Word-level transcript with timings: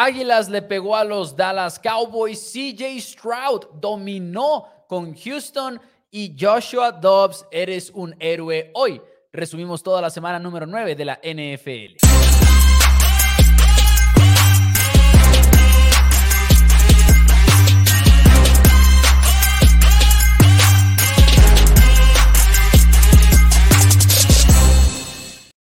Águilas 0.00 0.48
le 0.48 0.62
pegó 0.62 0.94
a 0.94 1.02
los 1.02 1.34
Dallas 1.34 1.76
Cowboys. 1.80 2.52
CJ 2.52 3.00
Stroud 3.00 3.66
dominó 3.80 4.64
con 4.86 5.12
Houston 5.12 5.80
y 6.12 6.36
Joshua 6.38 6.92
Dobbs, 6.92 7.44
eres 7.50 7.90
un 7.90 8.14
héroe 8.20 8.70
hoy. 8.74 9.02
Resumimos 9.32 9.82
toda 9.82 10.00
la 10.00 10.08
semana 10.08 10.38
número 10.38 10.66
9 10.66 10.94
de 10.94 11.04
la 11.04 11.18
NFL. 11.20 12.17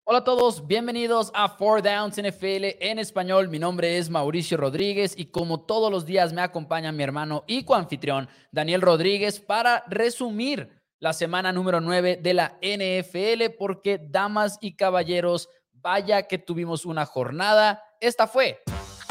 Hola 0.08 0.18
a 0.20 0.24
todos, 0.24 0.68
bienvenidos 0.68 1.32
a 1.34 1.48
Four 1.48 1.82
Downs 1.82 2.16
NFL 2.16 2.78
en 2.78 3.00
español. 3.00 3.48
Mi 3.48 3.58
nombre 3.58 3.98
es 3.98 4.08
Mauricio 4.08 4.56
Rodríguez 4.56 5.14
y 5.16 5.32
como 5.32 5.62
todos 5.62 5.90
los 5.90 6.06
días 6.06 6.32
me 6.32 6.42
acompaña 6.42 6.92
mi 6.92 7.02
hermano 7.02 7.42
y 7.48 7.64
coanfitrión 7.64 8.28
Daniel 8.52 8.82
Rodríguez 8.82 9.40
para 9.40 9.82
resumir 9.88 10.80
la 11.00 11.12
semana 11.12 11.52
número 11.52 11.80
9 11.80 12.20
de 12.22 12.34
la 12.34 12.56
NFL 12.62 13.56
porque 13.58 13.98
damas 14.00 14.58
y 14.60 14.76
caballeros, 14.76 15.48
vaya 15.72 16.28
que 16.28 16.38
tuvimos 16.38 16.86
una 16.86 17.04
jornada. 17.04 17.82
Esta 18.00 18.28
fue 18.28 18.60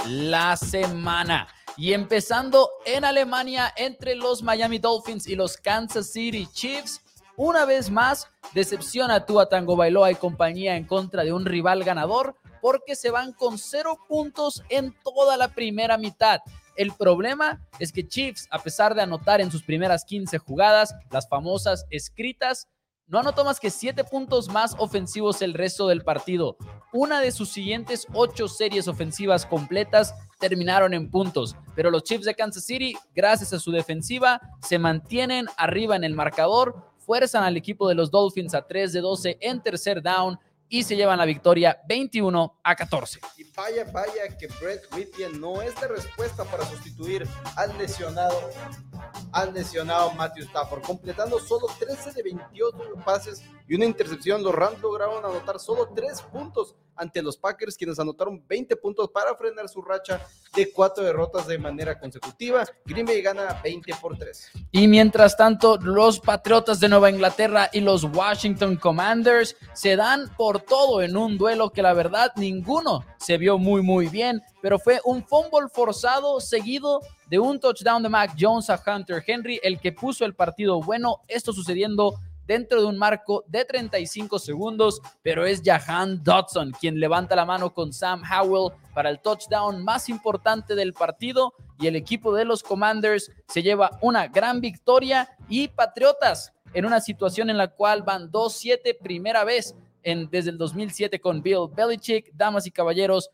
la 0.07 0.55
semana. 0.55 1.49
Y 1.75 1.91
empezando 1.91 2.69
en 2.85 3.03
Alemania 3.03 3.73
entre 3.75 4.15
los 4.15 4.41
Miami 4.41 4.79
Dolphins 4.79 5.27
y 5.27 5.35
los 5.35 5.57
Kansas 5.57 6.13
City 6.13 6.47
Chiefs, 6.53 7.01
una 7.37 7.65
vez 7.65 7.89
más, 7.91 8.29
decepciona 8.53 9.15
a 9.15 9.49
Tango 9.49 9.75
Bailoa 9.75 10.11
y 10.11 10.15
compañía 10.15 10.77
en 10.77 10.85
contra 10.85 11.23
de 11.23 11.33
un 11.33 11.45
rival 11.45 11.83
ganador 11.83 12.35
porque 12.61 12.95
se 12.95 13.11
van 13.11 13.33
con 13.33 13.57
cero 13.57 13.99
puntos 14.07 14.63
en 14.69 14.95
toda 15.03 15.37
la 15.37 15.49
primera 15.49 15.97
mitad. 15.97 16.39
El 16.75 16.91
problema 16.93 17.61
es 17.79 17.91
que 17.91 18.07
Chiefs, 18.07 18.47
a 18.51 18.59
pesar 18.59 18.95
de 18.95 19.01
anotar 19.01 19.39
en 19.39 19.51
sus 19.51 19.63
primeras 19.63 20.03
15 20.05 20.37
jugadas, 20.39 20.95
las 21.11 21.27
famosas 21.29 21.85
escritas, 21.89 22.67
no 23.07 23.19
anotó 23.19 23.45
más 23.45 23.59
que 23.59 23.69
7 23.69 24.03
puntos 24.05 24.49
más 24.49 24.75
ofensivos 24.79 25.43
el 25.43 25.53
resto 25.53 25.87
del 25.87 26.03
partido. 26.03 26.57
Una 26.91 27.21
de 27.21 27.31
sus 27.31 27.49
siguientes 27.49 28.07
8 28.13 28.47
series 28.47 28.87
ofensivas 28.87 29.45
completas 29.45 30.15
terminaron 30.39 30.93
en 30.95 31.11
puntos, 31.11 31.55
pero 31.75 31.91
los 31.91 32.03
Chiefs 32.03 32.25
de 32.25 32.33
Kansas 32.33 32.65
City, 32.65 32.97
gracias 33.13 33.53
a 33.53 33.59
su 33.59 33.71
defensiva, 33.71 34.41
se 34.61 34.79
mantienen 34.79 35.45
arriba 35.55 35.95
en 35.95 36.03
el 36.03 36.15
marcador 36.15 36.94
fuerzan 37.05 37.43
al 37.43 37.55
equipo 37.55 37.87
de 37.87 37.95
los 37.95 38.09
Dolphins 38.09 38.53
a 38.55 38.65
3 38.65 38.93
de 38.93 39.01
12 39.01 39.37
en 39.39 39.61
tercer 39.61 40.01
down 40.01 40.39
y 40.67 40.83
se 40.83 40.95
llevan 40.95 41.19
la 41.19 41.25
victoria 41.25 41.79
21 41.87 42.59
a 42.63 42.75
14. 42.75 43.19
Y 43.37 43.43
vaya, 43.55 43.85
vaya 43.93 44.35
que 44.37 44.47
Brett 44.59 44.83
Whitfield 44.93 45.39
no 45.39 45.61
es 45.61 45.79
de 45.79 45.87
respuesta 45.87 46.43
para 46.45 46.65
sustituir 46.65 47.27
al 47.55 47.77
lesionado, 47.77 48.49
al 49.31 49.53
lesionado 49.53 50.11
Matthew 50.13 50.45
Stafford, 50.45 50.83
completando 50.83 51.39
solo 51.39 51.67
13 51.79 52.11
de 52.13 52.23
28 52.23 52.77
pases 53.05 53.43
y 53.67 53.75
una 53.75 53.85
intercepción. 53.85 54.43
Los 54.43 54.53
Rams 54.53 54.81
lograron 54.81 55.23
anotar 55.23 55.59
solo 55.59 55.89
3 55.93 56.21
puntos 56.23 56.75
ante 56.95 57.21
los 57.21 57.37
Packers, 57.37 57.75
quienes 57.75 57.99
anotaron 57.99 58.43
20 58.47 58.75
puntos 58.77 59.09
para 59.09 59.35
frenar 59.35 59.67
su 59.69 59.81
racha 59.81 60.21
de 60.55 60.71
cuatro 60.71 61.03
derrotas 61.03 61.47
de 61.47 61.57
manera 61.57 61.99
consecutiva. 61.99 62.65
Green 62.85 63.05
Bay 63.05 63.21
gana 63.21 63.59
20 63.63 63.93
por 64.01 64.17
3. 64.17 64.51
Y 64.71 64.87
mientras 64.87 65.35
tanto, 65.35 65.77
los 65.77 66.19
Patriotas 66.19 66.79
de 66.79 66.89
Nueva 66.89 67.09
Inglaterra 67.09 67.69
y 67.71 67.81
los 67.81 68.03
Washington 68.03 68.77
Commanders 68.77 69.55
se 69.73 69.95
dan 69.95 70.33
por 70.37 70.61
todo 70.61 71.01
en 71.01 71.17
un 71.17 71.37
duelo 71.37 71.71
que 71.71 71.81
la 71.81 71.93
verdad 71.93 72.31
ninguno 72.35 73.05
se 73.17 73.37
vio 73.37 73.57
muy 73.57 73.81
muy 73.81 74.07
bien, 74.07 74.41
pero 74.65 74.79
fue 74.79 74.99
un 75.05 75.23
fumble 75.23 75.69
forzado 75.71 76.41
seguido 76.41 76.99
de 77.29 77.37
un 77.37 77.59
touchdown 77.59 78.01
de 78.01 78.09
Mac 78.09 78.35
Jones 78.35 78.67
a 78.71 78.81
Hunter 78.83 79.23
Henry, 79.23 79.59
el 79.61 79.79
que 79.79 79.91
puso 79.91 80.25
el 80.25 80.33
partido 80.33 80.81
bueno. 80.81 81.21
Esto 81.27 81.53
sucediendo 81.53 82.15
dentro 82.47 82.81
de 82.81 82.87
un 82.87 82.97
marco 82.97 83.43
de 83.45 83.63
35 83.63 84.39
segundos, 84.39 85.03
pero 85.21 85.45
es 85.45 85.61
Jahan 85.63 86.23
Dodson 86.23 86.71
quien 86.71 86.99
levanta 86.99 87.35
la 87.35 87.45
mano 87.45 87.75
con 87.75 87.93
Sam 87.93 88.23
Howell 88.23 88.73
para 88.95 89.11
el 89.11 89.19
touchdown 89.19 89.83
más 89.83 90.09
importante 90.09 90.73
del 90.73 90.93
partido 90.93 91.53
y 91.77 91.85
el 91.85 91.95
equipo 91.95 92.33
de 92.33 92.45
los 92.45 92.63
Commanders 92.63 93.31
se 93.47 93.61
lleva 93.61 93.99
una 94.01 94.29
gran 94.29 94.61
victoria 94.61 95.29
y 95.47 95.67
Patriotas 95.67 96.53
en 96.73 96.87
una 96.87 97.01
situación 97.01 97.51
en 97.51 97.59
la 97.59 97.67
cual 97.67 98.01
van 98.01 98.31
2-7 98.31 98.97
primera 98.97 99.43
vez 99.43 99.75
en, 100.01 100.29
desde 100.29 100.51
el 100.51 100.57
2007 100.57 101.19
con 101.19 101.41
Bill 101.41 101.67
Belichick, 101.71 102.31
damas 102.33 102.65
y 102.65 102.71
caballeros, 102.71 103.29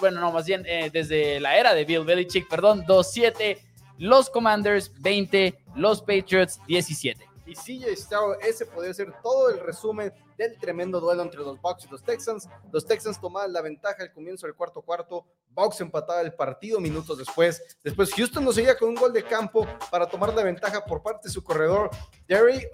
bueno, 0.00 0.20
no, 0.20 0.32
más 0.32 0.46
bien 0.46 0.64
eh, 0.66 0.90
desde 0.92 1.40
la 1.40 1.56
era 1.56 1.74
de 1.74 1.84
Bill 1.84 2.04
Belichick, 2.04 2.48
perdón, 2.48 2.84
2-7, 2.84 3.58
los 3.98 4.30
Commanders 4.30 4.92
20, 5.00 5.58
los 5.76 6.00
Patriots 6.00 6.60
17 6.66 7.34
y 7.46 7.54
CJ 7.54 7.96
Stroud. 7.96 8.36
Ese 8.42 8.66
podría 8.66 8.94
ser 8.94 9.12
todo 9.22 9.50
el 9.50 9.60
resumen 9.60 10.12
del 10.36 10.58
tremendo 10.58 11.00
duelo 11.00 11.22
entre 11.22 11.40
los 11.40 11.60
Bucks 11.60 11.84
y 11.84 11.88
los 11.88 12.02
Texans. 12.02 12.48
Los 12.72 12.86
Texans 12.86 13.20
tomaban 13.20 13.52
la 13.52 13.62
ventaja 13.62 14.02
al 14.02 14.12
comienzo 14.12 14.46
del 14.46 14.56
cuarto 14.56 14.82
cuarto. 14.82 15.24
Bucks 15.50 15.80
empataba 15.80 16.20
el 16.20 16.34
partido 16.34 16.80
minutos 16.80 17.18
después. 17.18 17.62
Después 17.82 18.12
Houston 18.14 18.44
nos 18.44 18.54
seguía 18.56 18.76
con 18.76 18.88
un 18.90 18.94
gol 18.94 19.12
de 19.12 19.22
campo 19.22 19.66
para 19.90 20.06
tomar 20.06 20.34
la 20.34 20.42
ventaja 20.42 20.84
por 20.84 21.02
parte 21.02 21.28
de 21.28 21.32
su 21.32 21.42
corredor, 21.44 21.90
Derry 22.26 22.66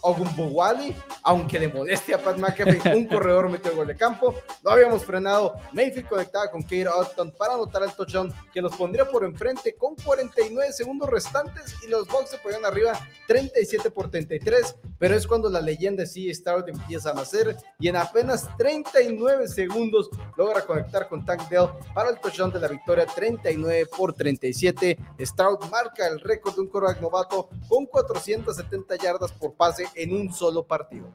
Ogunbowale, 0.00 0.94
aunque 1.22 1.58
de 1.58 1.68
modestia 1.68 2.22
Pat 2.22 2.38
McAfee, 2.38 2.96
un 2.96 3.06
corredor 3.08 3.48
metió 3.48 3.70
el 3.72 3.76
gol 3.76 3.86
de 3.88 3.96
campo. 3.96 4.34
Lo 4.62 4.70
habíamos 4.70 5.04
frenado. 5.04 5.56
Mayfield 5.72 6.08
conectaba 6.08 6.50
con 6.50 6.62
Kate 6.62 6.86
Upton 6.88 7.32
para 7.36 7.54
anotar 7.54 7.82
el 7.82 7.92
touchdown 7.92 8.32
que 8.52 8.60
los 8.60 8.74
pondría 8.76 9.04
por 9.04 9.24
enfrente 9.24 9.74
con 9.74 9.96
49 9.96 10.72
segundos 10.72 11.10
restantes 11.10 11.74
y 11.84 11.88
los 11.88 12.06
Bucks 12.06 12.30
se 12.30 12.38
ponían 12.38 12.64
arriba 12.64 12.92
37 13.26 13.90
por 13.90 14.10
33. 14.10 14.76
Pero 14.98 15.14
es 15.14 15.26
cuando 15.26 15.50
la 15.50 15.60
leyenda 15.60 16.02
de 16.02 16.06
C. 16.06 16.32
Stroud 16.32 16.68
empieza 16.68 17.10
a 17.10 17.14
nacer 17.14 17.56
y 17.78 17.88
en 17.88 17.96
apenas 17.96 18.48
39 18.56 19.48
segundos 19.48 20.08
logra 20.36 20.62
conectar 20.62 21.08
con 21.08 21.24
Tank 21.24 21.48
Dell 21.48 21.68
para 21.94 22.10
el 22.10 22.20
touchdown 22.20 22.52
de 22.52 22.60
la 22.60 22.68
victoria 22.68 23.06
39 23.06 23.86
por 23.96 24.12
37. 24.12 24.98
Stroud 25.20 25.64
marca 25.70 26.06
el 26.06 26.20
récord 26.20 26.54
de 26.54 26.60
un 26.60 26.68
quarterback 26.68 27.00
novato 27.00 27.48
con 27.68 27.86
470 27.86 28.96
yardas 28.96 29.32
por 29.32 29.54
pase 29.54 29.65
en 29.94 30.14
un 30.14 30.32
solo 30.32 30.64
partido. 30.64 31.12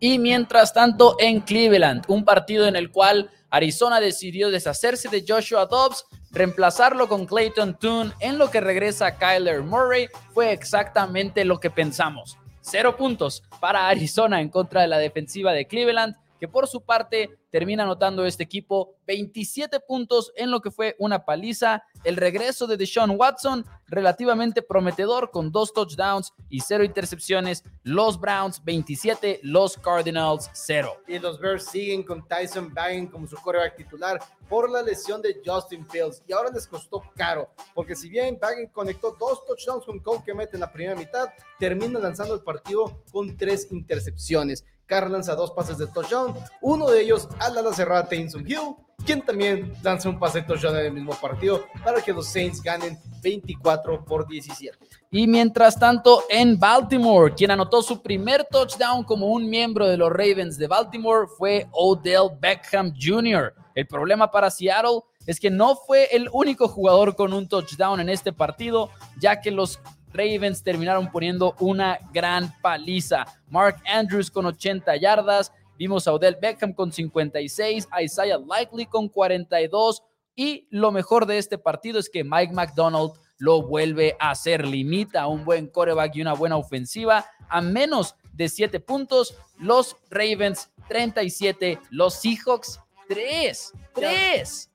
Y 0.00 0.18
mientras 0.18 0.72
tanto, 0.72 1.16
en 1.18 1.40
Cleveland, 1.40 2.04
un 2.08 2.24
partido 2.24 2.66
en 2.66 2.76
el 2.76 2.90
cual 2.90 3.30
Arizona 3.50 4.00
decidió 4.00 4.50
deshacerse 4.50 5.08
de 5.08 5.24
Joshua 5.26 5.66
Dobbs, 5.66 6.04
reemplazarlo 6.30 7.08
con 7.08 7.26
Clayton 7.26 7.78
Toon, 7.78 8.14
en 8.20 8.38
lo 8.38 8.50
que 8.50 8.60
regresa 8.60 9.16
Kyler 9.16 9.62
Murray, 9.62 10.08
fue 10.32 10.52
exactamente 10.52 11.44
lo 11.44 11.58
que 11.58 11.70
pensamos. 11.70 12.36
Cero 12.60 12.96
puntos 12.96 13.42
para 13.60 13.88
Arizona 13.88 14.40
en 14.40 14.50
contra 14.50 14.82
de 14.82 14.88
la 14.88 14.98
defensiva 14.98 15.52
de 15.52 15.66
Cleveland, 15.66 16.16
que 16.38 16.48
por 16.48 16.66
su 16.66 16.80
parte 16.82 17.38
termina 17.50 17.82
anotando 17.82 18.24
este 18.24 18.42
equipo 18.42 18.94
27 19.06 19.80
puntos 19.80 20.32
en 20.36 20.50
lo 20.50 20.60
que 20.60 20.70
fue 20.70 20.96
una 20.98 21.24
paliza. 21.24 21.82
El 22.04 22.16
regreso 22.16 22.66
de 22.66 22.76
Deshaun 22.76 23.12
Watson, 23.18 23.64
relativamente 23.86 24.62
prometedor, 24.62 25.30
con 25.30 25.50
dos 25.50 25.72
touchdowns 25.72 26.32
y 26.48 26.60
cero 26.60 26.84
intercepciones. 26.84 27.64
Los 27.82 28.20
Browns 28.20 28.62
27, 28.64 29.40
los 29.42 29.76
Cardinals 29.76 30.50
0. 30.52 31.02
Y 31.06 31.18
los 31.18 31.40
Bears 31.40 31.64
siguen 31.64 32.02
con 32.02 32.26
Tyson 32.26 32.72
Baggen 32.72 33.06
como 33.06 33.26
su 33.26 33.36
coreback 33.36 33.76
titular 33.76 34.20
por 34.48 34.70
la 34.70 34.82
lesión 34.82 35.20
de 35.22 35.40
Justin 35.44 35.86
Fields. 35.86 36.22
Y 36.26 36.32
ahora 36.32 36.50
les 36.50 36.66
costó 36.66 37.02
caro, 37.16 37.50
porque 37.74 37.94
si 37.94 38.08
bien 38.08 38.38
Baggen 38.40 38.68
conectó 38.68 39.16
dos 39.18 39.44
touchdowns 39.46 39.84
con 39.84 40.00
Cole 40.00 40.22
que 40.24 40.34
mete 40.34 40.56
en 40.56 40.60
la 40.60 40.72
primera 40.72 40.94
mitad, 40.94 41.28
termina 41.58 41.98
lanzando 41.98 42.34
el 42.34 42.40
partido 42.40 43.02
con 43.10 43.36
tres 43.36 43.68
intercepciones. 43.70 44.64
Carr 44.88 45.10
lanza 45.10 45.34
dos 45.34 45.52
pases 45.52 45.78
de 45.78 45.86
touchdown, 45.86 46.34
uno 46.62 46.90
de 46.90 47.02
ellos 47.02 47.28
al 47.38 47.56
ala 47.58 47.72
cerrada 47.72 48.08
Taysom 48.08 48.44
Hill, 48.46 48.74
quien 49.04 49.22
también 49.22 49.72
lanza 49.82 50.08
un 50.08 50.18
pase 50.18 50.40
de 50.40 50.46
touchdown 50.46 50.76
en 50.76 50.86
el 50.86 50.92
mismo 50.92 51.14
partido 51.14 51.64
para 51.84 52.00
que 52.00 52.12
los 52.12 52.26
Saints 52.26 52.62
ganen 52.62 52.98
24 53.22 54.04
por 54.04 54.26
17. 54.26 54.76
Y 55.10 55.26
mientras 55.26 55.78
tanto, 55.78 56.24
en 56.28 56.58
Baltimore, 56.58 57.34
quien 57.34 57.50
anotó 57.50 57.82
su 57.82 58.02
primer 58.02 58.44
touchdown 58.50 59.04
como 59.04 59.26
un 59.28 59.48
miembro 59.48 59.86
de 59.86 59.96
los 59.96 60.10
Ravens 60.10 60.56
de 60.56 60.66
Baltimore 60.66 61.28
fue 61.36 61.68
Odell 61.72 62.30
Beckham 62.40 62.92
Jr. 62.98 63.54
El 63.74 63.86
problema 63.86 64.30
para 64.30 64.50
Seattle 64.50 65.02
es 65.26 65.38
que 65.38 65.50
no 65.50 65.76
fue 65.76 66.08
el 66.16 66.28
único 66.32 66.68
jugador 66.68 67.14
con 67.14 67.34
un 67.34 67.46
touchdown 67.46 68.00
en 68.00 68.08
este 68.08 68.32
partido, 68.32 68.90
ya 69.20 69.40
que 69.40 69.50
los 69.50 69.78
Ravens 70.12 70.62
terminaron 70.62 71.10
poniendo 71.10 71.54
una 71.60 71.98
gran 72.12 72.54
paliza. 72.60 73.24
Mark 73.48 73.82
Andrews 73.86 74.30
con 74.30 74.46
80 74.46 74.96
yardas, 74.96 75.52
vimos 75.78 76.06
a 76.08 76.12
Odell 76.12 76.36
Beckham 76.40 76.72
con 76.72 76.92
56, 76.92 77.88
a 77.90 78.02
Isaiah 78.02 78.38
Likely 78.38 78.86
con 78.86 79.08
42 79.08 80.02
y 80.34 80.68
lo 80.70 80.92
mejor 80.92 81.26
de 81.26 81.38
este 81.38 81.58
partido 81.58 81.98
es 81.98 82.08
que 82.08 82.22
Mike 82.22 82.52
McDonald 82.52 83.10
lo 83.38 83.62
vuelve 83.62 84.16
a 84.20 84.30
hacer, 84.30 84.64
limita 84.64 85.22
a 85.22 85.26
un 85.26 85.44
buen 85.44 85.66
coreback 85.66 86.14
y 86.14 86.22
una 86.22 86.34
buena 86.34 86.56
ofensiva 86.56 87.26
a 87.48 87.60
menos 87.60 88.14
de 88.32 88.48
7 88.48 88.78
puntos. 88.80 89.34
Los 89.58 89.96
Ravens 90.10 90.70
37, 90.88 91.80
los 91.90 92.14
Seahawks 92.14 92.80
3, 93.08 93.72
3. 93.94 94.70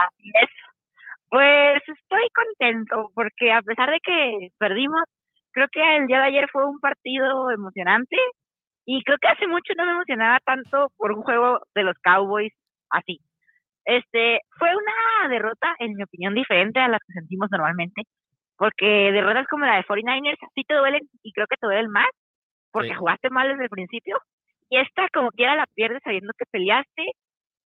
Pues 1.34 1.82
estoy 1.88 2.28
contento 2.36 3.10
porque 3.16 3.52
a 3.52 3.63
pesar 3.63 3.90
de 3.90 4.00
que 4.04 4.50
perdimos, 4.60 5.02
creo 5.52 5.68
que 5.72 5.82
el 5.98 6.06
día 6.06 6.20
de 6.20 6.28
ayer 6.28 6.48
fue 6.52 6.63
un 6.63 6.80
partido 6.80 7.50
emocionante 7.50 8.16
y 8.86 9.04
creo 9.04 9.18
que 9.20 9.30
hace 9.30 9.48
mucho 9.48 9.74
no 9.75 9.84
me 9.84 9.94
emocionaba 9.94 10.40
tanto 10.46 10.90
por 10.96 11.12
un 11.12 11.24
juego 11.24 11.62
de 11.74 11.84
los 11.86 11.96
Cowboys 12.04 12.54
así. 12.92 13.20
Este, 13.86 14.42
fue 14.60 14.70
una 14.75 15.28
derrota, 15.30 15.75
en 15.80 15.96
mi 15.96 16.04
opinión, 16.04 16.36
diferente 16.36 16.80
a 16.80 16.88
las 16.88 17.00
que 17.08 17.13
sentimos 17.13 17.50
normalmente, 17.52 18.04
porque 18.56 19.12
derrotas 19.12 19.48
como 19.48 19.66
la 19.66 19.78
de 19.78 19.86
49ers 19.86 20.38
sí 20.54 20.63
te 20.68 20.75
duelen 20.75 21.02
y 21.24 21.34
creo 21.34 21.48
que 21.50 21.58
te 21.58 21.66
duelen 21.66 21.90
más, 21.90 22.10
porque 22.72 22.94
jugaste 22.94 23.32
mal 23.32 23.50
desde 23.50 23.63
el 23.63 23.70
principio, 23.72 24.20
y 24.70 24.78
esta 24.78 25.08
como 25.12 25.32
quiera 25.32 25.56
la 25.56 25.66
pierdes 25.74 26.02
sabiendo 26.04 26.32
que 26.38 26.46
peleaste, 26.52 27.13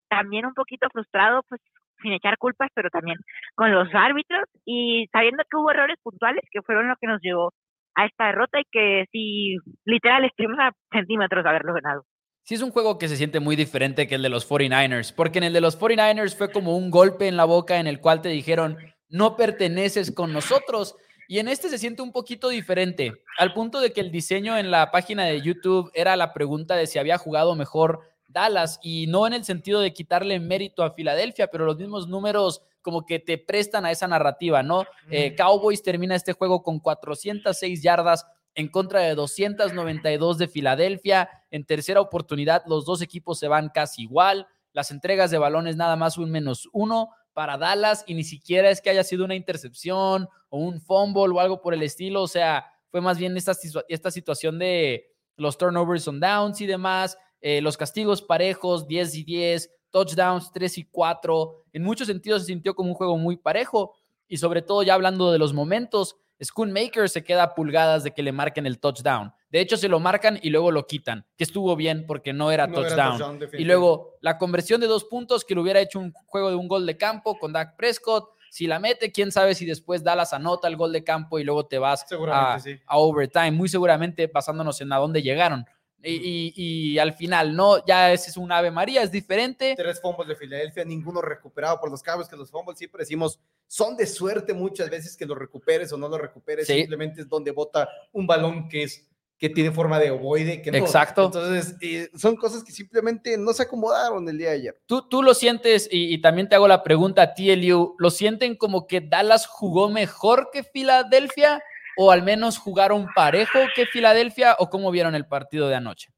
también 0.10 0.46
un 0.46 0.54
poquito 0.54 0.88
frustrado, 0.90 1.44
pues 1.50 1.62
sin 2.01 2.13
echar 2.13 2.38
culpas, 2.38 2.70
pero 2.74 2.89
también 2.89 3.18
con 3.56 3.72
los 3.72 3.88
árbitros 3.94 4.44
y 4.66 5.08
sabiendo 5.12 5.44
que 5.50 5.58
hubo 5.58 5.72
errores 5.72 5.98
puntuales 6.04 6.44
que 6.51 6.62
fueron 6.62 6.88
lo 6.88 6.96
que 6.96 7.08
nos 7.08 7.22
llevó 7.22 7.54
a 7.96 8.06
esta 8.06 8.27
derrota 8.27 8.60
y 8.60 8.66
que 8.72 9.06
si 9.12 9.58
literal 9.86 10.24
estuvimos 10.25 10.60
a 10.60 10.72
centímetros 10.92 11.44
de 11.44 11.50
haberlo 11.50 11.74
ganado 11.74 12.04
sí 12.48 12.56
es 12.56 12.62
un 12.62 12.72
juego 12.72 12.98
que 12.98 13.10
se 13.10 13.18
siente 13.18 13.42
muy 13.42 13.58
diferente 13.58 14.08
que 14.08 14.16
el 14.16 14.22
de 14.22 14.30
los 14.30 14.50
49ers, 14.50 15.13
porque 15.13 15.39
en 15.39 15.44
el 15.44 15.54
de 15.54 15.60
los 15.60 15.77
49ers 15.77 16.34
fue 16.34 16.50
como 16.50 16.77
un 16.77 16.89
golpe 16.89 17.27
en 17.27 17.36
la 17.36 17.44
boca 17.44 17.77
en 17.77 17.88
el 17.88 18.00
cual 18.00 18.22
te 18.22 18.30
dijeron, 18.30 18.77
no 19.10 19.36
perteneces 19.36 20.13
con 20.13 20.32
nosotros. 20.32 20.96
Y 21.27 21.39
en 21.39 21.50
este 21.50 21.68
se 21.68 21.77
siente 21.77 22.01
un 22.01 22.13
poquito 22.13 22.48
diferente, 22.48 23.12
al 23.38 23.54
punto 23.54 23.82
de 23.82 23.92
que 23.92 24.00
el 24.00 24.12
diseño 24.12 24.58
en 24.58 24.72
la 24.72 24.92
página 24.92 25.25
de 25.25 25.42
YouTube 25.42 25.92
era 25.94 26.16
la 26.16 26.34
pregunta 26.34 26.77
de 26.77 26.88
si 26.88 27.00
había 27.00 27.18
jugado 27.18 27.54
mejor 27.54 28.00
Dallas 28.27 28.79
y 28.81 29.07
no 29.07 29.27
en 29.27 29.34
el 29.34 29.43
sentido 29.43 29.79
de 29.79 29.93
quitarle 29.93 30.39
mérito 30.39 30.84
a 30.84 30.91
Filadelfia, 30.91 31.48
pero 31.48 31.65
los 31.65 31.77
mismos 31.77 32.07
números 32.07 32.62
como 32.81 33.05
que 33.05 33.19
te 33.19 33.38
prestan 33.38 33.86
a 33.86 33.91
esa 33.91 34.07
narrativa, 34.07 34.63
¿no? 34.63 34.86
Eh, 35.10 35.36
Cowboys 35.36 35.84
termina 35.84 36.15
este 36.15 36.34
juego 36.34 36.63
con 36.63 36.79
406 36.79 37.81
yardas 37.81 38.25
en 38.55 38.69
contra 38.69 39.01
de 39.01 39.13
292 39.13 40.38
de 40.38 40.48
Filadelfia. 40.48 41.29
En 41.51 41.65
tercera 41.65 42.01
oportunidad, 42.01 42.63
los 42.65 42.86
dos 42.86 43.01
equipos 43.01 43.39
se 43.39 43.48
van 43.48 43.69
casi 43.69 44.03
igual. 44.03 44.48
Las 44.74 44.91
entregas 44.91 45.31
de 45.31 45.38
balones 45.38 45.75
nada 45.75 45.96
más 45.96 46.17
un 46.17 46.31
menos 46.31 46.69
uno 46.72 47.10
para 47.34 47.57
Dallas 47.57 48.03
y 48.07 48.15
ni 48.15 48.24
siquiera 48.24 48.69
es 48.69 48.81
que 48.81 48.89
haya 48.89 49.03
sido 49.03 49.25
una 49.25 49.36
intercepción 49.36 50.27
o 50.50 50.57
un 50.57 50.81
fumble 50.81 51.34
o 51.36 51.39
algo 51.39 51.62
por 51.62 51.74
el 51.74 51.84
estilo. 51.84 52.24
O 52.24 52.27
sea, 52.27 52.65
fue 52.89 53.00
más 53.00 53.17
bien 53.17 53.38
esta, 53.38 53.53
esta 53.89 54.12
situación 54.12 54.57
de 54.57 55.13
los 55.36 55.57
turnovers 55.57 56.07
on 56.07 56.19
downs 56.19 56.60
y 56.62 56.65
demás, 56.65 57.17
eh, 57.50 57.62
los 57.62 57.77
castigos 57.77 58.22
parejos, 58.22 58.88
10 58.88 59.16
y 59.16 59.24
10, 59.24 59.72
touchdowns 59.89 60.51
3 60.51 60.80
y 60.80 60.84
4. 60.84 61.63
En 61.72 61.82
muchos 61.82 62.08
sentidos 62.08 62.42
se 62.42 62.48
sintió 62.48 62.75
como 62.75 62.89
un 62.89 62.96
juego 62.96 63.18
muy 63.18 63.38
parejo 63.38 63.96
y 64.27 64.36
sobre 64.36 64.62
todo 64.62 64.84
ya 64.84 64.96
hablando 64.96 65.32
de 65.32 65.39
los 65.39 65.54
momentos, 65.54 66.18
Schoonmaker 66.44 67.08
se 67.08 67.24
queda 67.24 67.44
a 67.44 67.56
pulgadas 67.56 68.04
de 68.04 68.12
que 68.12 68.22
le 68.22 68.34
marquen 68.34 68.66
el 68.66 68.82
touchdown. 68.82 69.32
De 69.50 69.62
hecho, 69.62 69.77
se 69.77 69.88
lo 69.88 70.01
marcan 70.01 70.38
y 70.44 70.50
luego 70.50 70.72
lo 70.72 70.88
quitan, 70.88 71.25
que 71.38 71.46
estuvo 71.46 71.77
bien 71.77 72.04
porque 72.06 72.34
no 72.34 72.51
era 72.51 72.70
touchdown. 72.70 73.39
y 73.54 73.63
luego 73.63 74.18
la 74.20 74.38
conversión 74.38 74.82
de 74.82 74.88
dos 74.88 75.06
puntos 75.06 75.46
que 75.46 75.56
le 75.56 75.62
hubiera 75.62 75.80
hecho 75.80 76.00
un 76.00 76.12
juego 76.25 76.50
de 76.50 76.56
un 76.58 76.68
gol 76.68 76.86
de 76.86 76.98
campo 76.98 77.39
con 77.39 77.54
Dak 77.54 77.77
Prescott. 77.77 78.30
Si 78.50 78.68
la 78.68 78.80
mete, 78.80 79.13
quién 79.13 79.32
sabe 79.32 79.56
si 79.56 79.66
después 79.66 80.04
Dallas 80.04 80.34
anota 80.34 80.68
el 80.68 80.75
gol 80.75 80.92
de 80.92 81.06
campo 81.06 81.39
y 81.39 81.46
luego 81.46 81.66
te 81.66 81.77
vas 81.80 82.06
a, 82.30 82.60
a 82.88 82.98
overtime. 82.98 83.51
Muy 83.51 83.70
seguramente 83.70 84.27
basándonos 84.27 84.82
en 84.82 84.92
a 84.92 84.98
dónde 84.98 85.22
llegaron. 85.22 85.66
Y, 86.04 86.98
al 87.00 87.13
final, 87.13 87.56
no, 87.56 87.86
ya 87.86 88.13
ese 88.13 88.30
es 88.30 88.38
un 88.38 88.51
Ave 88.51 88.72
María, 88.72 89.01
es 89.01 89.12
diferente. 89.12 89.74
Tres 89.75 90.00
fumbles 90.00 90.27
de 90.27 90.36
Filadelfia, 90.36 90.86
ninguno 90.86 91.22
recuperado 91.22 91.80
por 91.80 91.89
los 91.89 92.01
cabos, 92.01 92.27
que 92.27 92.36
los 92.36 92.51
fumbles 92.51 92.77
siempre 92.77 93.00
decimos 93.00 93.39
son 93.68 93.98
de 93.98 94.08
suerte 94.08 94.54
muchas 94.54 94.89
veces 94.89 95.18
que 95.18 95.25
los 95.25 95.38
recuperes 95.38 95.92
o 95.92 95.98
no 95.98 96.08
los 96.08 96.20
recuperes, 96.20 96.68
simplemente 96.68 97.22
es 97.22 97.30
donde 97.30 97.51
bota 97.51 97.89
un 98.13 98.25
balón 98.25 98.70
que 98.70 98.84
es 98.84 99.08
que 99.38 99.50
tiene 99.50 99.72
forma 99.72 100.00
de 100.00 100.10
ovoide, 100.10 100.63
que 100.63 100.72
no. 100.72 100.80
Exacto. 100.80 101.25
Entonces, 101.25 101.75
eh, 101.82 102.10
son 102.16 102.36
cosas 102.36 102.63
que 102.63 102.72
simplemente 102.72 103.38
no 103.38 103.54
se 103.54 103.63
acomodaron 103.63 104.27
el 104.27 104.36
día 104.36 104.50
de 104.50 104.56
ayer. 104.56 104.82
Tú, 104.88 105.08
tú 105.08 105.22
lo 105.22 105.36
sientes, 105.36 105.88
y, 105.92 106.20
también 106.22 106.50
te 106.50 106.56
hago 106.56 106.68
la 106.68 106.82
pregunta 106.82 107.22
a 107.22 107.34
ti, 107.36 107.51
Eliu, 107.51 107.96
¿lo 108.00 108.10
sienten 108.10 108.56
como 108.56 108.88
que 108.88 109.00
Dallas 109.00 109.46
jugó 109.46 109.89
mejor 109.89 110.50
que 110.51 110.63
Filadelfia? 110.63 111.62
O 111.98 112.12
al 112.12 112.24
menos 112.24 112.58
jugaron 112.58 113.08
parejo 113.13 113.60
que 113.75 113.86
Filadelfia 113.86 114.56
o 114.60 114.70
cómo 114.70 114.92
vieron 114.92 115.16
el 115.16 115.27
partido 115.27 115.68
de 115.68 115.75
anoche? 115.75 116.10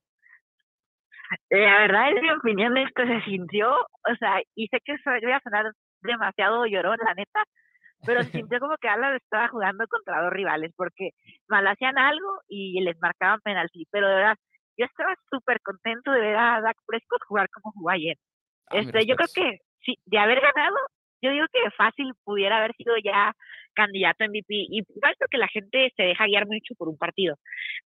Eh, 1.49 1.59
la 1.59 1.79
verdad, 1.79 2.09
en 2.09 2.21
mi 2.21 2.31
opinión, 2.31 2.77
esto 2.77 3.03
se 3.05 3.21
sintió, 3.21 3.71
o 3.71 4.15
sea, 4.19 4.41
y 4.55 4.67
sé 4.67 4.79
que 4.83 4.95
iba 5.21 5.35
a 5.35 5.41
sonar 5.41 5.71
demasiado 6.01 6.65
llorón, 6.65 6.97
la 7.03 7.13
neta, 7.13 7.43
pero 8.05 8.23
se 8.23 8.31
sintió 8.31 8.59
como 8.59 8.77
que 8.77 8.87
Alan 8.87 9.15
estaba 9.15 9.47
jugando 9.49 9.85
contra 9.87 10.23
dos 10.23 10.31
rivales, 10.31 10.71
porque 10.75 11.11
mal 11.47 11.67
hacían 11.67 11.97
algo 11.97 12.41
y 12.47 12.81
les 12.81 12.99
marcaban 12.99 13.41
penalti, 13.41 13.85
pero 13.91 14.07
de 14.07 14.15
verdad, 14.15 14.37
yo 14.77 14.85
estaba 14.85 15.13
súper 15.29 15.59
contento 15.61 16.11
de 16.11 16.21
ver 16.21 16.37
a 16.37 16.61
Dak 16.61 16.77
Prescott 16.85 17.21
jugar 17.27 17.49
como 17.49 17.73
jugó 17.73 17.89
ayer. 17.89 18.17
Ah, 18.67 18.77
este, 18.77 19.05
yo 19.05 19.15
creo 19.15 19.27
que 19.33 19.59
sí, 19.81 19.97
de 20.05 20.17
haber 20.17 20.39
ganado, 20.39 20.77
yo 21.21 21.31
digo 21.31 21.45
que 21.51 21.59
fácil 21.77 22.13
pudiera 22.23 22.57
haber 22.57 22.73
sido 22.75 22.95
ya 23.03 23.33
candidato 23.73 24.23
a 24.23 24.27
MVP 24.27 24.45
y 24.49 24.79
igual 24.79 25.15
que 25.29 25.37
la 25.37 25.47
gente 25.47 25.91
se 25.95 26.03
deja 26.03 26.25
guiar 26.25 26.45
mucho 26.47 26.75
por 26.77 26.89
un 26.89 26.97
partido, 26.97 27.35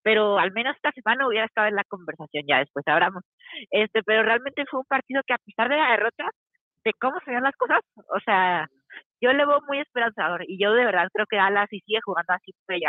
pero 0.01 0.39
al 0.39 0.51
menos 0.51 0.75
esta 0.75 0.91
semana 0.91 1.27
hubiera 1.27 1.45
estado 1.45 1.67
en 1.67 1.75
la 1.75 1.83
conversación 1.83 2.43
ya 2.47 2.59
después 2.59 2.87
hablamos. 2.87 3.23
Este, 3.71 4.01
pero 4.03 4.23
realmente 4.23 4.65
fue 4.69 4.79
un 4.79 4.85
partido 4.85 5.21
que 5.25 5.33
a 5.33 5.37
pesar 5.37 5.69
de 5.69 5.77
la 5.77 5.91
derrota, 5.91 6.29
de 6.83 6.93
cómo 6.99 7.17
se 7.23 7.31
ven 7.31 7.43
las 7.43 7.55
cosas, 7.55 7.79
o 7.95 8.19
sea, 8.25 8.67
yo 9.21 9.31
le 9.31 9.45
veo 9.45 9.59
muy 9.67 9.79
esperanzador 9.79 10.43
y 10.47 10.61
yo 10.61 10.73
de 10.73 10.85
verdad 10.85 11.07
creo 11.13 11.25
que 11.29 11.37
Dallas 11.37 11.67
si 11.69 11.79
sigue 11.81 11.99
jugando 12.03 12.33
así 12.33 12.51
puede. 12.65 12.83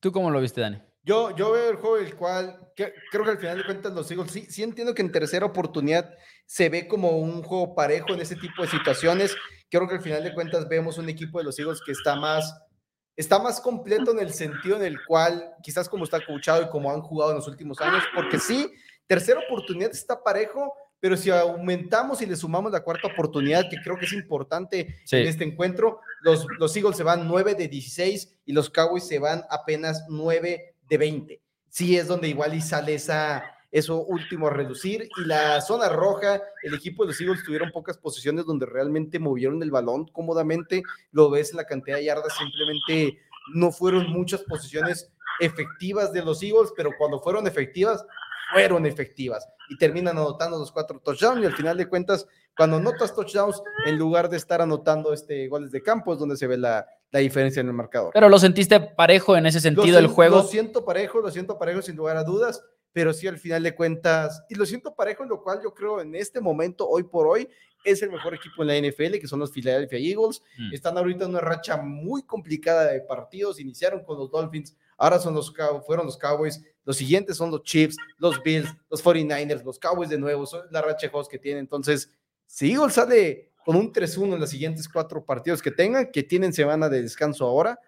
¿Tú 0.00 0.10
cómo 0.12 0.30
lo 0.30 0.40
viste, 0.40 0.60
Dani? 0.60 0.78
Yo, 1.04 1.34
yo 1.36 1.50
veo 1.52 1.70
el 1.70 1.76
juego 1.76 1.96
el 1.96 2.14
cual 2.14 2.62
creo 2.76 3.24
que 3.24 3.30
al 3.30 3.38
final 3.38 3.58
de 3.58 3.64
cuentas 3.64 3.92
los 3.92 4.10
Eagles 4.10 4.30
sí, 4.30 4.46
sí 4.48 4.62
entiendo 4.62 4.94
que 4.94 5.02
en 5.02 5.10
tercera 5.12 5.46
oportunidad 5.46 6.10
se 6.46 6.68
ve 6.68 6.86
como 6.86 7.18
un 7.18 7.42
juego 7.42 7.74
parejo 7.74 8.14
en 8.14 8.20
ese 8.20 8.36
tipo 8.36 8.62
de 8.62 8.68
situaciones. 8.68 9.34
Creo 9.70 9.88
que 9.88 9.94
al 9.94 10.02
final 10.02 10.22
de 10.22 10.34
cuentas 10.34 10.68
vemos 10.68 10.98
un 10.98 11.08
equipo 11.08 11.38
de 11.38 11.44
los 11.44 11.58
Eagles 11.58 11.80
que 11.84 11.92
está 11.92 12.14
más, 12.14 12.54
está 13.16 13.38
más 13.38 13.60
completo 13.60 14.12
en 14.12 14.20
el 14.20 14.32
sentido 14.32 14.76
en 14.76 14.84
el 14.84 15.04
cual 15.04 15.54
quizás 15.62 15.88
como 15.88 16.04
está 16.04 16.24
coachado 16.24 16.62
y 16.62 16.68
como 16.68 16.90
han 16.90 17.00
jugado 17.00 17.32
en 17.32 17.38
los 17.38 17.48
últimos 17.48 17.80
años, 17.80 18.04
porque 18.14 18.38
sí, 18.38 18.70
tercera 19.06 19.40
oportunidad 19.40 19.90
está 19.90 20.22
parejo, 20.22 20.72
pero 21.00 21.16
si 21.16 21.30
aumentamos 21.30 22.22
y 22.22 22.26
le 22.26 22.36
sumamos 22.36 22.70
la 22.70 22.84
cuarta 22.84 23.08
oportunidad, 23.08 23.68
que 23.68 23.78
creo 23.82 23.96
que 23.96 24.04
es 24.04 24.12
importante 24.12 25.02
en 25.10 25.26
este 25.26 25.42
encuentro, 25.42 26.00
los, 26.20 26.46
los 26.58 26.76
Eagles 26.76 26.96
se 26.96 27.02
van 27.02 27.26
9 27.26 27.56
de 27.56 27.66
16 27.66 28.40
y 28.44 28.52
los 28.52 28.70
Cowboys 28.70 29.08
se 29.08 29.18
van 29.18 29.42
apenas 29.50 30.04
9 30.08 30.71
de 30.88 30.98
20. 30.98 31.42
Sí 31.68 31.96
es 31.96 32.06
donde 32.06 32.28
igual 32.28 32.54
y 32.54 32.60
sale 32.60 32.94
esa, 32.94 33.42
eso 33.70 34.04
último 34.04 34.46
a 34.46 34.50
reducir. 34.50 35.08
Y 35.16 35.24
la 35.24 35.60
zona 35.60 35.88
roja, 35.88 36.40
el 36.62 36.74
equipo 36.74 37.04
de 37.04 37.08
los 37.08 37.20
Eagles 37.20 37.44
tuvieron 37.44 37.70
pocas 37.72 37.96
posiciones 37.98 38.44
donde 38.44 38.66
realmente 38.66 39.18
movieron 39.18 39.62
el 39.62 39.70
balón 39.70 40.06
cómodamente. 40.08 40.82
Lo 41.10 41.30
ves 41.30 41.50
en 41.50 41.56
la 41.56 41.64
cantidad 41.64 41.96
de 41.96 42.04
yardas, 42.04 42.36
simplemente 42.36 43.18
no 43.54 43.72
fueron 43.72 44.10
muchas 44.10 44.42
posiciones 44.42 45.10
efectivas 45.40 46.12
de 46.12 46.22
los 46.22 46.42
Eagles, 46.42 46.72
pero 46.76 46.90
cuando 46.96 47.20
fueron 47.20 47.46
efectivas, 47.46 48.04
fueron 48.52 48.86
efectivas. 48.86 49.48
Y 49.68 49.78
terminan 49.78 50.18
anotando 50.18 50.58
los 50.58 50.70
cuatro 50.70 51.00
touchdowns 51.00 51.42
y 51.42 51.46
al 51.46 51.54
final 51.54 51.76
de 51.76 51.88
cuentas, 51.88 52.26
cuando 52.56 52.76
anotas 52.76 53.14
touchdowns, 53.14 53.62
en 53.86 53.98
lugar 53.98 54.28
de 54.28 54.36
estar 54.36 54.60
anotando 54.60 55.12
este 55.12 55.48
goles 55.48 55.70
de 55.70 55.82
campo, 55.82 56.12
es 56.12 56.18
donde 56.18 56.36
se 56.36 56.46
ve 56.46 56.58
la, 56.58 56.86
la 57.10 57.20
diferencia 57.20 57.60
en 57.60 57.68
el 57.68 57.72
marcador. 57.72 58.10
Pero 58.12 58.28
lo 58.28 58.38
sentiste 58.38 58.80
parejo 58.80 59.36
en 59.36 59.46
ese 59.46 59.60
sentido 59.60 59.98
el 59.98 60.08
juego. 60.08 60.36
Lo 60.36 60.42
siento 60.42 60.84
parejo, 60.84 61.20
lo 61.20 61.30
siento 61.30 61.58
parejo 61.58 61.82
sin 61.82 61.96
lugar 61.96 62.16
a 62.16 62.24
dudas, 62.24 62.62
pero 62.92 63.12
sí 63.12 63.26
al 63.26 63.38
final 63.38 63.62
de 63.62 63.74
cuentas, 63.74 64.44
y 64.48 64.54
lo 64.54 64.66
siento 64.66 64.94
parejo 64.94 65.22
en 65.22 65.30
lo 65.30 65.42
cual 65.42 65.60
yo 65.62 65.72
creo 65.72 66.00
en 66.00 66.14
este 66.14 66.40
momento, 66.40 66.88
hoy 66.88 67.04
por 67.04 67.26
hoy, 67.26 67.48
es 67.84 68.02
el 68.02 68.10
mejor 68.10 68.34
equipo 68.34 68.62
en 68.62 68.68
la 68.68 68.88
NFL, 68.88 69.18
que 69.18 69.26
son 69.26 69.40
los 69.40 69.50
Philadelphia 69.50 69.98
Eagles. 69.98 70.42
Mm. 70.58 70.72
Están 70.72 70.96
ahorita 70.96 71.24
en 71.24 71.30
una 71.30 71.40
racha 71.40 71.76
muy 71.76 72.22
complicada 72.22 72.86
de 72.86 73.00
partidos, 73.00 73.60
iniciaron 73.60 74.04
con 74.04 74.18
los 74.18 74.30
Dolphins, 74.30 74.76
ahora 74.96 75.18
son 75.18 75.34
los, 75.34 75.52
fueron 75.84 76.06
los 76.06 76.16
Cowboys, 76.16 76.62
los 76.84 76.96
siguientes 76.96 77.36
son 77.36 77.50
los 77.50 77.62
Chiefs, 77.62 77.96
los 78.18 78.42
Bills, 78.42 78.68
los 78.90 79.02
49ers, 79.04 79.64
los 79.64 79.78
Cowboys 79.78 80.10
de 80.10 80.18
nuevo, 80.18 80.46
son 80.46 80.62
la 80.70 80.82
racha 80.82 81.08
de 81.08 81.28
que 81.28 81.38
tienen. 81.38 81.60
Entonces, 81.60 82.10
si 82.46 82.72
Eagles 82.72 82.94
sale 82.94 83.52
con 83.64 83.76
un 83.76 83.92
3-1 83.92 84.34
en 84.34 84.40
los 84.40 84.50
siguientes 84.50 84.88
cuatro 84.88 85.24
partidos 85.24 85.62
que 85.62 85.70
tengan, 85.70 86.10
que 86.10 86.22
tienen 86.22 86.52
semana 86.52 86.88
de 86.88 87.02
descanso 87.02 87.46
ahora. 87.46 87.78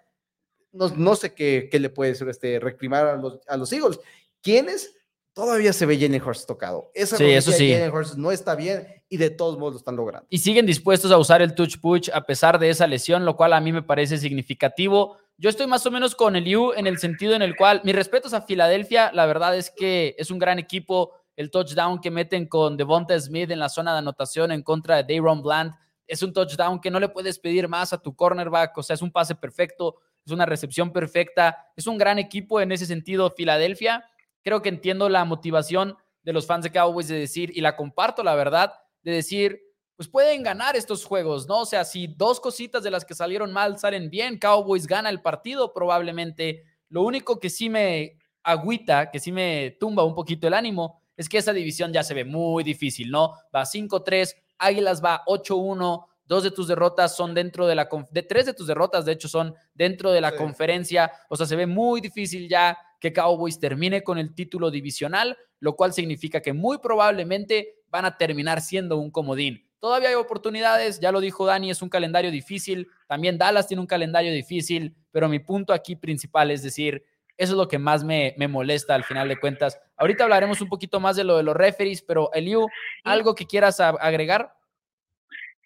No, 0.73 0.89
no 0.89 1.15
sé 1.15 1.35
qué, 1.35 1.69
qué, 1.71 1.79
le 1.79 1.91
puede 1.91 2.15
ser 2.15 2.29
este, 2.29 2.59
recrimar 2.59 3.07
a 3.07 3.17
los, 3.17 3.41
a 3.47 3.57
los 3.57 3.73
Eagles. 3.73 3.99
¿Quiénes? 4.43 4.95
Todavía 5.35 5.73
se 5.73 5.85
ve 5.85 5.99
Jalen 5.99 6.23
Hurst 6.23 6.47
tocado. 6.47 6.93
Esa 6.95 7.17
sí, 7.17 7.25
eso 7.25 7.51
sí. 7.51 7.73
Jalen 7.73 7.93
Hurst 7.93 8.15
no 8.15 8.31
está 8.31 8.55
bien 8.55 9.03
y 9.09 9.17
de 9.17 9.31
todos 9.31 9.59
modos 9.59 9.75
lo 9.75 9.79
están 9.79 9.97
logrando. 9.97 10.27
Y 10.31 10.39
siguen 10.39 10.65
dispuestos 10.65 11.11
a 11.11 11.19
usar 11.19 11.43
el 11.43 11.55
touch 11.55 11.79
push 11.81 12.09
a 12.15 12.25
pesar 12.25 12.59
de 12.61 12.71
esa 12.71 12.87
lesión, 12.87 13.25
lo 13.25 13.37
cual 13.37 13.53
a 13.53 13.61
mí 13.61 13.73
me 13.73 13.83
parece 13.83 14.17
significativo. 14.19 15.19
Yo 15.37 15.51
estoy 15.51 15.67
más 15.67 15.85
o 15.87 15.91
menos 15.91 16.15
con 16.15 16.37
el 16.37 16.57
U 16.57 16.73
en 16.77 16.87
el 16.87 16.99
sentido 16.99 17.35
en 17.35 17.43
el 17.43 17.57
cual, 17.57 17.81
mis 17.83 17.97
respetos 17.97 18.33
a 18.33 18.43
Filadelfia, 18.43 19.11
la 19.13 19.27
verdad 19.27 19.57
es 19.57 19.71
que 19.71 20.15
es 20.17 20.31
un 20.31 20.39
gran 20.39 20.61
equipo 20.61 21.13
el 21.35 21.51
touchdown 21.51 22.01
que 22.01 22.13
meten 22.13 22.47
con 22.47 22.77
Devonta 22.77 23.19
Smith 23.19 23.51
en 23.51 23.59
la 23.59 23.69
zona 23.69 23.93
de 23.93 23.99
anotación 23.99 24.53
en 24.53 24.63
contra 24.63 24.97
de 24.97 25.03
Dayron 25.03 25.43
Bland. 25.43 25.73
Es 26.07 26.23
un 26.23 26.33
touchdown 26.33 26.81
que 26.81 26.93
no 26.93 27.01
le 27.01 27.09
puedes 27.09 27.41
pedir 27.41 27.67
más 27.67 27.93
a 27.93 27.99
tu 27.99 28.15
cornerback, 28.15 28.79
o 28.79 28.83
sea, 28.85 28.95
es 28.95 29.03
un 29.03 29.11
pase 29.11 29.35
perfecto, 29.35 29.97
es 30.25 30.33
una 30.33 30.47
recepción 30.47 30.93
perfecta, 30.93 31.67
es 31.77 31.89
un 31.89 31.99
gran 31.99 32.21
equipo 32.21 32.61
en 32.61 32.71
ese 32.71 32.87
sentido, 32.87 33.31
Filadelfia. 33.31 34.05
Creo 34.45 34.63
que 34.63 34.69
entiendo 34.69 35.09
la 35.09 35.25
motivación 35.25 35.97
de 36.23 36.33
los 36.33 36.47
fans 36.47 36.65
de 36.65 36.71
Cowboys 36.71 37.09
de 37.09 37.19
decir, 37.19 37.51
y 37.55 37.61
la 37.61 37.77
comparto, 37.77 38.23
la 38.23 38.35
verdad, 38.35 38.73
de 39.03 39.13
decir, 39.13 39.61
pues 39.97 40.09
pueden 40.09 40.43
ganar 40.43 40.77
estos 40.77 41.05
juegos, 41.05 41.47
¿no? 41.47 41.61
O 41.61 41.67
sea, 41.67 41.85
si 41.85 42.07
dos 42.07 42.41
cositas 42.41 42.83
de 42.83 42.91
las 42.91 43.05
que 43.05 43.15
salieron 43.15 43.53
mal 43.53 43.79
salen 43.79 44.11
bien, 44.11 44.39
Cowboys 44.39 44.87
gana 44.87 45.09
el 45.09 45.23
partido 45.23 45.73
probablemente. 45.73 46.65
Lo 46.89 47.03
único 47.03 47.39
que 47.39 47.51
sí 47.51 47.69
me 47.69 48.19
agüita, 48.43 49.11
que 49.11 49.21
sí 49.21 49.33
me 49.33 49.77
tumba 49.81 50.05
un 50.05 50.15
poquito 50.15 50.47
el 50.47 50.55
ánimo, 50.55 51.01
es 51.17 51.29
que 51.29 51.39
esa 51.39 51.53
división 51.53 51.93
ya 51.93 52.03
se 52.03 52.15
ve 52.15 52.25
muy 52.25 52.65
difícil, 52.65 53.11
¿no? 53.11 53.35
Va 53.55 53.65
5-3, 53.65 54.35
Águilas 54.59 55.03
va 55.03 55.23
8-1, 55.27 56.07
dos 56.27 56.43
de 56.43 56.51
tus 56.51 56.69
derrotas 56.69 57.15
son 57.15 57.35
dentro 57.35 57.67
de 57.67 57.75
la, 57.75 57.89
de 58.11 58.23
tres 58.23 58.47
de 58.47 58.55
tus 58.55 58.67
derrotas, 58.67 59.05
de 59.05 59.13
hecho, 59.13 59.29
son 59.29 59.55
dentro 59.75 60.11
de 60.11 60.21
la 60.21 60.35
conferencia, 60.37 61.13
o 61.29 61.37
sea, 61.37 61.47
se 61.47 61.57
ve 61.57 61.67
muy 61.67 62.01
difícil 62.01 62.49
ya 62.49 62.77
que 63.01 63.13
Cowboys 63.13 63.59
termine 63.59 64.03
con 64.03 64.19
el 64.19 64.35
título 64.35 64.71
divisional, 64.71 65.37
lo 65.61 65.77
cual 65.77 65.93
significa 65.93 66.41
que 66.41 66.53
muy 66.53 66.79
probablemente 66.79 67.77
van 67.89 68.05
a 68.05 68.17
terminar 68.17 68.61
siendo 68.61 68.97
un 68.99 69.11
comodín. 69.11 69.69
todavía 69.79 70.09
hay 70.09 70.15
oportunidades, 70.15 70.99
ya 70.99 71.13
lo 71.13 71.21
dijo 71.21 71.45
Dani, 71.45 71.71
es 71.71 71.83
un 71.83 71.91
calendario 71.91 72.31
difícil, 72.31 72.89
también 73.07 73.37
Dallas 73.37 73.69
tiene 73.69 73.83
un 73.83 73.87
calendario 73.87 74.33
difícil, 74.33 74.97
pero 75.11 75.29
mi 75.29 75.41
punto 75.41 75.75
aquí 75.75 75.95
principal 75.95 76.51
es 76.51 76.63
decir, 76.63 77.05
eso 77.37 77.53
es 77.53 77.59
lo 77.59 77.69
que 77.69 77.79
más 77.79 78.03
me, 78.03 78.35
me, 78.39 78.49
molesta 78.49 78.95
al 78.95 79.05
final 79.05 79.29
de 79.29 79.39
cuentas. 79.39 79.79
Ahorita 79.97 80.25
hablaremos 80.25 80.61
un 80.61 80.69
poquito 80.69 81.01
más 81.01 81.17
de 81.17 81.25
lo 81.25 81.37
de 81.37 81.43
los 81.43 81.55
referees, 81.55 82.01
pero 82.01 82.33
Eliu, 82.33 82.67
¿algo 83.03 83.35
que 83.35 83.47
quieras 83.47 83.81
agregar? 83.81 84.55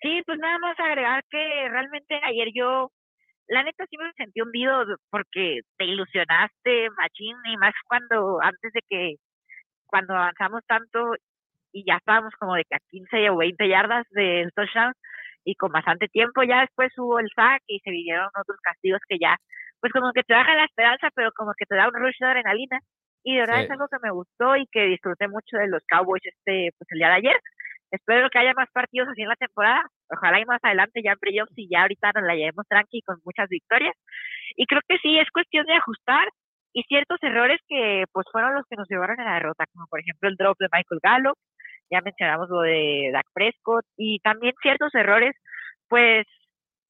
Sí, 0.01 0.23
pues 0.25 0.39
nada 0.39 0.59
más 0.59 0.79
agregar 0.79 1.25
que 1.31 1.69
realmente 1.69 2.21
ayer 2.25 2.49
yo, 2.55 2.91
la 3.49 3.63
neta 3.63 3.85
sí 3.89 3.97
me 3.97 4.13
sentí 4.13 4.41
hundido 4.41 4.85
porque 5.11 5.61
te 5.77 5.85
ilusionaste, 5.85 6.91
Machín, 6.97 7.37
y 7.47 7.57
más 7.57 7.75
cuando 7.87 8.41
antes 8.43 8.73
de 8.73 8.81
que, 8.89 9.15
cuando 9.87 10.15
avanzamos 10.15 10.63
tanto 10.67 11.15
y 11.73 11.85
ya 11.87 11.97
estábamos 11.97 12.35
como 12.39 12.55
de 12.55 12.65
que 12.65 12.77
a 12.77 12.81
15 12.91 13.31
o 13.31 13.37
20 13.39 13.69
yardas 13.69 14.07
del 14.11 14.53
touchdown 14.55 14.93
y 15.45 15.55
con 15.55 15.73
bastante 15.73 16.09
tiempo, 16.09 16.43
ya 16.43 16.61
después 16.61 16.93
hubo 16.99 17.19
el 17.21 17.29
sack 17.35 17.63
y 17.67 17.81
se 17.81 17.91
vinieron 17.91 18.29
otros 18.39 18.59
castigos 18.63 19.01
que 19.09 19.19
ya 19.19 19.37
pues 19.81 19.93
como 19.93 20.13
que 20.13 20.23
te 20.25 20.35
baja 20.35 20.55
la 20.55 20.65
esperanza, 20.65 21.09
pero 21.15 21.31
como 21.33 21.53
que 21.57 21.65
te 21.65 21.77
da 21.77 21.89
un 21.89 21.95
rush 21.95 22.17
de 22.19 22.27
adrenalina. 22.27 22.81
Y 23.25 23.35
de 23.35 23.41
verdad 23.41 23.63
es 23.63 23.71
algo 23.71 23.89
que 23.89 23.99
me 24.03 24.11
gustó 24.11 24.57
y 24.57 24.67
que 24.71 24.87
disfruté 24.87 25.29
mucho 25.29 25.57
de 25.57 25.69
los 25.69 25.83
Cowboys 25.89 26.25
este, 26.25 26.71
pues 26.79 26.89
el 26.91 26.99
día 26.99 27.09
de 27.09 27.15
ayer. 27.15 27.41
Espero 27.91 28.29
que 28.31 28.39
haya 28.39 28.53
más 28.55 28.69
partidos 28.73 29.09
así 29.09 29.23
en 29.23 29.29
la 29.29 29.37
temporada. 29.37 29.83
Ojalá 30.11 30.41
y 30.41 30.45
más 30.45 30.61
adelante 30.63 31.03
ya 31.03 31.13
en 31.13 31.19
playoffs 31.19 31.53
y 31.57 31.69
ya 31.71 31.83
ahorita 31.83 32.13
nos 32.15 32.25
la 32.25 32.35
llevemos 32.35 32.67
tranqui 32.69 33.03
con 33.03 33.17
muchas 33.25 33.49
victorias. 33.49 33.95
Y 34.57 34.67
creo 34.67 34.81
que 34.87 34.99
sí, 34.99 35.19
es 35.19 35.31
cuestión 35.31 35.67
de 35.67 35.75
ajustar 35.75 36.29
y 36.73 36.83
ciertos 36.85 37.19
errores 37.23 37.61
que 37.67 38.05
pues 38.13 38.27
fueron 38.31 38.55
los 38.55 38.65
que 38.69 38.77
nos 38.77 38.89
llevaron 38.89 39.19
a 39.21 39.25
la 39.25 39.35
derrota, 39.35 39.65
como 39.73 39.87
por 39.87 40.01
ejemplo 40.01 40.29
el 40.29 40.37
drop 40.37 40.59
de 40.59 40.69
Michael 40.71 41.01
Gallup, 41.03 41.39
ya 41.91 42.01
mencionamos 42.03 42.49
lo 42.51 42.61
de 42.61 43.11
Dak 43.13 43.27
Prescott 43.33 43.85
y 43.97 44.19
también 44.21 44.55
ciertos 44.61 44.95
errores 44.95 45.35
pues 45.89 46.27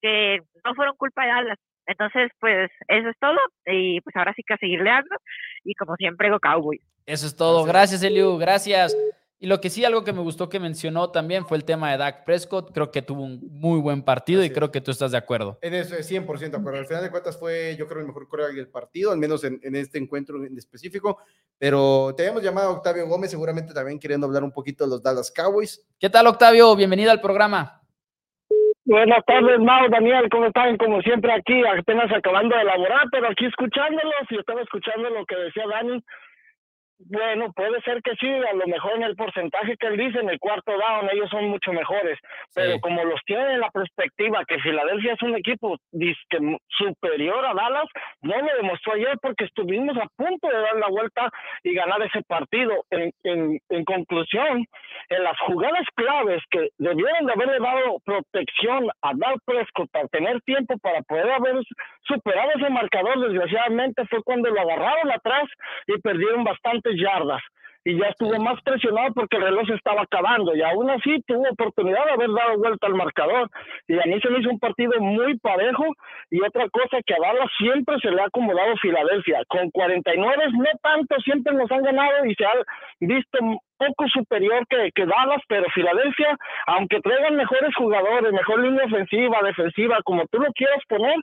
que 0.01 0.39
no 0.65 0.75
fueron 0.75 0.97
culpa 0.97 1.23
de 1.23 1.29
Dallas, 1.29 1.59
entonces, 1.89 2.29
pues 2.39 2.69
eso 2.87 3.09
es 3.09 3.17
todo. 3.19 3.39
Y 3.65 3.99
pues 4.01 4.15
ahora 4.15 4.31
sí 4.35 4.43
que 4.45 4.53
a 4.53 4.57
seguir 4.57 4.79
leando. 4.79 5.15
Y 5.63 5.73
como 5.73 5.95
siempre, 5.95 6.29
go 6.29 6.39
Cowboys. 6.39 6.81
Eso 7.07 7.25
es 7.25 7.35
todo. 7.35 7.65
Gracias, 7.65 8.03
Eliu. 8.03 8.37
Gracias. 8.37 8.95
Y 9.41 9.47
lo 9.47 9.61
que 9.61 9.69
sí, 9.69 9.85
algo 9.85 10.03
que 10.03 10.11
me 10.11 10.19
gustó 10.19 10.49
que 10.49 10.59
mencionó 10.59 11.11
también 11.11 11.45
fue 11.45 11.55
el 11.55 11.63
tema 11.63 11.89
de 11.91 11.97
Dak 11.97 12.25
Prescott. 12.25 12.73
Creo 12.73 12.91
que 12.91 13.01
tuvo 13.01 13.23
un 13.23 13.39
muy 13.49 13.79
buen 13.79 14.03
partido 14.03 14.43
y 14.43 14.49
creo 14.49 14.69
que 14.69 14.81
tú 14.81 14.91
estás 14.91 15.13
de 15.13 15.17
acuerdo. 15.17 15.57
En 15.61 15.73
eso, 15.73 15.95
100% 15.95 16.51
de 16.51 16.57
acuerdo. 16.57 16.79
Al 16.79 16.85
final 16.85 17.03
de 17.03 17.09
cuentas 17.09 17.39
fue, 17.39 17.73
yo 17.79 17.87
creo, 17.87 18.01
el 18.01 18.07
mejor 18.07 18.27
coreback 18.27 18.53
del 18.53 18.67
partido, 18.67 19.13
al 19.13 19.17
menos 19.17 19.45
en, 19.45 19.57
en, 19.63 19.77
este 19.77 19.97
encuentro 19.97 20.43
en 20.43 20.57
específico. 20.57 21.19
Pero 21.57 22.13
te 22.17 22.23
habíamos 22.23 22.43
llamado 22.43 22.67
a 22.67 22.73
Octavio 22.73 23.07
Gómez, 23.07 23.31
seguramente 23.31 23.73
también 23.73 23.97
queriendo 23.97 24.27
hablar 24.27 24.43
un 24.43 24.51
poquito 24.51 24.83
de 24.83 24.89
los 24.89 25.01
Dallas 25.01 25.31
Cowboys. 25.33 25.87
¿Qué 25.97 26.09
tal, 26.09 26.27
Octavio? 26.27 26.75
Bienvenido 26.75 27.09
al 27.09 27.21
programa. 27.21 27.81
Buenas 28.83 29.23
tardes, 29.25 29.59
Mau, 29.59 29.87
Daniel, 29.89 30.27
¿cómo 30.29 30.47
están? 30.47 30.75
Como 30.75 30.99
siempre 31.01 31.31
aquí, 31.31 31.61
apenas 31.65 32.11
acabando 32.11 32.55
de 32.55 32.63
elaborar, 32.63 33.05
pero 33.11 33.29
aquí 33.29 33.45
escuchándolos 33.45 34.25
y 34.31 34.37
estaba 34.37 34.61
escuchando 34.63 35.09
lo 35.11 35.25
que 35.25 35.35
decía 35.35 35.63
Dani 35.69 36.03
bueno, 36.99 37.51
puede 37.53 37.81
ser 37.81 38.01
que 38.01 38.13
sí, 38.19 38.27
a 38.27 38.53
lo 38.53 38.67
mejor 38.67 38.93
en 38.97 39.03
el 39.03 39.15
porcentaje 39.15 39.77
que 39.77 39.87
él 39.87 39.97
dice, 39.97 40.19
en 40.19 40.29
el 40.29 40.39
cuarto 40.39 40.71
down, 40.71 41.09
ellos 41.11 41.29
son 41.29 41.49
mucho 41.49 41.71
mejores, 41.71 42.19
pero 42.53 42.77
como 42.81 43.03
los 43.05 43.21
tienen 43.25 43.51
en 43.51 43.59
la 43.61 43.69
perspectiva 43.69 44.43
que 44.45 44.59
Filadelfia 44.59 45.13
es 45.13 45.21
un 45.21 45.35
equipo 45.35 45.77
superior 46.67 47.45
a 47.45 47.53
Dallas, 47.53 47.87
no 48.21 48.35
lo 48.37 48.55
demostró 48.57 48.93
ayer 48.93 49.17
porque 49.21 49.45
estuvimos 49.45 49.97
a 49.97 50.07
punto 50.17 50.47
de 50.49 50.59
dar 50.59 50.75
la 50.75 50.87
vuelta 50.89 51.29
y 51.63 51.73
ganar 51.73 52.01
ese 52.01 52.21
partido. 52.23 52.83
En, 52.89 53.11
en, 53.23 53.59
en 53.69 53.85
conclusión, 53.85 54.65
en 55.09 55.23
las 55.23 55.39
jugadas 55.39 55.85
claves 55.95 56.43
que 56.51 56.69
debieron 56.77 57.25
de 57.25 57.33
haberle 57.33 57.59
dado 57.59 57.99
protección 58.03 58.89
a 59.01 59.11
Dal 59.15 59.37
Prescott 59.45 59.89
para 59.91 60.07
tener 60.07 60.41
tiempo 60.41 60.77
para 60.79 61.01
poder 61.03 61.31
haber 61.31 61.55
superado 62.03 62.51
ese 62.55 62.69
marcador, 62.69 63.19
desgraciadamente 63.19 64.05
fue 64.07 64.21
cuando 64.23 64.49
lo 64.49 64.59
agarraron 64.59 65.11
atrás 65.11 65.47
y 65.87 65.97
perdieron 66.01 66.43
bastante 66.43 66.88
yardas 66.97 67.41
y 67.85 67.97
ya 67.97 68.07
estuvo 68.07 68.37
más 68.39 68.61
presionado 68.61 69.13
porque 69.13 69.37
el 69.37 69.43
reloj 69.43 69.65
se 69.67 69.73
estaba 69.73 70.01
acabando 70.01 70.55
y 70.55 70.61
aún 70.61 70.89
así 70.89 71.21
tuvo 71.25 71.47
oportunidad 71.49 72.05
de 72.05 72.11
haber 72.11 72.29
dado 72.31 72.57
vuelta 72.57 72.87
al 72.87 72.95
marcador 72.95 73.49
y 73.87 73.93
a 73.97 74.03
mí 74.05 74.19
se 74.21 74.29
me 74.29 74.39
hizo 74.39 74.49
un 74.49 74.59
partido 74.59 74.99
muy 74.99 75.37
parejo 75.39 75.85
y 76.29 76.41
otra 76.41 76.69
cosa 76.69 76.97
que 77.05 77.13
a 77.13 77.17
Dallas 77.21 77.49
siempre 77.57 77.97
se 78.01 78.11
le 78.11 78.21
ha 78.21 78.25
acomodado 78.25 78.75
Filadelfia 78.77 79.43
con 79.47 79.71
49 79.71 80.43
no 80.53 80.65
tanto 80.81 81.15
siempre 81.21 81.53
nos 81.53 81.71
han 81.71 81.83
ganado 81.83 82.25
y 82.25 82.35
se 82.35 82.45
ha 82.45 82.51
visto 82.99 83.39
poco 83.77 84.07
superior 84.09 84.67
que, 84.67 84.91
que 84.93 85.05
Dallas 85.05 85.41
pero 85.47 85.65
Filadelfia 85.73 86.37
aunque 86.67 86.99
traigan 86.99 87.37
mejores 87.37 87.73
jugadores 87.75 88.33
mejor 88.33 88.59
línea 88.59 88.85
ofensiva 88.85 89.39
defensiva 89.43 89.99
como 90.03 90.27
tú 90.27 90.39
lo 90.39 90.51
quieras 90.51 90.83
poner 90.89 91.15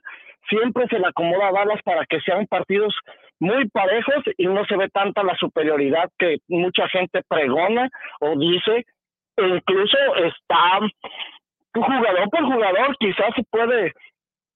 siempre 0.49 0.87
se 0.87 0.97
le 0.97 1.07
acomoda 1.07 1.49
a 1.49 1.51
Dallas 1.51 1.81
para 1.83 2.05
que 2.07 2.19
sean 2.21 2.47
partidos 2.47 2.95
muy 3.39 3.67
parejos 3.69 4.23
y 4.37 4.47
no 4.47 4.65
se 4.65 4.75
ve 4.75 4.89
tanta 4.89 5.23
la 5.23 5.35
superioridad 5.37 6.09
que 6.17 6.37
mucha 6.47 6.87
gente 6.89 7.21
pregona 7.27 7.89
o 8.19 8.37
dice, 8.37 8.85
e 9.37 9.47
incluso 9.47 9.97
está 10.25 10.79
jugador 11.73 12.29
por 12.29 12.45
jugador, 12.45 12.97
quizás 12.99 13.33
se 13.35 13.43
puede 13.49 13.93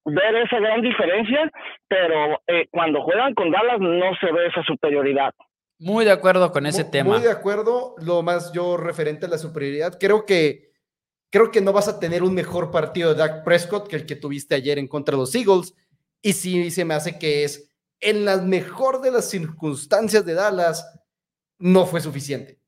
ver 0.05 0.35
esa 0.35 0.59
gran 0.59 0.81
diferencia, 0.81 1.51
pero 1.87 2.41
eh, 2.47 2.67
cuando 2.71 3.03
juegan 3.03 3.33
con 3.35 3.51
Dallas 3.51 3.79
no 3.79 4.15
se 4.19 4.31
ve 4.31 4.47
esa 4.47 4.63
superioridad. 4.63 5.33
Muy 5.77 6.05
de 6.05 6.11
acuerdo 6.11 6.51
con 6.51 6.65
ese 6.65 6.83
tema. 6.83 7.09
Muy 7.09 7.21
de 7.21 7.31
acuerdo, 7.31 7.95
lo 8.03 8.21
más 8.21 8.51
yo 8.53 8.77
referente 8.77 9.25
a 9.25 9.29
la 9.29 9.37
superioridad, 9.37 9.97
creo 9.99 10.25
que 10.25 10.71
creo 11.31 11.49
que 11.49 11.61
no 11.61 11.73
vas 11.73 11.87
a 11.87 11.99
tener 11.99 12.23
un 12.23 12.33
mejor 12.33 12.71
partido 12.71 13.09
de 13.09 13.19
Dak 13.19 13.43
Prescott 13.43 13.87
que 13.87 13.95
el 13.95 14.05
que 14.05 14.15
tuviste 14.15 14.53
ayer 14.53 14.77
en 14.77 14.87
contra 14.87 15.13
de 15.13 15.21
los 15.21 15.33
Eagles 15.33 15.73
y 16.21 16.33
sí 16.33 16.69
se 16.71 16.85
me 16.85 16.93
hace 16.93 17.17
que 17.17 17.43
es 17.45 17.70
en 18.01 18.25
la 18.25 18.37
mejor 18.37 19.01
de 19.01 19.11
las 19.11 19.29
circunstancias 19.29 20.25
de 20.25 20.33
Dallas, 20.33 20.85
no 21.59 21.85
fue 21.85 22.01
suficiente. 22.01 22.59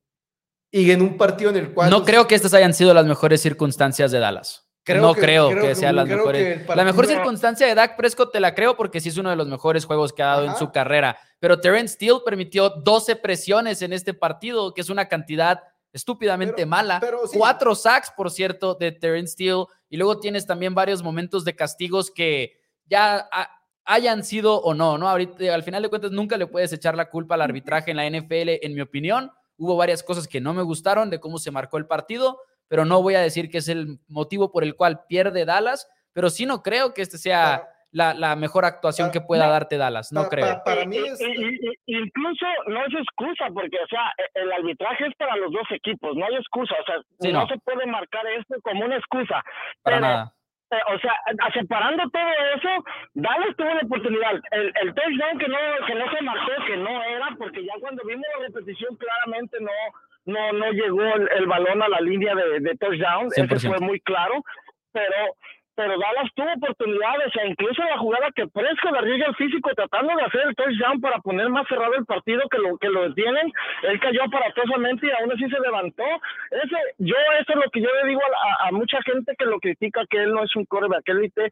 Y 0.71 0.91
en 0.91 1.01
un 1.01 1.17
partido 1.17 1.49
en 1.49 1.57
el 1.57 1.73
cual... 1.73 1.89
No 1.89 2.03
creo 2.03 2.27
que 2.27 2.35
estas 2.35 2.53
hayan 2.53 2.73
sido 2.73 2.93
las 2.93 3.05
mejores 3.05 3.41
circunstancias 3.41 4.11
de 4.11 4.19
Dallas. 4.19 4.67
no 4.87 5.13
creo, 5.13 5.49
que, 5.49 5.75
sean 5.75 5.95
las 5.95 6.07
mejores. 6.07 6.67
La 6.67 6.83
mejor 6.83 7.07
circunstancia 7.07 7.67
de 7.67 7.75
Dak 7.75 7.95
Prescott 7.95 8.31
te 8.31 8.39
la 8.39 8.55
creo 8.55 8.77
porque 8.77 8.99
sí 8.99 9.09
es 9.09 9.17
uno 9.17 9.31
de 9.31 9.35
los 9.35 9.47
mejores 9.47 9.85
juegos 9.85 10.13
que 10.13 10.23
ha 10.23 10.27
dado 10.27 10.45
en 10.45 10.55
su 10.55 10.71
carrera. 10.71 11.17
Pero 11.39 11.59
Terence 11.59 11.95
Steele 11.95 12.19
permitió 12.23 12.69
12 12.69 13.15
presiones 13.17 13.81
en 13.81 13.93
este 13.93 14.13
partido, 14.13 14.73
que 14.73 14.81
es 14.81 14.89
una 14.89 15.07
cantidad 15.07 15.61
estúpidamente 15.91 16.65
mala. 16.65 17.01
Cuatro 17.33 17.75
sacks, 17.75 18.11
por 18.15 18.31
cierto, 18.31 18.75
de 18.75 18.91
Terence 18.91 19.33
Steele. 19.33 19.65
Y 19.89 19.97
luego 19.97 20.19
tienes 20.19 20.45
también 20.45 20.73
varios 20.73 21.03
momentos 21.03 21.45
de 21.45 21.55
castigos 21.55 22.09
que 22.09 22.59
ya 22.85 23.29
hayan 23.85 24.23
sido 24.23 24.61
o 24.61 24.73
no, 24.73 24.97
¿no? 24.97 25.09
Ahorita, 25.09 25.53
al 25.53 25.63
final 25.63 25.83
de 25.83 25.89
cuentas, 25.89 26.11
nunca 26.11 26.37
le 26.37 26.47
puedes 26.47 26.71
echar 26.73 26.95
la 26.95 27.09
culpa 27.09 27.35
al 27.35 27.41
arbitraje 27.41 27.91
en 27.91 27.97
la 27.97 28.09
NFL, 28.09 28.59
en 28.61 28.73
mi 28.73 28.81
opinión. 28.81 29.31
Hubo 29.57 29.75
varias 29.75 30.03
cosas 30.03 30.27
que 30.27 30.41
no 30.41 30.53
me 30.53 30.63
gustaron 30.63 31.09
de 31.09 31.19
cómo 31.19 31.37
se 31.37 31.51
marcó 31.51 31.77
el 31.77 31.85
partido, 31.85 32.39
pero 32.67 32.85
no 32.85 33.01
voy 33.01 33.15
a 33.15 33.21
decir 33.21 33.49
que 33.49 33.59
es 33.59 33.67
el 33.67 33.99
motivo 34.07 34.51
por 34.51 34.63
el 34.63 34.75
cual 34.75 35.01
pierde 35.07 35.45
Dallas, 35.45 35.87
pero 36.13 36.29
sí 36.29 36.45
no 36.45 36.63
creo 36.63 36.93
que 36.93 37.01
este 37.01 37.17
sea 37.17 37.67
la, 37.91 38.35
mejor 38.35 38.65
actuación 38.65 39.11
que 39.11 39.21
pueda 39.21 39.47
darte 39.47 39.77
Dallas, 39.77 40.11
no 40.11 40.27
creo. 40.27 40.61
Para, 40.65 40.85
mí 40.85 40.97
es... 40.97 41.19
Incluso 41.85 42.45
no 42.67 42.85
es 42.85 42.93
excusa, 42.95 43.45
porque, 43.53 43.77
o 43.77 43.87
sea, 43.87 44.11
e, 44.17 44.41
el 44.41 44.51
arbitraje 44.51 45.05
es 45.07 45.15
para 45.15 45.35
los 45.35 45.51
dos 45.51 45.69
equipos, 45.69 46.15
no 46.15 46.25
hay 46.25 46.35
excusa, 46.35 46.73
o 46.81 46.85
sea, 46.85 47.31
no, 47.31 47.47
se 47.47 47.57
puede 47.59 47.85
marcar 47.85 48.25
esto 48.39 48.55
como 48.63 48.85
una 48.85 48.97
excusa. 48.97 49.43
Para 49.83 49.99
nada 49.99 50.33
eh, 50.73 50.93
o 50.95 50.99
sea, 50.99 51.13
separando 51.53 52.03
todo 52.09 52.29
eso, 52.55 52.69
Dallas 53.13 53.55
tuvo 53.55 53.73
la 53.73 53.81
oportunidad. 53.83 54.41
El, 54.51 54.73
el 54.81 54.93
touchdown 54.93 55.37
que 55.39 55.47
no, 55.47 55.57
que 55.85 55.95
no 55.95 56.11
se 56.11 56.21
marcó, 56.21 56.51
que 56.65 56.77
no 56.77 57.03
era, 57.03 57.27
porque 57.37 57.63
ya 57.63 57.73
cuando 57.79 58.03
vimos 58.05 58.25
la 58.37 58.47
repetición 58.47 58.95
claramente 58.95 59.57
no, 59.59 59.71
no, 60.25 60.53
no 60.53 60.71
llegó 60.71 61.03
el, 61.03 61.45
balón 61.47 61.81
a 61.83 61.89
la 61.89 62.01
línea 62.01 62.35
de, 62.35 62.59
de 62.59 62.75
touchdown. 62.77 63.29
Eso 63.35 63.69
fue 63.69 63.79
muy 63.79 63.99
claro. 64.01 64.43
Pero 64.91 65.35
pero 65.75 65.97
Dallas 65.97 66.29
tuvo 66.35 66.51
oportunidades, 66.53 67.33
e 67.41 67.47
incluso 67.47 67.83
la 67.83 67.97
jugada 67.97 68.31
que 68.35 68.47
Prescott 68.47 68.95
arriesga 68.95 69.27
el 69.27 69.35
físico 69.35 69.71
tratando 69.75 70.15
de 70.15 70.23
hacer 70.23 70.41
el 70.47 70.55
touchdown 70.55 71.01
para 71.01 71.19
poner 71.19 71.49
más 71.49 71.67
cerrado 71.67 71.95
el 71.95 72.05
partido 72.05 72.41
que 72.49 72.57
lo 72.59 72.77
que 72.77 72.89
lo 72.89 73.09
detienen, 73.09 73.51
él 73.83 73.99
cayó 73.99 74.23
aparatosamente 74.23 75.07
y 75.07 75.11
aún 75.11 75.31
así 75.31 75.49
se 75.49 75.59
levantó. 75.59 76.03
Ese, 76.51 76.75
yo 76.99 77.15
eso 77.39 77.53
es 77.53 77.55
lo 77.55 77.69
que 77.71 77.81
yo 77.81 77.89
le 78.01 78.09
digo 78.09 78.21
a, 78.59 78.71
mucha 78.71 79.01
gente 79.03 79.33
que 79.37 79.45
lo 79.45 79.59
critica, 79.59 80.05
que 80.09 80.17
él 80.17 80.33
no 80.33 80.43
es 80.43 80.55
un 80.55 80.65
coreback 80.65 81.07
élite, 81.09 81.49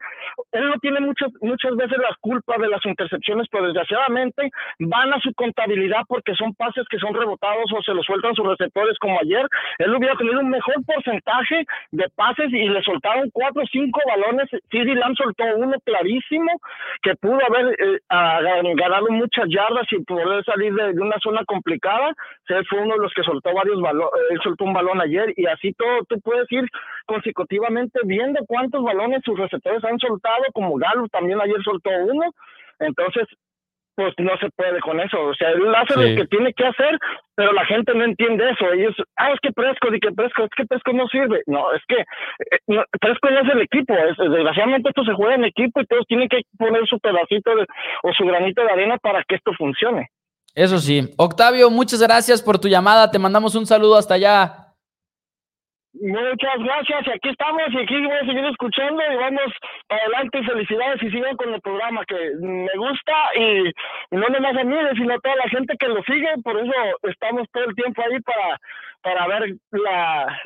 él 0.51 0.69
no 0.69 0.77
tiene 0.79 0.99
muchas 0.99 1.29
muchas 1.41 1.75
veces 1.75 1.97
las 1.97 2.17
culpas 2.17 2.59
de 2.59 2.69
las 2.69 2.85
intercepciones, 2.85 3.47
pero 3.51 3.65
desgraciadamente 3.65 4.51
van 4.79 5.13
a 5.13 5.19
su 5.19 5.33
contabilidad 5.33 6.01
porque 6.07 6.35
son 6.35 6.53
pases 6.53 6.85
que 6.89 6.99
son 6.99 7.13
rebotados 7.13 7.71
o 7.75 7.81
se 7.81 7.93
los 7.93 8.05
sueltan 8.05 8.35
sus 8.35 8.47
receptores 8.47 8.97
como 8.99 9.19
ayer, 9.19 9.45
él 9.79 9.95
hubiera 9.95 10.15
tenido 10.15 10.39
un 10.39 10.49
mejor 10.49 10.75
porcentaje 10.85 11.65
de 11.91 12.09
pases 12.09 12.51
y 12.51 12.69
le 12.69 12.81
soltaron 12.83 13.29
cuatro 13.31 13.63
o 13.63 13.67
cinco 13.67 13.99
balones, 14.11 14.49
CD 14.69 14.95
Lamb 14.95 15.15
soltó 15.15 15.43
uno 15.55 15.77
clarísimo 15.83 16.51
que 17.01 17.15
pudo 17.15 17.39
haber 17.47 17.75
eh, 17.79 17.99
ganado 18.75 19.07
muchas 19.09 19.45
yardas 19.49 19.87
y 19.91 20.03
poder 20.03 20.43
salir 20.43 20.73
de, 20.73 20.91
una 21.01 21.17
zona 21.19 21.43
complicada. 21.45 22.13
él 22.47 22.65
fue 22.69 22.79
uno 22.79 22.95
de 22.95 23.01
los 23.01 23.13
que 23.13 23.23
soltó 23.23 23.53
varios 23.53 23.81
balones, 23.81 24.11
él 24.29 24.39
soltó 24.43 24.65
un 24.65 24.73
balón 24.73 25.01
ayer 25.01 25.33
y 25.35 25.45
así 25.45 25.73
todo, 25.73 26.03
tú 26.07 26.19
puedes 26.21 26.51
ir 26.51 26.65
consecutivamente 27.05 27.99
viendo 28.05 28.39
cuántos 28.47 28.83
balones 28.83 29.21
sus 29.23 29.37
receptores 29.37 29.83
han 29.83 29.99
soltado, 29.99 30.43
como 30.53 30.75
Galo 30.75 31.07
también 31.07 31.39
ayer 31.41 31.61
soltó 31.63 31.89
uno. 31.89 32.31
Entonces, 32.79 33.27
pues 34.01 34.15
no 34.17 34.35
se 34.37 34.49
puede 34.55 34.79
con 34.79 34.99
eso. 34.99 35.21
O 35.21 35.35
sea, 35.35 35.49
él 35.51 35.75
hace 35.75 35.95
lo 35.95 36.15
que 36.15 36.25
tiene 36.27 36.53
que 36.53 36.65
hacer, 36.65 36.97
pero 37.35 37.53
la 37.53 37.65
gente 37.65 37.93
no 37.93 38.03
entiende 38.03 38.49
eso. 38.49 38.71
Ellos, 38.73 38.95
ah, 39.17 39.31
es 39.31 39.39
que 39.41 39.51
Presco, 39.51 39.93
y 39.93 39.99
que 39.99 40.11
Presco, 40.11 40.43
es 40.43 40.49
que 40.57 40.65
Presco 40.65 40.91
no 40.93 41.05
sirve. 41.07 41.43
No, 41.45 41.71
es 41.71 41.81
que 41.87 41.99
eh, 41.99 42.59
no, 42.65 42.83
Presco 42.99 43.29
es 43.29 43.53
el 43.53 43.61
equipo. 43.61 43.93
Es, 43.93 44.17
desgraciadamente 44.17 44.89
esto 44.89 45.03
se 45.03 45.13
juega 45.13 45.35
en 45.35 45.45
equipo 45.45 45.81
y 45.81 45.85
todos 45.85 46.05
tienen 46.07 46.29
que 46.29 46.41
poner 46.57 46.87
su 46.87 46.99
pedacito 46.99 47.51
o 48.01 48.13
su 48.13 48.25
granito 48.25 48.63
de 48.63 48.71
arena 48.71 48.97
para 48.97 49.23
que 49.23 49.35
esto 49.35 49.51
funcione. 49.55 50.09
Eso 50.55 50.79
sí. 50.79 51.07
Octavio, 51.17 51.69
muchas 51.69 52.01
gracias 52.01 52.41
por 52.41 52.57
tu 52.57 52.67
llamada. 52.67 53.11
Te 53.11 53.19
mandamos 53.19 53.53
un 53.53 53.67
saludo 53.67 53.97
hasta 53.97 54.15
allá. 54.15 54.70
Muchas 55.93 56.57
gracias, 56.63 57.07
y 57.07 57.11
aquí 57.11 57.29
estamos, 57.29 57.63
y 57.69 57.77
aquí 57.77 58.01
voy 58.01 58.15
a 58.15 58.25
seguir 58.25 58.45
escuchando, 58.45 59.01
y 59.11 59.15
vamos 59.17 59.51
adelante, 59.89 60.43
felicidades, 60.43 61.03
y 61.03 61.11
sigan 61.11 61.35
con 61.35 61.53
el 61.53 61.61
programa, 61.61 62.05
que 62.05 62.15
me 62.39 62.71
gusta, 62.77 63.13
y, 63.35 63.71
no 64.15 64.27
nomás 64.29 64.55
a 64.57 64.63
mí, 64.63 64.75
sino 64.95 65.13
a 65.13 65.19
toda 65.19 65.35
la 65.35 65.49
gente 65.49 65.75
que 65.77 65.87
lo 65.87 66.01
sigue, 66.03 66.29
por 66.43 66.57
eso 66.57 66.71
estamos 67.03 67.45
todo 67.51 67.65
el 67.65 67.75
tiempo 67.75 68.01
ahí 68.01 68.21
para, 68.21 68.59
para 69.01 69.27
ver 69.27 69.55
la, 69.71 70.41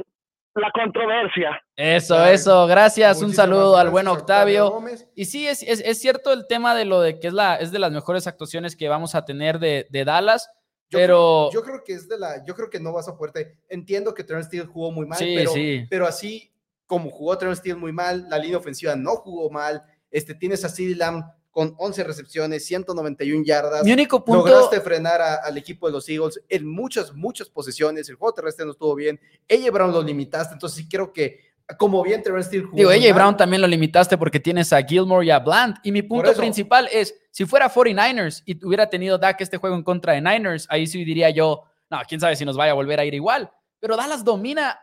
la 0.56 0.72
controversia. 0.72 1.62
Eso, 1.76 2.26
eso, 2.26 2.66
gracias, 2.66 3.22
un 3.22 3.34
saludo 3.34 3.78
al 3.78 3.92
buen 3.92 4.08
Octavio. 4.08 4.82
y 5.16 5.26
sí, 5.26 5.48
es, 5.48 5.62
es, 5.62 5.80
es, 5.82 6.02
cierto 6.02 6.34
el 6.34 6.48
tema 6.48 6.74
de 6.74 6.86
lo 6.86 7.02
de 7.02 7.20
que 7.20 7.28
es, 7.28 7.34
la, 7.34 7.58
es 7.58 7.72
de 7.72 7.80
las 7.80 7.92
mejores 7.92 8.26
actuaciones 8.26 8.76
que 8.76 8.90
vamos 8.90 9.14
a 9.14 9.26
tener 9.26 9.60
de, 9.60 9.86
de 9.92 10.06
Dallas, 10.06 10.50
yo 10.90 11.00
pero 11.00 11.48
creo, 11.50 11.62
yo 11.62 11.66
creo 11.66 11.84
que 11.84 11.94
es 11.94 12.08
de 12.08 12.20
la, 12.20 12.44
yo 12.46 12.56
creo 12.56 12.70
que 12.70 12.80
no 12.80 12.94
vas 12.94 13.08
a 13.08 13.18
poder. 13.18 13.58
Entiendo 13.70 14.14
que 14.14 14.24
Terrence 14.24 14.48
Steele 14.48 14.68
jugó 14.68 14.92
muy 14.92 15.06
mal, 15.06 15.20
pero, 15.20 15.52
pero 15.90 16.08
así 16.08 16.52
como 16.86 17.10
jugó 17.10 17.38
Terrence 17.38 17.62
Steele 17.62 17.80
muy 17.80 17.92
mal, 17.92 18.28
la 18.30 18.38
línea 18.38 18.58
ofensiva 18.58 18.96
no 18.96 19.16
jugó 19.16 19.50
mal. 19.50 19.84
Este 20.12 20.36
tienes 20.36 20.64
a 20.64 20.70
CeeDee 20.70 20.96
Lamb 20.96 21.26
con 21.56 21.74
11 21.78 22.04
recepciones, 22.04 22.66
191 22.66 23.46
yardas. 23.46 23.86
Mi 23.86 23.94
único 23.94 24.26
punto. 24.26 24.46
Lograste 24.46 24.82
frenar 24.82 25.22
al 25.22 25.58
equipo 25.58 25.88
de 25.88 25.94
los 25.94 26.08
Eagles 26.10 26.42
en 26.50 26.68
muchas, 26.68 27.14
muchas 27.14 27.48
posiciones. 27.48 28.10
El 28.10 28.16
juego 28.16 28.34
terrestre 28.34 28.66
no 28.66 28.72
estuvo 28.72 28.94
bien. 28.94 29.20
Ella 29.48 29.72
Brown 29.72 29.94
lo 29.94 30.04
limitaste. 30.04 30.54
Entonces, 30.54 30.80
sí 30.80 30.90
creo 30.90 31.14
que 31.14 31.40
como 31.78 32.04
bien 32.04 32.22
Terrence 32.22 32.48
Steele 32.48 32.66
jugó. 32.66 32.78
Digo, 32.78 32.92
ella 32.92 33.14
Brown 33.14 33.38
también 33.38 33.62
lo 33.62 33.68
limitaste 33.70 34.18
porque 34.18 34.40
tienes 34.40 34.74
a 34.74 34.84
Gilmore 34.84 35.26
y 35.26 35.32
a 35.32 35.40
Bland. 35.40 35.78
Y 35.84 35.94
mi 35.94 36.02
punto 36.02 36.34
principal 36.34 36.90
es: 36.92 37.16
si 37.36 37.46
fuera 37.46 37.70
49ers 37.70 38.44
y 38.46 38.66
hubiera 38.66 38.90
tenido 38.90 39.18
Dak 39.18 39.42
este 39.42 39.58
juego 39.58 39.76
en 39.76 39.84
contra 39.84 40.14
de 40.14 40.22
Niners, 40.22 40.68
ahí 40.70 40.88
sí 40.88 41.04
diría 41.04 41.32
yo, 41.32 41.66
no, 41.90 42.00
quién 42.08 42.22
sabe 42.22 42.38
si 42.38 42.46
nos 42.46 42.56
vaya 42.56 42.72
a 42.72 42.76
volver 42.76 42.98
a 42.98 43.04
ir 43.04 43.14
igual. 43.14 43.52
Pero 43.82 43.98
Dallas 43.98 44.24
domina 44.24 44.80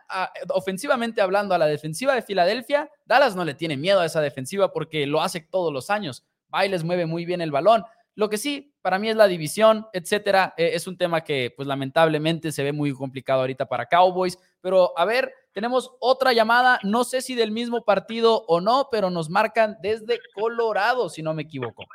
ofensivamente 0.49 1.19
hablando 1.19 1.55
a 1.55 1.57
la 1.57 1.65
defensiva 1.65 2.13
de 2.13 2.21
Filadelfia. 2.21 2.91
Dallas 3.05 3.35
no 3.35 3.43
le 3.43 3.55
tiene 3.55 3.75
miedo 3.75 4.01
a 4.01 4.05
esa 4.05 4.21
defensiva 4.21 4.71
porque 4.71 5.07
lo 5.07 5.23
hace 5.23 5.41
todos 5.41 5.73
los 5.73 5.89
años. 5.89 6.27
Va 6.53 6.61
mueve 6.83 7.07
muy 7.07 7.25
bien 7.25 7.41
el 7.41 7.49
balón. 7.49 7.85
Lo 8.13 8.29
que 8.29 8.37
sí, 8.37 8.75
para 8.83 8.99
mí 8.99 9.09
es 9.09 9.15
la 9.15 9.27
división, 9.27 9.87
etcétera. 9.91 10.53
Eh, 10.55 10.73
es 10.75 10.85
un 10.85 10.95
tema 10.95 11.23
que, 11.23 11.51
pues 11.55 11.67
lamentablemente, 11.67 12.51
se 12.51 12.61
ve 12.61 12.71
muy 12.71 12.93
complicado 12.93 13.41
ahorita 13.41 13.65
para 13.65 13.87
Cowboys. 13.87 14.37
Pero 14.61 14.95
a 14.95 15.05
ver, 15.05 15.33
tenemos 15.53 15.91
otra 15.99 16.33
llamada, 16.33 16.79
no 16.83 17.03
sé 17.03 17.21
si 17.21 17.33
del 17.33 17.51
mismo 17.51 17.83
partido 17.83 18.45
o 18.47 18.61
no, 18.61 18.89
pero 18.91 19.09
nos 19.09 19.31
marcan 19.31 19.77
desde 19.81 20.19
Colorado, 20.35 21.09
si 21.09 21.23
no 21.23 21.33
me 21.33 21.41
equivoco. 21.41 21.85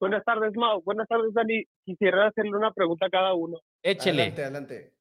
Buenas 0.00 0.24
tardes, 0.24 0.56
Mau. 0.56 0.80
Buenas 0.82 1.06
tardes, 1.06 1.34
Dani. 1.34 1.62
Quisiera 1.84 2.28
hacerle 2.28 2.56
una 2.56 2.72
pregunta 2.72 3.06
a 3.06 3.10
cada 3.10 3.34
uno. 3.34 3.58
Échele. 3.82 4.22
Adelante, 4.22 4.42
adelante. 4.44 4.92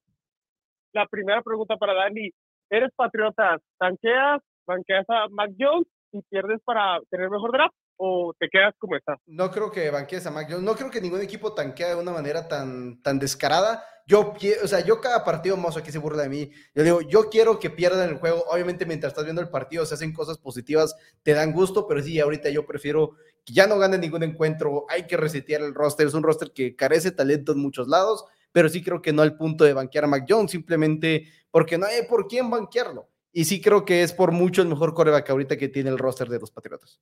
La 0.91 1.07
primera 1.07 1.41
pregunta 1.41 1.77
para 1.77 1.93
Dani. 1.93 2.29
¿Eres 2.69 2.91
patriota? 2.95 3.57
¿Tanqueas, 3.77 4.41
banqueas 4.67 5.05
a 5.07 5.29
Mac 5.29 5.51
Jones 5.57 5.87
y 6.11 6.21
pierdes 6.23 6.59
para 6.65 6.99
tener 7.09 7.29
mejor 7.29 7.53
draft? 7.53 7.73
¿O 8.01 8.33
te 8.39 8.47
quedas 8.49 8.73
como 8.79 8.95
estás? 8.95 9.19
No 9.27 9.51
creo 9.51 9.69
que 9.69 9.89
banquees 9.89 10.25
a 10.25 10.31
Mac 10.31 10.47
Jones. 10.49 10.63
No 10.63 10.75
creo 10.75 10.89
que 10.89 11.01
ningún 11.01 11.21
equipo 11.21 11.53
tanquea 11.53 11.89
de 11.89 11.95
una 11.95 12.11
manera 12.11 12.47
tan, 12.47 13.01
tan 13.01 13.19
descarada. 13.19 13.83
Yo, 14.07 14.33
o 14.63 14.67
sea, 14.67 14.79
yo 14.79 15.01
cada 15.01 15.25
partido, 15.25 15.57
mozo, 15.57 15.79
aquí 15.79 15.91
se 15.91 15.97
burla 15.97 16.23
de 16.23 16.29
mí. 16.29 16.51
Yo 16.73 16.83
digo, 16.83 17.01
yo 17.01 17.29
quiero 17.29 17.59
que 17.59 17.69
pierdan 17.69 18.09
el 18.09 18.17
juego. 18.17 18.45
Obviamente, 18.49 18.85
mientras 18.85 19.11
estás 19.11 19.25
viendo 19.25 19.41
el 19.41 19.49
partido, 19.49 19.85
se 19.85 19.95
hacen 19.95 20.13
cosas 20.13 20.37
positivas, 20.37 20.95
te 21.23 21.33
dan 21.33 21.51
gusto, 21.51 21.87
pero 21.87 22.01
sí, 22.01 22.19
ahorita 22.19 22.49
yo 22.49 22.65
prefiero 22.65 23.17
ya 23.45 23.67
no 23.67 23.77
gane 23.77 23.97
ningún 23.97 24.23
encuentro, 24.23 24.85
hay 24.89 25.07
que 25.07 25.17
resetear 25.17 25.61
el 25.61 25.73
roster, 25.73 26.07
es 26.07 26.13
un 26.13 26.23
roster 26.23 26.51
que 26.51 26.75
carece 26.75 27.11
talento 27.11 27.51
en 27.51 27.59
muchos 27.59 27.87
lados, 27.87 28.25
pero 28.51 28.69
sí 28.69 28.83
creo 28.83 29.01
que 29.01 29.13
no 29.13 29.21
al 29.21 29.37
punto 29.37 29.63
de 29.63 29.73
banquear 29.73 30.05
a 30.05 30.07
Mac 30.07 30.25
Jones, 30.27 30.51
simplemente 30.51 31.27
porque 31.51 31.77
no 31.77 31.85
hay 31.85 32.03
por 32.07 32.27
quién 32.27 32.49
banquearlo. 32.49 33.09
Y 33.31 33.45
sí 33.45 33.61
creo 33.61 33.85
que 33.85 34.01
es 34.03 34.13
por 34.13 34.31
mucho 34.31 34.61
el 34.61 34.67
mejor 34.67 34.93
coreback 34.93 35.29
ahorita 35.29 35.57
que 35.57 35.69
tiene 35.69 35.89
el 35.89 35.99
roster 35.99 36.29
de 36.29 36.39
los 36.39 36.51
Patriotas. 36.51 36.99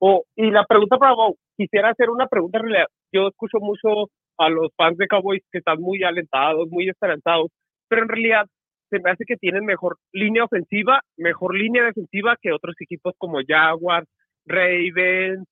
Oh, 0.00 0.24
y 0.36 0.50
la 0.50 0.64
pregunta 0.64 0.96
para 0.96 1.14
Bob, 1.14 1.36
quisiera 1.56 1.90
hacer 1.90 2.10
una 2.10 2.26
pregunta 2.26 2.58
en 2.58 2.64
realidad. 2.64 2.86
Yo 3.12 3.28
escucho 3.28 3.58
mucho 3.58 4.08
a 4.38 4.48
los 4.48 4.70
fans 4.76 4.96
de 4.96 5.08
Cowboys 5.08 5.42
que 5.50 5.58
están 5.58 5.80
muy 5.80 6.04
alentados, 6.04 6.68
muy 6.70 6.88
esperanzados, 6.88 7.50
pero 7.88 8.02
en 8.02 8.08
realidad 8.08 8.46
se 8.90 9.00
me 9.00 9.10
hace 9.10 9.24
que 9.24 9.36
tienen 9.36 9.64
mejor 9.64 9.96
línea 10.12 10.44
ofensiva, 10.44 11.00
mejor 11.16 11.54
línea 11.56 11.84
defensiva 11.84 12.36
que 12.40 12.52
otros 12.52 12.76
equipos 12.80 13.14
como 13.18 13.40
Jaguars, 13.46 14.08
Ravens, 14.46 15.46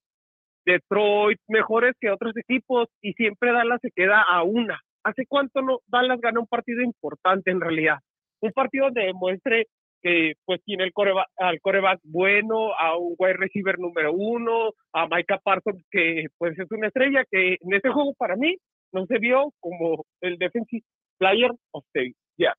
Detroit, 0.65 1.39
mejores 1.49 1.95
que 2.01 2.11
otros 2.11 2.37
equipos 2.37 2.89
y 3.03 3.13
siempre 3.13 3.53
Dallas 3.53 3.81
se 3.83 3.91
queda 3.91 4.23
a 4.23 4.43
una. 4.43 4.81
¿Hace 5.05 5.25
cuánto 5.27 5.63
no 5.63 5.81
Dallas 5.87 6.21
gana 6.21 6.41
un 6.41 6.47
partido 6.47 6.83
importante 6.83 7.51
en 7.51 7.61
realidad? 7.61 7.99
Un 8.41 8.53
partido 8.53 8.87
donde 8.87 9.05
demuestre 9.05 9.67
que 10.07 10.35
pues 10.45 10.63
tiene 10.65 10.85
el 10.85 10.93
coreback, 10.93 11.27
al 11.37 11.61
coreback 11.61 11.99
bueno, 12.05 12.73
a 12.79 12.97
un 12.97 13.17
wide 13.19 13.39
receiver 13.39 13.77
número 13.77 14.13
uno, 14.13 14.71
a 14.93 15.09
Micah 15.09 15.41
Parsons 15.43 15.83
que 15.91 16.27
pues 16.39 16.57
es 16.57 16.71
una 16.71 16.87
estrella 16.87 17.25
que 17.29 17.57
en 17.61 17.75
ese 17.75 17.91
juego 17.91 18.15
para 18.15 18.37
mí 18.37 18.57
no 18.93 19.05
se 19.07 19.19
vio 19.19 19.53
como 19.59 20.05
el 20.21 20.39
defensive 20.39 20.85
player 21.19 21.51
of 21.73 21.85
the 21.93 22.13
year. 22.37 22.55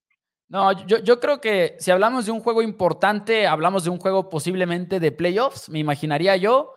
No, 0.50 0.86
yo, 0.86 0.98
yo, 1.00 1.22
creo 1.22 1.40
que 1.40 1.76
si 1.80 1.90
hablamos 1.90 2.26
de 2.26 2.34
un 2.34 2.42
juego 2.42 2.62
importante, 2.62 3.48
hablamos 3.48 3.86
de 3.86 3.92
un 3.92 3.98
juego 3.98 4.30
posiblemente 4.30 5.00
de 5.00 5.14
playoffs, 5.14 5.70
me 5.70 5.80
imaginaría 5.80 6.36
yo, 6.36 6.74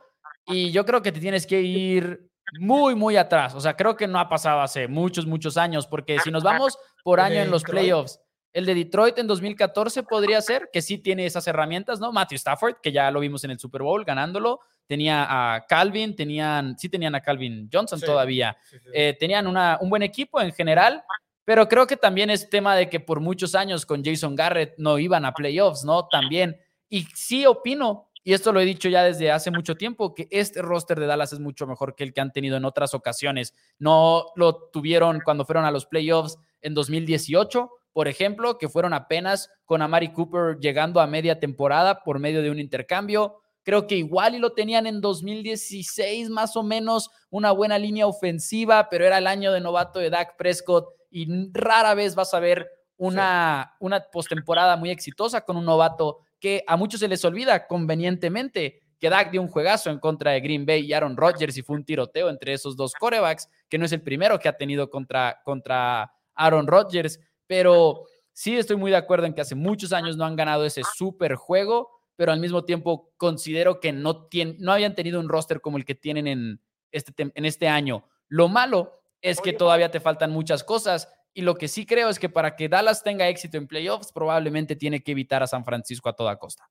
y 0.47 0.71
yo 0.71 0.85
creo 0.85 1.03
que 1.03 1.13
te 1.13 1.21
tienes 1.21 1.49
que 1.49 1.63
ir 1.63 2.31
muy, 2.61 2.95
muy 2.95 3.17
atrás. 3.17 3.55
O 3.57 3.61
sea, 3.61 3.75
creo 3.77 3.97
que 3.97 4.07
no 4.07 4.21
ha 4.21 4.29
pasado 4.29 4.61
hace 4.61 4.87
muchos, 4.87 5.27
muchos 5.27 5.57
años, 5.57 5.87
porque 5.89 6.19
si 6.21 6.31
nos 6.31 6.45
vamos 6.45 6.79
por 7.03 7.21
año 7.21 7.41
en 7.41 7.51
los 7.51 7.63
playoffs, 7.65 8.21
el 8.53 8.67
de 8.67 8.75
Detroit 8.75 9.19
en 9.19 9.27
2014 9.27 10.03
podría 10.03 10.41
ser, 10.41 10.71
que 10.73 10.83
sí 10.83 10.99
tiene 10.99 11.27
esas 11.27 11.47
herramientas, 11.47 12.01
¿no? 12.01 12.13
Matthew 12.13 12.37
Stafford, 12.37 12.77
que 12.83 12.93
ya 12.93 13.11
lo 13.11 13.21
vimos 13.21 13.45
en 13.45 13.53
el 13.53 13.59
Super 13.59 13.83
Bowl 13.83 14.05
ganándolo, 14.05 14.61
tenía 14.87 15.27
a 15.29 15.67
Calvin, 15.67 16.17
tenían, 16.17 16.77
sí 16.79 16.89
tenían 16.89 17.15
a 17.15 17.21
Calvin 17.21 17.69
Johnson 17.73 18.01
todavía, 18.01 18.57
eh, 18.93 19.17
tenían 19.19 19.47
una, 19.47 19.79
un 19.81 19.89
buen 19.89 20.03
equipo 20.03 20.41
en 20.41 20.53
general 20.53 21.05
pero 21.51 21.69
creo 21.69 21.85
que 21.85 21.97
también 21.97 22.31
es 22.31 22.49
tema 22.49 22.77
de 22.77 22.89
que 22.89 23.01
por 23.01 23.19
muchos 23.19 23.57
años 23.57 23.85
con 23.85 24.05
Jason 24.05 24.37
Garrett 24.37 24.75
no 24.79 25.01
iban 25.01 25.25
a 25.25 25.33
playoffs, 25.33 25.83
¿no? 25.85 26.07
También. 26.07 26.57
Y 26.89 27.03
sí 27.15 27.45
opino, 27.45 28.09
y 28.23 28.35
esto 28.35 28.53
lo 28.53 28.61
he 28.61 28.65
dicho 28.65 28.89
ya 28.89 29.03
desde 29.03 29.33
hace 29.33 29.51
mucho 29.51 29.75
tiempo, 29.75 30.15
que 30.15 30.29
este 30.31 30.63
roster 30.63 31.01
de 31.01 31.07
Dallas 31.07 31.33
es 31.33 31.41
mucho 31.41 31.67
mejor 31.67 31.97
que 31.97 32.05
el 32.05 32.13
que 32.13 32.21
han 32.21 32.33
tenido 32.33 32.57
en 32.57 32.65
otras 32.65 32.95
ocasiones. 32.95 33.53
No 33.81 34.27
lo 34.37 34.69
tuvieron 34.71 35.23
cuando 35.25 35.45
fueron 35.45 35.65
a 35.65 35.73
los 35.73 35.87
playoffs 35.87 36.39
en 36.61 36.75
2018, 36.75 37.69
por 37.93 38.09
ejemplo, 38.09 38.59
que 38.59 38.69
fueron 38.69 38.95
apenas 38.95 39.51
con 39.65 39.83
Amari 39.83 40.13
Cooper 40.13 40.59
llegando 40.59 41.01
a 41.01 41.07
media 41.07 41.39
temporada 41.39 42.03
por 42.03 42.19
medio 42.19 42.43
de 42.43 42.51
un 42.51 42.59
intercambio. 42.59 43.41
Creo 43.63 43.87
que 43.87 43.97
igual 43.97 44.35
y 44.35 44.39
lo 44.39 44.53
tenían 44.53 44.87
en 44.87 45.01
2016 45.01 46.31
más 46.31 46.57
o 46.57 46.63
menos, 46.63 47.11
una 47.31 47.51
buena 47.53 47.79
línea 47.79 48.07
ofensiva, 48.07 48.89
pero 48.91 49.05
era 49.05 49.19
el 49.19 49.27
año 49.27 49.53
de 49.53 49.61
novato 49.61 49.99
de 49.99 50.11
Dak 50.11 50.37
Prescott 50.37 50.89
y 51.11 51.27
rara 51.53 51.95
vez 51.95 52.15
vas 52.15 52.33
a 52.33 52.41
ver 52.41 52.71
una, 52.97 53.75
una 53.81 54.01
postemporada 54.13 54.77
muy 54.77 54.91
exitosa 54.91 55.43
con 55.43 55.57
un 55.57 55.65
novato 55.65 56.19
que 56.39 56.65
a 56.67 56.77
muchos 56.77 57.01
se 57.01 57.09
les 57.09 57.25
olvida 57.25 57.67
convenientemente 57.67 58.81
que 59.01 59.09
Dak 59.09 59.31
dio 59.31 59.41
un 59.41 59.49
juegazo 59.49 59.91
en 59.91 59.99
contra 59.99 60.33
de 60.33 60.41
Green 60.41 60.67
Bay 60.67 60.85
y 60.85 60.93
Aaron 60.93 61.17
Rodgers 61.17 61.57
y 61.57 61.63
fue 61.63 61.77
un 61.77 61.85
tiroteo 61.85 62.29
entre 62.29 62.53
esos 62.53 62.77
dos 62.77 62.93
corebacks, 62.93 63.49
que 63.69 63.79
no 63.79 63.87
es 63.87 63.93
el 63.93 64.03
primero 64.03 64.39
que 64.39 64.49
ha 64.49 64.57
tenido 64.57 64.91
contra, 64.91 65.41
contra 65.43 66.13
Aaron 66.35 66.67
Rodgers, 66.67 67.19
pero 67.51 68.05
sí 68.33 68.57
estoy 68.57 68.77
muy 68.77 68.93
de 68.93 68.97
acuerdo 68.97 69.27
en 69.27 69.35
que 69.35 69.41
hace 69.41 69.57
muchos 69.57 69.93
años 69.93 70.17
no 70.17 70.25
han 70.25 70.37
ganado 70.37 70.65
ese 70.65 70.83
super 70.95 71.35
juego, 71.35 71.91
pero 72.15 72.31
al 72.31 72.39
mismo 72.39 72.65
tiempo 72.65 73.13
considero 73.17 73.81
que 73.81 73.93
no, 73.93 74.29
tienen, 74.29 74.55
no 74.61 74.71
habían 74.71 74.95
tenido 74.95 75.19
un 75.19 75.29
roster 75.29 75.61
como 75.61 75.77
el 75.77 75.85
que 75.85 75.97
tienen 75.97 76.29
en 76.29 76.61
este, 76.93 77.13
en 77.19 77.45
este 77.45 77.67
año. 77.67 78.05
Lo 78.29 78.47
malo 78.47 79.03
es 79.21 79.41
que 79.41 79.53
todavía 79.53 79.91
te 79.91 79.99
faltan 79.99 80.31
muchas 80.31 80.63
cosas 80.63 81.13
Y 81.35 81.43
lo 81.43 81.57
que 81.57 81.67
sí 81.67 81.87
creo 81.87 82.09
es 82.09 82.21
que 82.21 82.29
para 82.29 82.55
que 82.55 82.69
Dallas 82.69 83.03
tenga 83.03 83.29
éxito 83.29 83.59
en 83.59 83.67
playoffs, 83.67 84.13
probablemente 84.13 84.77
tiene 84.77 85.03
que 85.03 85.11
evitar 85.11 85.43
a 85.43 85.49
San 85.49 85.65
Francisco 85.65 86.09
a 86.09 86.15
toda 86.15 86.37
costa. 86.37 86.69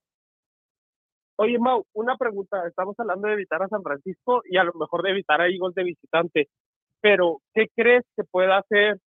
Oye, 1.36 1.60
Mau, 1.60 1.86
una 1.92 2.15
pregunta. 2.15 2.65
Estamos 2.68 2.98
hablando 3.00 3.28
de 3.28 3.34
evitar 3.34 3.62
a 3.62 3.68
San 3.68 3.84
Francisco 3.84 4.44
y 4.50 4.56
a 4.56 4.63
lo 4.63 4.72
mejor 4.76 5.04
de 5.04 5.12
evitar 5.12 5.42
a 5.42 5.48
Eagles 5.48 5.76
de 5.76 5.84
visitante. 5.84 6.50
Pero, 7.02 7.42
¿qué 7.54 7.68
crees 7.76 8.06
que 8.15 8.24
pueda 8.24 8.60
hacer 8.60 8.98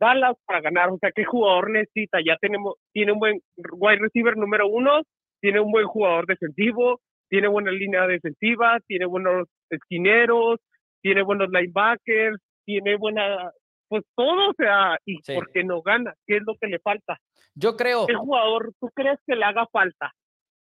Dallas 0.00 0.36
para 0.46 0.60
ganar? 0.60 0.90
O 0.90 0.98
sea, 0.98 1.10
¿qué 1.12 1.24
jugador 1.24 1.70
necesita? 1.70 2.18
Ya 2.24 2.36
tenemos, 2.40 2.74
tiene 2.92 3.12
un 3.12 3.18
buen 3.18 3.40
wide 3.72 3.98
receiver 3.98 4.36
número 4.36 4.68
uno, 4.68 5.02
tiene 5.40 5.60
un 5.60 5.70
buen 5.70 5.86
jugador 5.86 6.26
defensivo, 6.26 7.00
tiene 7.28 7.48
buena 7.48 7.70
línea 7.70 8.06
defensiva, 8.06 8.78
tiene 8.86 9.06
buenos 9.06 9.48
esquineros, 9.70 10.60
tiene 11.02 11.22
buenos 11.22 11.48
linebackers, 11.50 12.38
tiene 12.64 12.96
buena, 12.96 13.50
pues 13.88 14.04
todo, 14.14 14.50
o 14.50 14.54
sea, 14.56 14.98
¿y 15.04 15.20
por 15.34 15.50
qué 15.52 15.64
no 15.64 15.82
gana? 15.82 16.14
¿Qué 16.26 16.36
es 16.36 16.42
lo 16.46 16.54
que 16.60 16.68
le 16.68 16.78
falta? 16.78 17.18
Yo 17.54 17.76
creo. 17.76 18.06
¿Qué 18.06 18.14
jugador 18.14 18.72
tú 18.80 18.90
crees 18.94 19.18
que 19.26 19.36
le 19.36 19.44
haga 19.44 19.66
falta? 19.72 20.12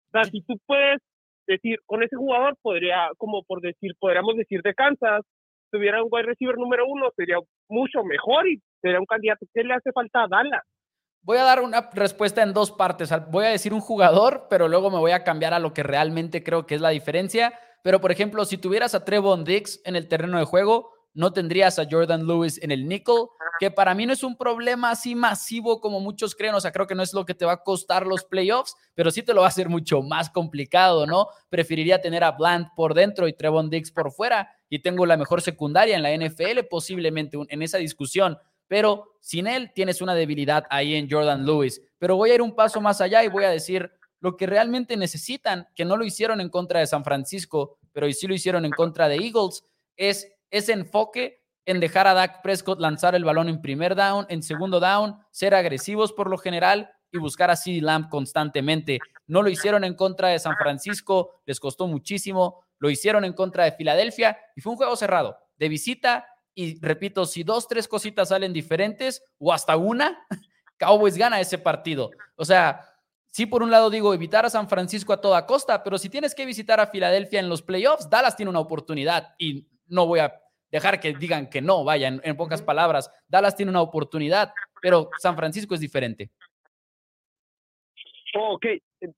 O 0.08 0.10
sea, 0.12 0.24
si 0.24 0.42
tú 0.42 0.54
puedes 0.66 1.00
decir, 1.46 1.78
con 1.86 2.02
ese 2.02 2.16
jugador 2.16 2.56
podría, 2.62 3.10
como 3.18 3.42
por 3.44 3.60
decir, 3.60 3.92
podríamos 3.98 4.36
decir 4.36 4.62
de 4.62 4.74
Kansas, 4.74 5.22
tuviera 5.70 6.02
un 6.02 6.08
wide 6.10 6.26
receiver 6.26 6.56
número 6.56 6.86
uno, 6.86 7.10
sería 7.16 7.36
mucho 7.68 8.02
mejor 8.04 8.48
y 8.48 8.60
sería 8.80 9.00
un 9.00 9.06
candidato. 9.06 9.46
¿Qué 9.52 9.62
le 9.64 9.74
hace 9.74 9.92
falta 9.92 10.24
a 10.24 10.28
Dallas? 10.28 10.62
Voy 11.22 11.38
a 11.38 11.42
dar 11.42 11.60
una 11.60 11.90
respuesta 11.92 12.42
en 12.42 12.52
dos 12.52 12.70
partes. 12.70 13.12
Voy 13.30 13.46
a 13.46 13.48
decir 13.48 13.74
un 13.74 13.80
jugador, 13.80 14.46
pero 14.48 14.68
luego 14.68 14.90
me 14.90 14.98
voy 14.98 15.10
a 15.10 15.24
cambiar 15.24 15.54
a 15.54 15.58
lo 15.58 15.74
que 15.74 15.82
realmente 15.82 16.44
creo 16.44 16.66
que 16.66 16.76
es 16.76 16.80
la 16.80 16.90
diferencia. 16.90 17.52
Pero, 17.82 18.00
por 18.00 18.12
ejemplo, 18.12 18.44
si 18.44 18.58
tuvieras 18.58 18.94
a 18.94 19.04
Trevon 19.04 19.44
Dix 19.44 19.80
en 19.84 19.96
el 19.96 20.08
terreno 20.08 20.38
de 20.38 20.44
juego, 20.44 20.92
no 21.16 21.32
tendrías 21.32 21.78
a 21.78 21.86
Jordan 21.90 22.26
Lewis 22.26 22.60
en 22.62 22.70
el 22.70 22.86
nickel, 22.86 23.26
que 23.58 23.70
para 23.70 23.94
mí 23.94 24.04
no 24.04 24.12
es 24.12 24.22
un 24.22 24.36
problema 24.36 24.90
así 24.90 25.14
masivo 25.14 25.80
como 25.80 25.98
muchos 25.98 26.34
creen, 26.34 26.54
o 26.54 26.60
sea, 26.60 26.72
creo 26.72 26.86
que 26.86 26.94
no 26.94 27.02
es 27.02 27.14
lo 27.14 27.24
que 27.24 27.34
te 27.34 27.46
va 27.46 27.52
a 27.52 27.62
costar 27.62 28.06
los 28.06 28.24
playoffs, 28.24 28.76
pero 28.94 29.10
sí 29.10 29.22
te 29.22 29.32
lo 29.32 29.40
va 29.40 29.46
a 29.46 29.48
hacer 29.48 29.70
mucho 29.70 30.02
más 30.02 30.28
complicado, 30.28 31.06
¿no? 31.06 31.28
Preferiría 31.48 32.02
tener 32.02 32.22
a 32.22 32.32
Bland 32.32 32.68
por 32.76 32.92
dentro 32.92 33.26
y 33.26 33.32
Trevon 33.32 33.70
Dix 33.70 33.90
por 33.90 34.12
fuera, 34.12 34.50
y 34.68 34.80
tengo 34.80 35.06
la 35.06 35.16
mejor 35.16 35.40
secundaria 35.40 35.96
en 35.96 36.02
la 36.02 36.14
NFL 36.14 36.64
posiblemente 36.68 37.38
en 37.48 37.62
esa 37.62 37.78
discusión, 37.78 38.36
pero 38.68 39.16
sin 39.20 39.46
él 39.46 39.72
tienes 39.74 40.02
una 40.02 40.14
debilidad 40.14 40.64
ahí 40.68 40.94
en 40.94 41.08
Jordan 41.10 41.46
Lewis. 41.46 41.80
Pero 41.98 42.16
voy 42.16 42.30
a 42.30 42.34
ir 42.34 42.42
un 42.42 42.54
paso 42.54 42.80
más 42.80 43.00
allá 43.00 43.24
y 43.24 43.28
voy 43.28 43.44
a 43.44 43.50
decir 43.50 43.90
lo 44.20 44.36
que 44.36 44.46
realmente 44.46 44.96
necesitan, 44.96 45.68
que 45.74 45.84
no 45.84 45.96
lo 45.96 46.04
hicieron 46.04 46.40
en 46.40 46.50
contra 46.50 46.80
de 46.80 46.86
San 46.86 47.04
Francisco, 47.04 47.78
pero 47.92 48.10
sí 48.12 48.26
lo 48.26 48.34
hicieron 48.34 48.64
en 48.64 48.72
contra 48.72 49.08
de 49.08 49.16
Eagles, 49.16 49.64
es 49.96 50.28
ese 50.50 50.72
enfoque 50.72 51.42
en 51.66 51.80
dejar 51.80 52.06
a 52.06 52.14
Dak 52.14 52.42
Prescott 52.42 52.80
lanzar 52.80 53.14
el 53.14 53.24
balón 53.24 53.48
en 53.48 53.60
primer 53.60 53.96
down, 53.96 54.26
en 54.28 54.42
segundo 54.42 54.78
down, 54.80 55.18
ser 55.30 55.54
agresivos 55.54 56.12
por 56.12 56.30
lo 56.30 56.38
general 56.38 56.90
y 57.10 57.18
buscar 57.18 57.50
a 57.50 57.56
CeeDee 57.56 57.80
Lamb 57.80 58.08
constantemente. 58.08 59.00
No 59.26 59.42
lo 59.42 59.50
hicieron 59.50 59.82
en 59.84 59.94
contra 59.94 60.28
de 60.28 60.38
San 60.38 60.56
Francisco, 60.56 61.42
les 61.44 61.58
costó 61.58 61.88
muchísimo, 61.88 62.64
lo 62.78 62.88
hicieron 62.88 63.24
en 63.24 63.32
contra 63.32 63.64
de 63.64 63.72
Filadelfia 63.72 64.38
y 64.54 64.60
fue 64.60 64.72
un 64.72 64.76
juego 64.76 64.94
cerrado, 64.96 65.36
de 65.56 65.68
visita 65.68 66.26
y 66.54 66.80
repito, 66.80 67.26
si 67.26 67.42
dos, 67.42 67.68
tres 67.68 67.86
cositas 67.86 68.30
salen 68.30 68.52
diferentes 68.52 69.22
o 69.38 69.52
hasta 69.52 69.76
una, 69.76 70.26
Cowboys 70.78 71.16
gana 71.16 71.40
ese 71.40 71.58
partido. 71.58 72.10
O 72.36 72.44
sea, 72.44 72.80
sí 73.26 73.44
por 73.44 73.62
un 73.62 73.70
lado 73.70 73.90
digo 73.90 74.14
evitar 74.14 74.46
a 74.46 74.50
San 74.50 74.68
Francisco 74.68 75.12
a 75.12 75.20
toda 75.20 75.46
costa, 75.46 75.82
pero 75.82 75.98
si 75.98 76.08
tienes 76.08 76.34
que 76.34 76.46
visitar 76.46 76.80
a 76.80 76.86
Filadelfia 76.86 77.40
en 77.40 77.48
los 77.48 77.60
playoffs, 77.62 78.08
Dallas 78.08 78.36
tiene 78.36 78.50
una 78.50 78.60
oportunidad 78.60 79.34
y 79.38 79.66
no 79.88 80.06
voy 80.06 80.20
a 80.20 80.32
dejar 80.70 81.00
que 81.00 81.14
digan 81.14 81.48
que 81.48 81.62
no, 81.62 81.84
vayan, 81.84 82.20
en 82.24 82.36
pocas 82.36 82.62
palabras, 82.62 83.10
Dallas 83.28 83.56
tiene 83.56 83.70
una 83.70 83.82
oportunidad, 83.82 84.52
pero 84.80 85.10
San 85.18 85.36
Francisco 85.36 85.74
es 85.74 85.80
diferente. 85.80 86.30
ok, 88.34 88.66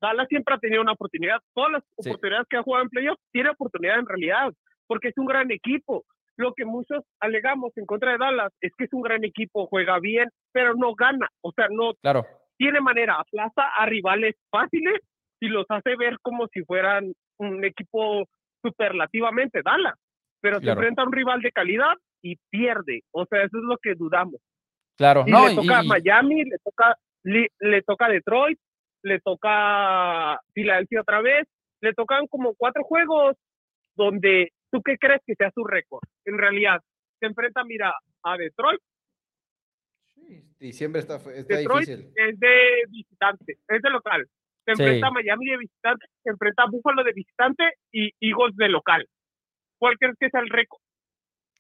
Dallas 0.01 0.29
siempre 0.29 0.55
ha 0.55 0.59
tenido 0.59 0.83
una 0.83 0.93
oportunidad. 0.93 1.39
Todas 1.55 1.73
las 1.73 1.83
oportunidades 1.97 2.47
que 2.49 2.57
ha 2.57 2.63
jugado 2.63 2.85
en 2.85 2.91
playoffs 2.91 3.23
tiene 3.33 3.51
oportunidad 3.51 3.99
en 3.99 4.07
realidad, 4.07 4.53
porque 4.87 5.09
es 5.09 5.19
un 5.19 5.27
gran 5.27 5.51
equipo. 5.51 6.05
Lo 6.37 6.55
que 6.55 6.65
muchos 6.65 7.03
alegamos 7.19 7.73
en 7.77 7.87
contra 7.87 8.13
de 8.13 8.19
Dallas 8.19 8.53
es 8.61 8.73
que 8.79 8.85
es 8.85 8.93
un 8.93 9.03
gran 9.03 9.25
equipo, 9.25 9.67
juega 9.67 9.99
bien, 9.99 10.29
pero 10.53 10.75
no 10.75 10.95
gana. 10.95 11.29
O 11.41 11.51
sea, 11.53 11.67
no 11.69 11.95
claro. 11.95 12.25
tiene 12.57 12.81
manera, 12.81 13.17
aplaza 13.19 13.63
a 13.77 13.87
rivales 13.87 14.37
fáciles 14.49 15.01
y 15.41 15.49
los 15.49 15.67
hace 15.69 15.97
ver 15.97 16.19
como 16.23 16.47
si 16.49 16.63
fueran 16.63 17.13
un 17.39 17.65
equipo 17.65 18.25
superlativamente 18.63 19.63
Dallas 19.65 19.95
pero 20.41 20.61
se 20.61 20.71
enfrenta 20.71 21.03
a 21.03 21.07
un 21.07 21.13
rival 21.13 21.41
de 21.41 21.53
calidad 21.53 21.95
y 22.23 22.37
pierde. 22.51 23.03
O 23.11 23.27
sea, 23.27 23.43
eso 23.43 23.59
es 23.59 23.65
lo 23.65 23.77
que 23.79 23.95
dudamos. 23.95 24.41
Claro, 24.97 25.25
y 25.27 25.31
le 25.31 25.55
toca 25.55 25.79
a 25.79 25.83
Miami, 25.85 26.45
le 26.45 26.59
toca, 26.59 26.97
le, 27.23 27.83
toca 27.83 28.09
Detroit, 28.09 28.59
le 29.03 29.21
toca 29.21 30.41
Filadelfia 30.53 31.03
otra 31.03 31.21
vez, 31.21 31.47
le 31.81 31.95
tocan 31.95 32.27
como 32.27 32.55
cuatro 32.55 32.83
juegos 32.83 33.37
donde 33.95 34.53
tú 34.71 34.83
qué 34.83 34.97
crees 34.99 35.21
que 35.25 35.35
sea 35.37 35.51
su 35.55 35.65
récord. 35.65 36.03
En 36.25 36.37
realidad, 36.37 36.81
se 37.21 37.27
enfrenta, 37.27 37.63
mira, 37.65 37.95
a 38.25 38.37
Detroit. 38.37 38.81
Sí, 40.15 40.43
diciembre 40.59 41.01
está, 41.01 41.17
está 41.17 41.57
Detroit 41.57 41.89
Es 41.89 42.41
de 42.41 42.83
visitante, 42.89 43.59
es 43.69 43.83
de 43.83 43.91
local. 43.91 44.27
Se 44.65 44.73
enfrenta 44.73 45.07
a 45.07 45.11
Miami 45.13 45.47
de 45.47 45.57
visitante, 45.59 46.07
se 46.23 46.31
enfrenta 46.31 46.65
a 46.65 46.71
Buffalo 46.71 47.03
de 47.03 47.13
visitante 47.13 47.65
y 47.93 48.11
Eagles 48.21 48.57
de 48.57 48.69
local. 48.69 49.09
¿Cuál 49.79 49.97
crees 49.99 50.17
que 50.19 50.27
es 50.27 50.35
el 50.35 50.49
récord? 50.49 50.81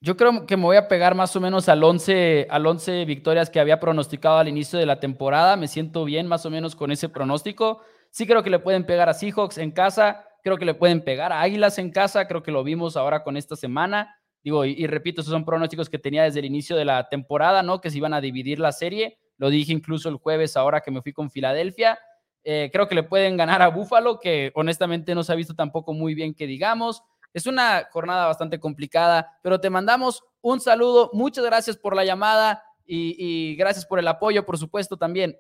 Yo 0.00 0.16
creo 0.16 0.46
que 0.46 0.57
me 0.57 0.62
voy 0.62 0.76
a 0.76 0.87
pegar 0.87 1.16
más 1.16 1.35
o 1.35 1.40
menos 1.40 1.68
al 1.68 1.83
11, 1.83 2.46
al 2.50 2.66
11 2.66 3.04
victorias 3.04 3.50
que 3.50 3.59
había 3.59 3.81
pronosticado 3.81 4.38
al 4.38 4.46
inicio 4.46 4.78
de 4.78 4.87
la 4.87 5.00
temporada. 5.00 5.57
Me 5.57 5.66
siento 5.66 6.04
bien 6.04 6.28
más 6.28 6.46
o 6.46 6.50
menos 6.50 6.76
con 6.76 6.92
ese 6.92 7.09
pronóstico. 7.09 7.83
Sí 8.11 8.26
creo 8.26 8.44
que 8.44 8.50
le 8.50 8.61
pueden 8.61 8.85
pegar 8.87 9.09
a 9.09 9.14
Seahawks 9.14 9.59
en 9.59 9.72
casa, 9.72 10.24
creo 10.42 10.57
que 10.57 10.64
le 10.64 10.74
pueden 10.74 11.02
pegar 11.02 11.33
a 11.33 11.40
Águilas 11.40 11.78
en 11.78 11.90
casa, 11.90 12.28
creo 12.28 12.44
que 12.44 12.52
lo 12.52 12.62
vimos 12.62 12.96
ahora 12.96 13.24
con 13.24 13.37
esta 13.37 13.57
semana. 13.57 14.14
Digo, 14.44 14.64
y, 14.64 14.87
repito, 14.87 15.20
esos 15.20 15.33
son 15.33 15.44
pronósticos 15.44 15.90
que 15.90 15.98
tenía 15.98 16.22
desde 16.22 16.38
el 16.38 16.46
inicio 16.46 16.76
de 16.76 16.85
la 16.85 17.09
temporada, 17.09 17.62
¿no? 17.64 17.81
Que 17.81 17.90
se 17.90 17.98
iban 17.98 18.14
a 18.14 18.20
dividir 18.20 18.61
la 18.61 18.70
serie. 18.70 19.18
Lo 19.37 19.50
dije 19.50 19.72
incluso 19.72 20.09
el 20.09 20.16
jueves 20.16 20.57
ahora 20.57 20.81
que 20.81 20.92
me 20.92 21.02
fui 21.02 21.12
con 21.12 21.28
Filadelfia. 21.28 21.98
Eh, 22.44 22.70
creo 22.72 22.87
que 22.87 22.94
le 22.94 23.02
pueden 23.02 23.37
ganar 23.37 23.62
a 23.62 23.68
Buffalo, 23.68 24.20
que 24.20 24.52
honestamente 24.54 25.14
no 25.14 25.24
se 25.24 25.33
ha 25.33 25.37
visto 25.37 25.54
tampoco 25.54 25.92
muy 25.92 26.14
bien 26.14 26.35
que 26.35 26.46
digamos. 26.46 27.02
Es 27.32 27.46
una 27.46 27.88
jornada 27.90 28.26
bastante 28.26 28.58
complicada, 28.58 29.38
pero 29.42 29.60
te 29.60 29.70
mandamos 29.70 30.24
un 30.40 30.60
saludo. 30.60 31.10
Muchas 31.12 31.44
gracias 31.44 31.76
por 31.76 31.94
la 31.94 32.04
llamada 32.04 32.62
y, 32.84 33.54
gracias 33.56 33.84
por 33.84 33.98
el 33.98 34.08
apoyo, 34.08 34.46
por 34.46 34.58
supuesto, 34.58 34.96
también. 34.96 35.36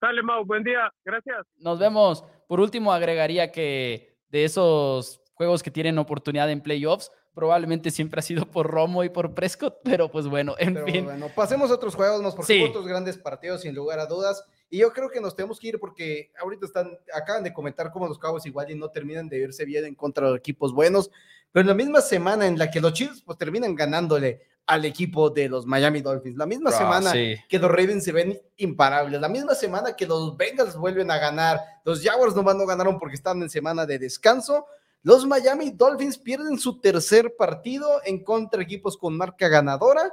Dale, 0.00 0.22
Mau, 0.22 0.44
buen 0.44 0.64
día. 0.64 0.92
Gracias. 1.04 1.46
Nos 1.56 1.78
vemos. 1.78 2.24
Por 2.48 2.60
último, 2.60 2.92
agregaría 2.92 3.52
que 3.52 4.18
de 4.28 4.44
esos 4.44 5.22
juegos 5.34 5.62
que 5.62 5.70
tienen 5.70 5.98
oportunidad 5.98 6.50
en 6.50 6.60
playoffs, 6.60 7.10
probablemente 7.34 7.90
siempre 7.90 8.18
ha 8.20 8.22
sido 8.22 8.46
por 8.46 8.70
Romo 8.70 9.04
y 9.04 9.08
por 9.08 9.34
Prescott, 9.34 9.78
pero 9.84 10.10
pues 10.10 10.26
bueno, 10.26 10.54
en 10.58 10.84
fin. 10.84 11.04
Bueno, 11.04 11.28
pasemos 11.34 11.70
a 11.70 11.74
otros 11.74 11.94
juegos, 11.94 12.20
nos 12.20 12.34
por 12.34 12.44
otros 12.44 12.86
grandes 12.86 13.18
partidos, 13.18 13.62
sin 13.62 13.74
lugar 13.74 13.98
a 13.98 14.06
dudas. 14.06 14.44
Y 14.70 14.78
yo 14.78 14.92
creo 14.92 15.10
que 15.10 15.20
nos 15.20 15.36
tenemos 15.36 15.60
que 15.60 15.68
ir 15.68 15.78
porque 15.78 16.32
ahorita 16.40 16.66
están, 16.66 16.98
acaban 17.14 17.44
de 17.44 17.52
comentar 17.52 17.92
cómo 17.92 18.08
los 18.08 18.18
Cowboys 18.18 18.46
igual 18.46 18.70
y 18.70 18.74
no 18.74 18.90
terminan 18.90 19.28
de 19.28 19.40
verse 19.40 19.64
bien 19.64 19.84
en 19.84 19.94
contra 19.94 20.30
de 20.30 20.36
equipos 20.36 20.72
buenos, 20.72 21.10
pero 21.52 21.62
en 21.62 21.68
la 21.68 21.74
misma 21.74 22.00
semana 22.00 22.46
en 22.46 22.58
la 22.58 22.70
que 22.70 22.80
los 22.80 22.92
Chiefs 22.92 23.22
pues 23.24 23.38
terminan 23.38 23.74
ganándole 23.74 24.42
al 24.66 24.84
equipo 24.84 25.30
de 25.30 25.48
los 25.48 25.66
Miami 25.66 26.00
Dolphins, 26.00 26.36
la 26.36 26.46
misma 26.46 26.70
ah, 26.70 26.72
semana 26.72 27.12
que 27.12 27.58
los 27.58 27.70
Ravens 27.70 28.02
se 28.02 28.12
ven 28.12 28.40
imparables, 28.56 29.20
la 29.20 29.28
misma 29.28 29.54
semana 29.54 29.94
que 29.94 30.06
los 30.06 30.36
Bengals 30.36 30.76
vuelven 30.76 31.10
a 31.10 31.18
ganar, 31.18 31.60
los 31.84 32.02
Jaguars 32.02 32.34
nomás 32.34 32.56
no 32.56 32.66
ganaron 32.66 32.98
porque 32.98 33.16
están 33.16 33.42
en 33.42 33.50
semana 33.50 33.84
de 33.84 33.98
descanso, 33.98 34.66
los 35.02 35.26
Miami 35.26 35.70
Dolphins 35.70 36.16
pierden 36.16 36.58
su 36.58 36.80
tercer 36.80 37.36
partido 37.36 38.00
en 38.04 38.24
contra 38.24 38.58
de 38.58 38.64
equipos 38.64 38.96
con 38.96 39.16
marca 39.16 39.48
ganadora 39.48 40.12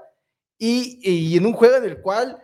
y, 0.58 1.00
y 1.02 1.38
en 1.38 1.46
un 1.46 1.54
juego 1.54 1.78
en 1.78 1.86
el 1.86 2.02
cual 2.02 2.38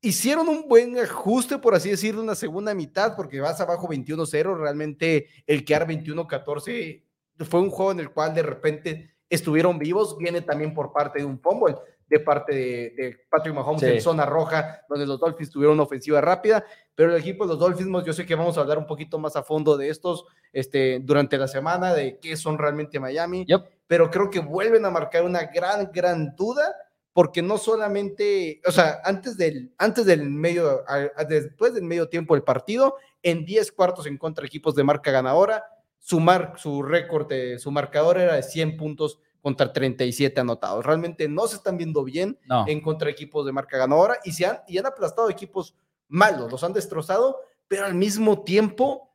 hicieron 0.00 0.48
un 0.48 0.68
buen 0.68 0.98
ajuste, 0.98 1.58
por 1.58 1.74
así 1.74 1.90
decirlo, 1.90 2.20
en 2.20 2.28
la 2.28 2.34
segunda 2.34 2.74
mitad, 2.74 3.16
porque 3.16 3.40
vas 3.40 3.60
abajo 3.60 3.88
21-0. 3.88 4.58
Realmente 4.58 5.28
el 5.46 5.64
quedar 5.64 5.86
21-14 5.86 7.02
fue 7.40 7.60
un 7.60 7.70
juego 7.70 7.92
en 7.92 8.00
el 8.00 8.10
cual 8.10 8.34
de 8.34 8.42
repente 8.42 9.14
estuvieron 9.28 9.78
vivos. 9.78 10.16
Viene 10.18 10.40
también 10.42 10.74
por 10.74 10.92
parte 10.92 11.20
de 11.20 11.24
un 11.24 11.40
fumble, 11.40 11.76
de 12.08 12.20
parte 12.20 12.54
de, 12.54 13.16
Patrick 13.30 13.54
Mahomes 13.54 13.82
en 13.82 14.00
zona 14.00 14.26
roja, 14.26 14.82
donde 14.88 15.06
los 15.06 15.20
Dolphins 15.20 15.50
tuvieron 15.50 15.74
una 15.74 15.84
ofensiva 15.84 16.20
rápida. 16.20 16.64
Pero 16.94 17.14
el 17.14 17.20
equipo 17.20 17.44
de 17.44 17.50
los 17.50 17.58
Dolphins, 17.58 18.04
yo 18.04 18.12
sé 18.12 18.26
que 18.26 18.34
vamos 18.34 18.58
a 18.58 18.62
hablar 18.62 18.78
un 18.78 18.86
poquito 18.86 19.18
más 19.18 19.36
a 19.36 19.42
fondo 19.42 19.76
de 19.76 19.88
estos 19.88 20.24
este, 20.52 20.98
durante 21.00 21.38
la 21.38 21.46
semana, 21.46 21.94
de 21.94 22.18
qué 22.18 22.36
son 22.36 22.58
realmente 22.58 22.98
Miami. 22.98 23.46
Pero 23.86 24.10
creo 24.10 24.30
que 24.30 24.40
vuelven 24.40 24.84
a 24.84 24.90
marcar 24.90 25.24
una 25.24 25.44
gran, 25.44 25.90
gran 25.92 26.34
duda 26.36 26.74
porque 27.20 27.42
no 27.42 27.58
solamente, 27.58 28.62
o 28.66 28.72
sea, 28.72 29.02
antes 29.04 29.36
del, 29.36 29.74
antes 29.76 30.06
del 30.06 30.30
medio, 30.30 30.82
después 31.28 31.74
del 31.74 31.84
medio 31.84 32.08
tiempo 32.08 32.32
del 32.32 32.42
partido, 32.42 32.96
en 33.22 33.44
10 33.44 33.72
cuartos 33.72 34.06
en 34.06 34.16
contra 34.16 34.40
de 34.40 34.46
equipos 34.46 34.74
de 34.74 34.84
marca 34.84 35.10
ganadora, 35.10 35.62
su, 35.98 36.26
su 36.56 36.82
récord, 36.82 37.30
su 37.58 37.70
marcador 37.70 38.16
era 38.16 38.36
de 38.36 38.42
100 38.42 38.78
puntos 38.78 39.18
contra 39.42 39.70
37 39.70 40.40
anotados. 40.40 40.82
Realmente 40.86 41.28
no 41.28 41.46
se 41.46 41.56
están 41.56 41.76
viendo 41.76 42.04
bien 42.04 42.38
No. 42.46 42.64
en 42.66 42.80
contra 42.80 43.04
de 43.04 43.12
equipos 43.12 43.44
de 43.44 43.52
marca 43.52 43.76
ganadora 43.76 44.16
y, 44.24 44.32
se 44.32 44.46
han, 44.46 44.60
y 44.66 44.78
han 44.78 44.86
aplastado 44.86 45.28
equipos 45.28 45.76
malos, 46.08 46.50
los 46.50 46.64
han 46.64 46.72
destrozado, 46.72 47.36
pero 47.68 47.84
al 47.84 47.94
mismo 47.94 48.44
tiempo, 48.44 49.14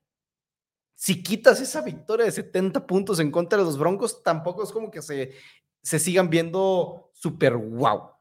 si 0.93 1.23
quitas 1.23 1.59
esa 1.59 1.81
victoria 1.81 2.27
de 2.27 2.31
70 2.31 2.85
puntos 2.85 3.19
en 3.19 3.31
contra 3.31 3.57
de 3.57 3.65
los 3.65 3.79
Broncos, 3.79 4.21
tampoco 4.21 4.61
es 4.61 4.71
como 4.71 4.91
que 4.91 5.01
se, 5.01 5.31
se 5.81 5.97
sigan 5.97 6.29
viendo 6.29 7.04
súper 7.15 7.55
wow. 7.55 8.11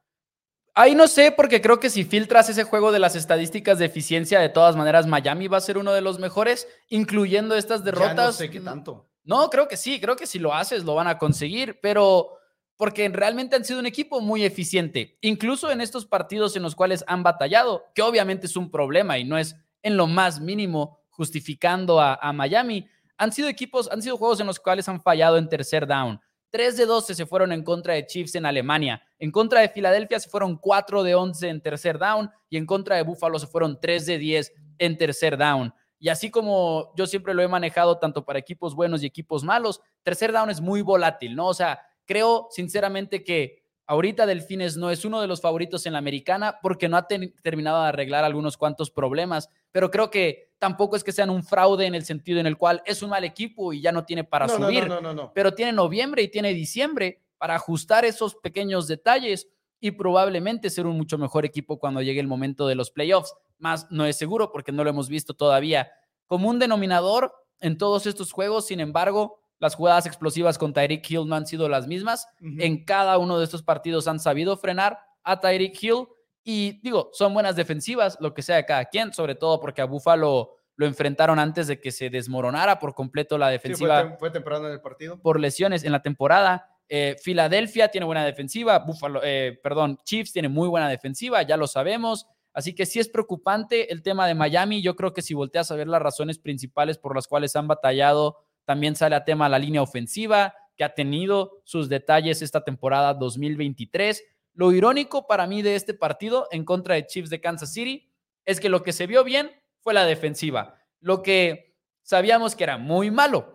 Ahí 0.76 0.94
no 0.94 1.06
sé, 1.06 1.30
porque 1.30 1.60
creo 1.60 1.78
que 1.78 1.88
si 1.88 2.04
filtras 2.04 2.48
ese 2.48 2.64
juego 2.64 2.90
de 2.90 2.98
las 2.98 3.14
estadísticas 3.14 3.78
de 3.78 3.84
eficiencia, 3.84 4.40
de 4.40 4.48
todas 4.48 4.74
maneras, 4.74 5.06
Miami 5.06 5.46
va 5.46 5.58
a 5.58 5.60
ser 5.60 5.78
uno 5.78 5.92
de 5.92 6.00
los 6.00 6.18
mejores, 6.18 6.66
incluyendo 6.88 7.54
estas 7.54 7.84
derrotas. 7.84 8.16
Ya 8.16 8.24
no 8.26 8.32
sé 8.32 8.50
qué 8.50 8.60
tanto. 8.60 9.08
No, 9.22 9.48
creo 9.50 9.68
que 9.68 9.76
sí, 9.76 10.00
creo 10.00 10.16
que 10.16 10.26
si 10.26 10.38
lo 10.38 10.52
haces 10.52 10.84
lo 10.84 10.96
van 10.96 11.06
a 11.06 11.16
conseguir, 11.18 11.78
pero 11.80 12.38
porque 12.76 13.08
realmente 13.08 13.54
han 13.54 13.64
sido 13.64 13.78
un 13.78 13.86
equipo 13.86 14.20
muy 14.20 14.44
eficiente, 14.44 15.16
incluso 15.20 15.70
en 15.70 15.80
estos 15.80 16.06
partidos 16.06 16.56
en 16.56 16.62
los 16.62 16.74
cuales 16.74 17.04
han 17.06 17.22
batallado, 17.22 17.84
que 17.94 18.02
obviamente 18.02 18.46
es 18.46 18.56
un 18.56 18.68
problema 18.68 19.16
y 19.16 19.24
no 19.24 19.38
es 19.38 19.54
en 19.82 19.96
lo 19.96 20.08
más 20.08 20.40
mínimo 20.40 20.98
justificando 21.08 22.00
a, 22.00 22.14
a 22.14 22.32
Miami. 22.32 22.88
Han 23.16 23.30
sido 23.30 23.48
equipos, 23.48 23.88
han 23.92 24.02
sido 24.02 24.16
juegos 24.16 24.40
en 24.40 24.48
los 24.48 24.58
cuales 24.58 24.88
han 24.88 25.00
fallado 25.00 25.38
en 25.38 25.48
tercer 25.48 25.86
down. 25.86 26.20
3 26.54 26.76
de 26.76 26.86
12 26.86 27.16
se 27.16 27.26
fueron 27.26 27.50
en 27.50 27.64
contra 27.64 27.94
de 27.94 28.06
Chiefs 28.06 28.36
en 28.36 28.46
Alemania. 28.46 29.02
En 29.18 29.32
contra 29.32 29.60
de 29.60 29.68
Filadelfia 29.68 30.20
se 30.20 30.30
fueron 30.30 30.56
4 30.56 31.02
de 31.02 31.16
11 31.16 31.48
en 31.48 31.60
tercer 31.60 31.98
down 31.98 32.30
y 32.48 32.56
en 32.56 32.64
contra 32.64 32.94
de 32.94 33.02
Buffalo 33.02 33.40
se 33.40 33.48
fueron 33.48 33.80
3 33.80 34.06
de 34.06 34.18
10 34.18 34.52
en 34.78 34.96
tercer 34.96 35.36
down. 35.36 35.74
Y 35.98 36.10
así 36.10 36.30
como 36.30 36.92
yo 36.94 37.08
siempre 37.08 37.34
lo 37.34 37.42
he 37.42 37.48
manejado 37.48 37.98
tanto 37.98 38.24
para 38.24 38.38
equipos 38.38 38.76
buenos 38.76 39.02
y 39.02 39.06
equipos 39.06 39.42
malos, 39.42 39.80
tercer 40.04 40.30
down 40.30 40.48
es 40.48 40.60
muy 40.60 40.80
volátil, 40.80 41.34
¿no? 41.34 41.48
O 41.48 41.54
sea, 41.54 41.80
creo 42.04 42.46
sinceramente 42.52 43.24
que 43.24 43.64
ahorita 43.88 44.24
Delfines 44.24 44.76
no 44.76 44.92
es 44.92 45.04
uno 45.04 45.20
de 45.20 45.26
los 45.26 45.40
favoritos 45.40 45.86
en 45.86 45.94
la 45.94 45.98
americana 45.98 46.60
porque 46.62 46.88
no 46.88 46.96
ha 46.96 47.08
terminado 47.08 47.82
de 47.82 47.88
arreglar 47.88 48.22
algunos 48.22 48.56
cuantos 48.56 48.92
problemas, 48.92 49.48
pero 49.72 49.90
creo 49.90 50.08
que 50.08 50.53
tampoco 50.64 50.96
es 50.96 51.04
que 51.04 51.12
sean 51.12 51.28
un 51.28 51.44
fraude 51.44 51.84
en 51.84 51.94
el 51.94 52.06
sentido 52.06 52.40
en 52.40 52.46
el 52.46 52.56
cual 52.56 52.82
es 52.86 53.02
un 53.02 53.10
mal 53.10 53.22
equipo 53.22 53.74
y 53.74 53.82
ya 53.82 53.92
no 53.92 54.06
tiene 54.06 54.24
para 54.24 54.46
no, 54.46 54.56
subir 54.56 54.88
no, 54.88 55.12
no, 55.12 55.30
pero 55.34 55.52
tiene 55.52 55.72
noviembre 55.72 56.22
y 56.22 56.28
tiene 56.28 56.54
diciembre 56.54 57.20
para 57.36 57.56
ajustar 57.56 58.06
esos 58.06 58.34
pequeños 58.36 58.88
detalles 58.88 59.46
y 59.78 59.90
probablemente 59.90 60.70
ser 60.70 60.86
un 60.86 60.96
mucho 60.96 61.18
mejor 61.18 61.44
equipo 61.44 61.78
cuando 61.78 62.00
llegue 62.00 62.18
el 62.18 62.28
momento 62.28 62.66
de 62.66 62.76
los 62.76 62.90
playoffs. 62.90 63.34
Más 63.58 63.90
no 63.90 64.06
es 64.06 64.16
seguro 64.16 64.52
porque 64.52 64.72
no 64.72 64.84
lo 64.84 64.88
hemos 64.88 65.10
visto 65.10 65.34
todavía. 65.34 65.90
Como 66.26 66.48
un 66.48 66.58
denominador 66.58 67.34
en 67.60 67.76
todos 67.76 68.06
estos 68.06 68.32
juegos, 68.32 68.66
sin 68.66 68.80
embargo, 68.80 69.38
las 69.58 69.74
jugadas 69.74 70.06
explosivas 70.06 70.56
con 70.56 70.72
Tyreek 70.72 71.10
Hill 71.10 71.28
no 71.28 71.36
han 71.36 71.46
sido 71.46 71.68
las 71.68 71.86
mismas. 71.86 72.26
En 72.40 72.86
cada 72.86 73.18
uno 73.18 73.38
de 73.38 73.44
estos 73.44 73.62
partidos 73.62 74.08
han 74.08 74.18
sabido 74.18 74.56
frenar 74.56 74.98
a 75.24 75.40
Tyreek 75.40 75.76
Hill 75.82 76.06
y 76.44 76.80
digo, 76.82 77.10
son 77.12 77.32
buenas 77.34 77.56
defensivas, 77.56 78.18
lo 78.20 78.34
que 78.34 78.42
sea 78.42 78.56
de 78.56 78.66
cada 78.66 78.84
quien, 78.84 79.12
sobre 79.12 79.34
todo 79.34 79.58
porque 79.60 79.80
a 79.80 79.86
Buffalo 79.86 80.50
lo 80.76 80.86
enfrentaron 80.86 81.38
antes 81.38 81.66
de 81.68 81.80
que 81.80 81.90
se 81.92 82.10
desmoronara 82.10 82.78
por 82.78 82.94
completo 82.94 83.38
la 83.38 83.46
Sí, 83.46 83.58
fue, 83.58 83.68
defensiva 83.70 84.02
tem- 84.04 84.18
fue 84.18 84.30
temprano 84.30 84.66
en 84.66 84.72
el 84.74 84.80
partido. 84.80 85.18
por 85.20 85.40
lesiones 85.40 85.84
en 85.84 85.92
la 85.92 86.02
temporada. 86.02 86.68
Eh, 86.88 87.16
Filadelfia 87.22 87.88
tiene 87.88 88.04
buena 88.04 88.24
defensiva, 88.24 88.78
Buffalo, 88.80 89.20
eh, 89.24 89.58
perdón, 89.62 89.98
Chiefs 90.04 90.32
tiene 90.32 90.48
muy 90.48 90.68
buena 90.68 90.88
defensiva, 90.88 91.42
ya 91.42 91.56
lo 91.56 91.66
sabemos. 91.66 92.26
Así 92.52 92.74
que 92.74 92.86
sí 92.86 93.00
es 93.00 93.08
preocupante 93.08 93.92
el 93.92 94.02
tema 94.02 94.26
de 94.28 94.34
Miami. 94.34 94.82
Yo 94.82 94.94
creo 94.94 95.12
que 95.12 95.22
si 95.22 95.32
volteas 95.34 95.70
a 95.70 95.76
ver 95.76 95.88
las 95.88 96.02
razones 96.02 96.38
principales 96.38 96.98
por 96.98 97.14
las 97.16 97.26
cuales 97.26 97.56
han 97.56 97.66
batallado, 97.66 98.36
también 98.64 98.94
sale 98.96 99.16
a 99.16 99.24
tema 99.24 99.48
la 99.48 99.58
línea 99.58 99.82
ofensiva, 99.82 100.54
que 100.76 100.84
ha 100.84 100.94
tenido 100.94 101.60
sus 101.64 101.88
detalles 101.88 102.42
esta 102.42 102.62
temporada 102.64 103.14
2023. 103.14 104.22
Lo 104.54 104.72
irónico 104.72 105.26
para 105.26 105.46
mí 105.46 105.62
de 105.62 105.74
este 105.74 105.94
partido 105.94 106.48
en 106.50 106.64
contra 106.64 106.94
de 106.94 107.06
Chiefs 107.06 107.30
de 107.30 107.40
Kansas 107.40 107.72
City 107.72 108.10
es 108.44 108.60
que 108.60 108.68
lo 108.68 108.82
que 108.82 108.92
se 108.92 109.06
vio 109.06 109.24
bien 109.24 109.50
fue 109.80 109.94
la 109.94 110.06
defensiva. 110.06 110.78
Lo 111.00 111.22
que 111.22 111.76
sabíamos 112.02 112.54
que 112.54 112.64
era 112.64 112.78
muy 112.78 113.10
malo 113.10 113.54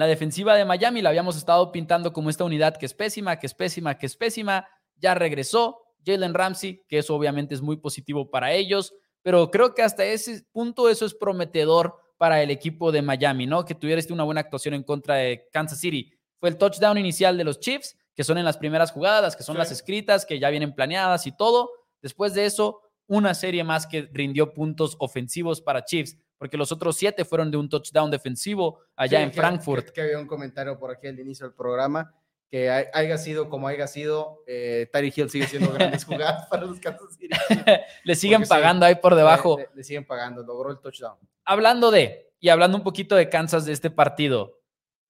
la 0.00 0.06
defensiva 0.06 0.54
de 0.54 0.64
Miami 0.64 1.02
la 1.02 1.10
habíamos 1.10 1.36
estado 1.36 1.70
pintando 1.72 2.12
como 2.12 2.30
esta 2.30 2.44
unidad 2.44 2.76
que 2.76 2.86
es 2.86 2.94
pésima, 2.94 3.38
que 3.38 3.46
es 3.46 3.52
pésima, 3.52 3.98
que 3.98 4.06
es 4.06 4.16
pésima. 4.16 4.66
Ya 4.96 5.14
regresó 5.14 5.82
Jalen 6.06 6.32
Ramsey, 6.32 6.82
que 6.88 6.98
eso 6.98 7.14
obviamente 7.14 7.54
es 7.54 7.60
muy 7.60 7.76
positivo 7.76 8.30
para 8.30 8.52
ellos, 8.52 8.94
pero 9.20 9.50
creo 9.50 9.74
que 9.74 9.82
hasta 9.82 10.04
ese 10.04 10.42
punto 10.52 10.88
eso 10.88 11.04
es 11.04 11.14
prometedor 11.14 11.96
para 12.16 12.42
el 12.42 12.50
equipo 12.50 12.92
de 12.92 13.02
Miami, 13.02 13.46
¿no? 13.46 13.66
Que 13.66 13.74
tuviera 13.74 13.98
este 13.98 14.14
una 14.14 14.24
buena 14.24 14.40
actuación 14.40 14.72
en 14.72 14.84
contra 14.84 15.16
de 15.16 15.48
Kansas 15.52 15.80
City. 15.80 16.10
Fue 16.38 16.48
el 16.48 16.56
touchdown 16.56 16.96
inicial 16.96 17.36
de 17.36 17.44
los 17.44 17.60
Chiefs, 17.60 17.98
que 18.14 18.24
son 18.24 18.38
en 18.38 18.44
las 18.44 18.56
primeras 18.58 18.92
jugadas, 18.92 19.36
que 19.36 19.42
son 19.42 19.54
Sí. 19.54 19.58
las 19.58 19.70
escritas, 19.72 20.26
que 20.26 20.38
ya 20.38 20.50
vienen 20.50 20.74
planeadas 20.74 21.26
y 21.26 21.32
todo. 21.32 21.70
Después 22.02 22.34
de 22.34 22.46
eso, 22.46 22.80
una 23.06 23.34
serie 23.34 23.64
más 23.64 23.86
que 23.86 24.08
rindió 24.12 24.52
puntos 24.54 24.96
ofensivos 25.00 25.60
para 25.60 25.84
Chiefs, 25.84 26.16
porque 26.38 26.56
los 26.56 26.72
otros 26.72 26.96
siete 26.96 27.24
fueron 27.24 27.50
de 27.50 27.56
un 27.56 27.68
touchdown 27.68 28.10
defensivo 28.10 28.80
allá 28.96 29.18
Sí, 29.18 29.24
en 29.24 29.30
que- 29.30 29.36
Frankfurt. 29.36 29.86
Que, 29.86 29.92
que 29.92 30.00
había 30.02 30.18
un 30.18 30.26
comentario 30.26 30.78
por 30.78 30.90
aquí 30.90 31.06
al 31.08 31.18
inicio 31.18 31.46
del 31.46 31.54
programa 31.54 32.14
que 32.50 32.68
hay- 32.68 32.86
haya 32.94 33.16
sido 33.16 33.48
como 33.48 33.68
haya 33.68 33.86
sido, 33.86 34.42
eh, 34.46 34.88
Tyreek 34.92 35.18
Hill 35.18 35.30
sigue 35.30 35.46
siendo 35.46 35.72
grandes 35.72 36.04
jugadas 36.06 36.46
para 36.48 36.64
los 36.66 36.80
Kansas 36.80 37.14
City. 37.16 37.28
Le 38.04 38.14
siguen 38.16 38.40
Porque 38.40 38.46
sí, 38.46 38.50
pagando 38.50 38.86
ahí 38.86 38.96
por 38.96 39.14
debajo. 39.14 39.56
Le- 39.58 39.68
le 39.74 39.84
siguen 39.84 40.04
pagando, 40.04 40.42
logró 40.42 40.70
el 40.70 40.80
touchdown. 40.80 41.16
Hablando 41.44 41.90
de, 41.92 42.32
y 42.40 42.48
hablando 42.48 42.76
un 42.76 42.82
poquito 42.82 43.14
de 43.14 43.28
Kansas 43.28 43.66
de 43.66 43.72
este 43.72 43.90
partido. 43.90 44.58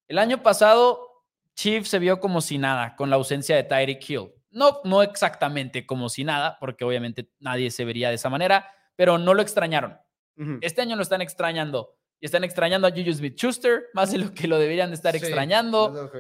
El 0.09 0.19
año 0.19 0.43
pasado, 0.43 1.10
Chiefs 1.61 1.91
se 1.91 1.99
vio 1.99 2.21
como 2.21 2.41
si 2.41 2.57
nada 2.57 2.97
con 2.97 3.11
la 3.11 3.17
ausencia 3.17 3.55
de 3.55 3.65
Tyreek 3.65 4.09
Hill. 4.09 4.33
No, 4.51 4.81
no 4.85 5.03
exactamente 5.03 5.85
como 5.85 6.09
si 6.09 6.25
nada, 6.25 6.57
porque 6.59 6.85
obviamente 6.87 7.31
nadie 7.39 7.71
se 7.71 7.85
vería 7.85 8.09
de 8.09 8.15
esa 8.15 8.31
manera, 8.31 8.67
pero 8.97 9.19
no 9.19 9.35
lo 9.35 9.43
extrañaron. 9.43 9.99
Este 10.63 10.81
año 10.81 10.97
lo 10.97 11.03
están 11.03 11.21
extrañando. 11.21 11.97
Y 12.23 12.27
están 12.27 12.45
extrañando 12.45 12.87
a 12.87 12.91
Juju 12.91 13.13
Smith-Schuster 13.15 13.85
más 13.95 14.13
de 14.13 14.19
lo 14.19 14.35
que 14.35 14.47
lo 14.47 14.59
deberían 14.59 14.91
de 14.91 14.95
estar 14.97 15.13
Sí, 15.13 15.19
extrañando. 15.25 15.89
lo. 15.89 16.11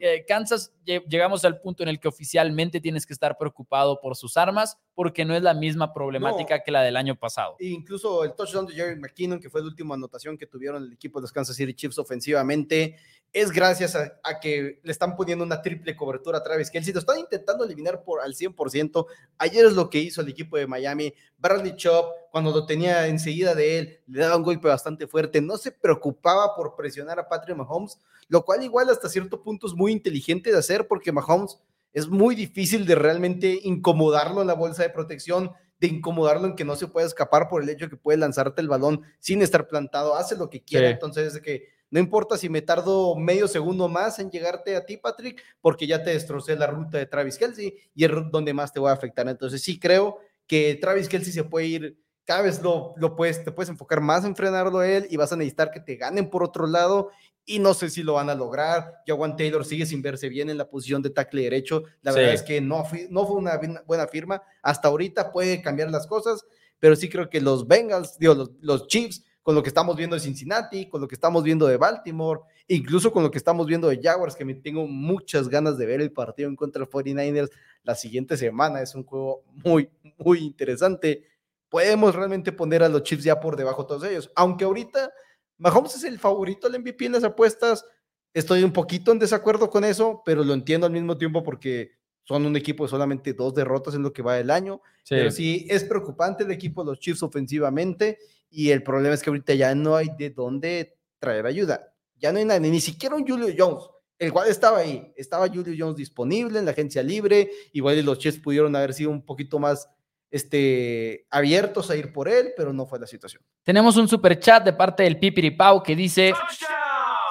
Eh, 0.00 0.24
Kansas, 0.26 0.72
lle- 0.86 1.04
llegamos 1.06 1.44
al 1.44 1.60
punto 1.60 1.82
en 1.82 1.90
el 1.90 2.00
que 2.00 2.08
oficialmente 2.08 2.80
tienes 2.80 3.04
que 3.04 3.12
estar 3.12 3.36
preocupado 3.36 4.00
por 4.00 4.16
sus 4.16 4.38
armas, 4.38 4.78
porque 4.94 5.26
no 5.26 5.34
es 5.36 5.42
la 5.42 5.52
misma 5.52 5.92
problemática 5.92 6.62
que 6.62 6.70
la 6.70 6.80
del 6.82 6.96
año 6.96 7.14
pasado. 7.14 7.56
E 7.58 7.66
incluso 7.66 8.24
el 8.24 8.32
touchdown 8.34 8.66
de 8.66 8.72
Jerry 8.74 8.96
McKinnon, 8.98 9.38
que 9.38 9.50
fue 9.50 9.60
la 9.60 9.66
última 9.66 9.94
anotación 9.94 10.38
que 10.38 10.46
tuvieron 10.46 10.82
el 10.84 10.92
equipo 10.94 11.18
de 11.20 11.24
los 11.24 11.32
Kansas 11.32 11.56
City 11.56 11.74
Chiefs 11.74 11.98
ofensivamente, 11.98 12.96
es 13.32 13.50
gracias 13.52 13.94
a, 13.94 14.18
a 14.22 14.40
que 14.40 14.80
le 14.82 14.90
están 14.92 15.14
poniendo 15.14 15.44
una 15.44 15.60
triple 15.60 15.94
cobertura 15.94 16.38
a 16.38 16.42
Travis 16.42 16.70
Kelsey. 16.70 16.92
Lo 16.94 17.00
están 17.00 17.18
intentando 17.18 17.64
eliminar 17.64 18.02
por, 18.02 18.20
al 18.22 18.34
100%. 18.34 19.06
Ayer 19.36 19.66
es 19.66 19.74
lo 19.74 19.90
que 19.90 19.98
hizo 19.98 20.22
el 20.22 20.28
equipo 20.28 20.56
de 20.56 20.66
Miami. 20.66 21.12
Bradley 21.36 21.76
Chop, 21.76 22.06
cuando 22.32 22.50
lo 22.50 22.64
tenía 22.66 23.06
enseguida 23.06 23.54
de 23.54 23.78
él, 23.78 24.00
le 24.06 24.20
daba 24.20 24.36
un 24.36 24.42
golpe 24.42 24.66
bastante 24.68 25.06
fuerte. 25.06 25.40
No 25.40 25.58
se 25.58 25.72
preocupaba 25.72 26.56
por 26.56 26.74
presionar 26.74 27.18
a 27.20 27.28
Patrick 27.28 27.56
Mahomes, 27.56 27.98
lo 28.28 28.44
cual 28.44 28.62
igual 28.62 28.88
hasta 28.88 29.08
cierto 29.08 29.42
punto 29.42 29.66
es 29.66 29.74
muy 29.74 29.92
inteligente 29.92 30.50
de 30.50 30.58
hacer 30.58 30.88
porque 30.88 31.12
Mahomes 31.12 31.58
es 31.92 32.08
muy 32.08 32.34
difícil 32.34 32.86
de 32.86 32.94
realmente 32.94 33.58
incomodarlo 33.62 34.40
en 34.40 34.46
la 34.46 34.54
bolsa 34.54 34.82
de 34.82 34.90
protección, 34.90 35.52
de 35.80 35.86
incomodarlo 35.86 36.46
en 36.46 36.56
que 36.56 36.64
no 36.64 36.76
se 36.76 36.86
puede 36.88 37.06
escapar 37.06 37.48
por 37.48 37.62
el 37.62 37.68
hecho 37.68 37.86
de 37.86 37.90
que 37.90 37.96
puede 37.96 38.18
lanzarte 38.18 38.60
el 38.60 38.68
balón 38.68 39.02
sin 39.20 39.42
estar 39.42 39.68
plantado, 39.68 40.14
hace 40.16 40.36
lo 40.36 40.50
que 40.50 40.62
quiera, 40.64 40.88
Sí. 40.88 40.92
entonces 40.94 41.28
es 41.28 41.34
de 41.34 41.40
que 41.42 41.77
no 41.90 41.98
importa 42.00 42.36
si 42.36 42.48
me 42.48 42.62
tardo 42.62 43.14
medio 43.16 43.48
segundo 43.48 43.88
más 43.88 44.18
en 44.18 44.30
llegarte 44.30 44.76
a 44.76 44.84
ti, 44.84 44.96
Patrick, 44.96 45.42
porque 45.60 45.86
ya 45.86 46.02
te 46.02 46.10
destrocé 46.10 46.56
la 46.56 46.66
ruta 46.66 46.98
de 46.98 47.06
Travis 47.06 47.38
Kelsey 47.38 47.74
y 47.94 48.04
es 48.04 48.10
donde 48.30 48.52
más 48.54 48.72
te 48.72 48.80
voy 48.80 48.90
a 48.90 48.94
afectar. 48.94 49.28
Entonces 49.28 49.62
sí 49.62 49.78
creo 49.78 50.18
que 50.46 50.74
Travis 50.80 51.08
Kelsey 51.08 51.32
se 51.32 51.44
puede 51.44 51.66
ir, 51.66 51.98
cada 52.24 52.42
vez 52.42 52.60
lo, 52.62 52.92
lo 52.96 53.16
puedes, 53.16 53.42
te 53.42 53.52
puedes 53.52 53.70
enfocar 53.70 54.00
más 54.00 54.24
en 54.24 54.36
frenarlo 54.36 54.80
a 54.80 54.88
él 54.88 55.06
y 55.10 55.16
vas 55.16 55.32
a 55.32 55.36
necesitar 55.36 55.70
que 55.70 55.80
te 55.80 55.96
ganen 55.96 56.28
por 56.28 56.42
otro 56.42 56.66
lado 56.66 57.10
y 57.46 57.58
no 57.58 57.72
sé 57.72 57.88
si 57.88 58.02
lo 58.02 58.12
van 58.14 58.28
a 58.28 58.34
lograr. 58.34 58.96
Jawan 59.06 59.34
Taylor 59.34 59.64
sigue 59.64 59.86
sin 59.86 60.02
verse 60.02 60.28
bien 60.28 60.50
en 60.50 60.58
la 60.58 60.68
posición 60.68 61.00
de 61.00 61.08
tackle 61.08 61.40
derecho. 61.42 61.84
La 62.02 62.12
Sí. 62.12 62.18
verdad 62.18 62.34
es 62.34 62.42
que 62.42 62.60
no, 62.60 62.84
no 63.08 63.26
fue 63.26 63.36
una 63.36 63.58
buena 63.86 64.06
firma. 64.06 64.42
Hasta 64.62 64.88
ahorita 64.88 65.32
puede 65.32 65.62
cambiar 65.62 65.90
las 65.90 66.06
cosas, 66.06 66.44
pero 66.78 66.94
sí 66.94 67.08
creo 67.08 67.30
que 67.30 67.40
los 67.40 67.66
Bengals, 67.66 68.18
digo, 68.18 68.34
los, 68.34 68.50
los 68.60 68.86
Chiefs, 68.88 69.24
con 69.48 69.54
lo 69.54 69.62
que 69.62 69.70
estamos 69.70 69.96
viendo 69.96 70.14
de 70.14 70.20
Cincinnati, 70.20 70.90
con 70.90 71.00
lo 71.00 71.08
que 71.08 71.14
estamos 71.14 71.42
viendo 71.42 71.66
de 71.66 71.78
Baltimore, 71.78 72.42
incluso 72.66 73.10
con 73.10 73.22
lo 73.22 73.30
que 73.30 73.38
estamos 73.38 73.66
viendo 73.66 73.88
de 73.88 73.98
Jaguars, 73.98 74.36
que 74.36 74.44
me 74.44 74.52
tengo 74.52 74.86
muchas 74.86 75.48
ganas 75.48 75.78
de 75.78 75.86
ver 75.86 76.02
el 76.02 76.12
partido 76.12 76.50
en 76.50 76.54
contra 76.54 76.84
de 76.84 76.90
49ers 76.90 77.48
la 77.82 77.94
siguiente 77.94 78.36
semana. 78.36 78.82
Es 78.82 78.94
un 78.94 79.04
juego 79.04 79.44
muy, 79.64 79.88
muy 80.18 80.40
interesante. 80.40 81.24
Podemos 81.70 82.14
realmente 82.14 82.52
poner 82.52 82.82
a 82.82 82.90
los 82.90 83.04
Chiefs 83.04 83.24
ya 83.24 83.40
por 83.40 83.56
debajo 83.56 83.84
de 83.84 83.88
todos 83.88 84.04
ellos, 84.04 84.30
aunque 84.36 84.66
ahorita 84.66 85.10
Mahomes 85.56 85.94
es 85.94 86.04
el 86.04 86.18
favorito 86.18 86.66
al 86.66 86.78
MVP 86.78 87.06
en 87.06 87.12
las 87.12 87.24
apuestas. 87.24 87.86
Estoy 88.34 88.62
un 88.62 88.72
poquito 88.74 89.12
en 89.12 89.18
desacuerdo 89.18 89.70
con 89.70 89.82
eso, 89.82 90.20
pero 90.26 90.44
lo 90.44 90.52
entiendo 90.52 90.86
al 90.86 90.92
mismo 90.92 91.16
tiempo 91.16 91.42
porque 91.42 91.92
son 92.22 92.44
un 92.44 92.54
equipo 92.54 92.84
de 92.84 92.90
solamente 92.90 93.32
dos 93.32 93.54
derrotas 93.54 93.94
en 93.94 94.02
lo 94.02 94.12
que 94.12 94.20
va 94.20 94.34
del 94.34 94.50
año. 94.50 94.82
Pero 95.08 95.30
sí 95.30 95.66
es 95.70 95.84
preocupante 95.84 96.44
el 96.44 96.50
equipo 96.50 96.84
de 96.84 96.90
los 96.90 97.00
Chiefs 97.00 97.22
ofensivamente 97.22 98.18
y 98.50 98.70
el 98.70 98.82
problema 98.82 99.14
es 99.14 99.22
que 99.22 99.30
ahorita 99.30 99.54
ya 99.54 99.74
no 99.74 99.96
hay 99.96 100.08
de 100.16 100.30
dónde 100.30 100.98
traer 101.18 101.46
ayuda. 101.46 101.92
Ya 102.16 102.32
no 102.32 102.38
hay 102.38 102.44
nadie, 102.44 102.70
ni 102.70 102.80
siquiera 102.80 103.14
un 103.14 103.26
Julio 103.26 103.54
Jones, 103.56 103.84
el 104.18 104.32
cual 104.32 104.48
estaba 104.48 104.78
ahí, 104.78 105.12
estaba 105.16 105.46
Julio 105.48 105.74
Jones 105.78 105.96
disponible 105.96 106.58
en 106.58 106.64
la 106.64 106.72
agencia 106.72 107.02
libre, 107.02 107.50
igual 107.72 108.04
los 108.04 108.18
Chiefs 108.18 108.40
pudieron 108.40 108.74
haber 108.74 108.92
sido 108.92 109.10
un 109.10 109.24
poquito 109.24 109.58
más 109.58 109.88
este, 110.30 111.26
abiertos 111.30 111.90
a 111.90 111.96
ir 111.96 112.12
por 112.12 112.28
él, 112.28 112.52
pero 112.56 112.72
no 112.72 112.86
fue 112.86 112.98
la 112.98 113.06
situación. 113.06 113.42
Tenemos 113.62 113.96
un 113.96 114.08
super 114.08 114.38
chat 114.38 114.64
de 114.64 114.72
parte 114.72 115.02
del 115.04 115.18
Pipiripau 115.18 115.82
que 115.82 115.96
dice: 115.96 116.32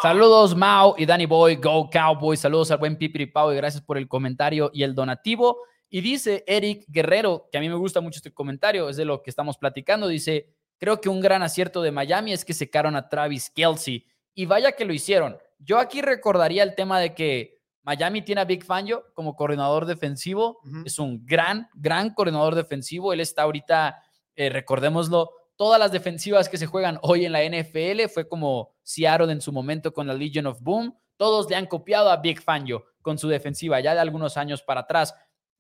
Saludos, 0.02 0.56
Mao 0.56 0.96
y 0.98 1.06
Danny 1.06 1.26
Boy, 1.26 1.56
Go 1.58 1.90
Cowboys. 1.90 2.40
Saludos 2.40 2.72
al 2.72 2.78
buen 2.78 2.98
Pipiripau 2.98 3.52
y 3.52 3.56
gracias 3.56 3.84
por 3.84 3.98
el 3.98 4.08
comentario 4.08 4.72
y 4.74 4.84
el 4.84 4.96
donativo. 4.96 5.58
Y 5.90 6.02
dice 6.02 6.44
Eric 6.48 6.86
Guerrero, 6.88 7.48
que 7.52 7.58
a 7.58 7.62
mí 7.62 7.70
me 7.70 7.76
gusta 7.76 8.02
mucho 8.02 8.18
este 8.18 8.34
comentario, 8.34 8.90
es 8.90 8.98
de 8.98 9.06
lo 9.06 9.22
que 9.22 9.30
estamos 9.30 9.58
platicando. 9.58 10.08
Dice: 10.08 10.54
Creo 10.78 11.02
que 11.02 11.10
un 11.10 11.20
gran 11.20 11.44
acierto 11.44 11.82
de 11.82 11.92
Miami 11.92 12.34
es 12.34 12.46
que 12.46 12.54
secaron 12.54 12.96
a 12.96 13.10
Travis 13.10 13.50
Kelsey. 13.50 14.06
Y 14.34 14.46
vaya 14.46 14.72
que 14.72 14.86
lo 14.86 14.94
hicieron. 14.94 15.38
Yo 15.60 15.80
aquí 15.80 16.02
recordaría 16.02 16.64
el 16.64 16.76
tema 16.76 17.00
de 17.00 17.16
que 17.16 17.58
Miami 17.82 18.22
tiene 18.22 18.42
a 18.42 18.46
Big 18.46 18.64
Fangio 18.64 19.06
como 19.14 19.36
coordinador 19.36 19.86
defensivo. 19.86 20.60
Es 20.86 21.00
un 21.00 21.26
gran, 21.26 21.70
gran 21.74 22.14
coordinador 22.14 22.54
defensivo. 22.54 23.14
Él 23.14 23.22
está 23.22 23.44
ahorita, 23.44 24.04
eh, 24.36 24.50
recordémoslo, 24.50 25.32
todas 25.56 25.80
las 25.80 25.92
defensivas 25.92 26.50
que 26.50 26.58
se 26.58 26.68
juegan 26.68 27.00
hoy 27.02 27.26
en 27.26 27.32
la 27.32 27.44
NFL 27.44 28.10
fue 28.14 28.28
como 28.28 28.76
Seattle 28.84 29.32
en 29.32 29.42
su 29.42 29.52
momento 29.52 29.94
con 29.94 30.06
la 30.06 30.14
Legion 30.14 30.48
of 30.48 30.62
Boom. 30.62 30.96
Todos 31.16 31.50
le 31.50 31.56
han 31.56 31.66
copiado 31.66 32.12
a 32.12 32.18
Big 32.18 32.42
Fangio 32.42 32.86
con 33.02 33.18
su 33.18 33.28
defensiva 33.28 33.80
ya 33.80 33.94
de 33.94 34.02
algunos 34.02 34.38
años 34.38 34.62
para 34.62 34.82
atrás. 34.82 35.16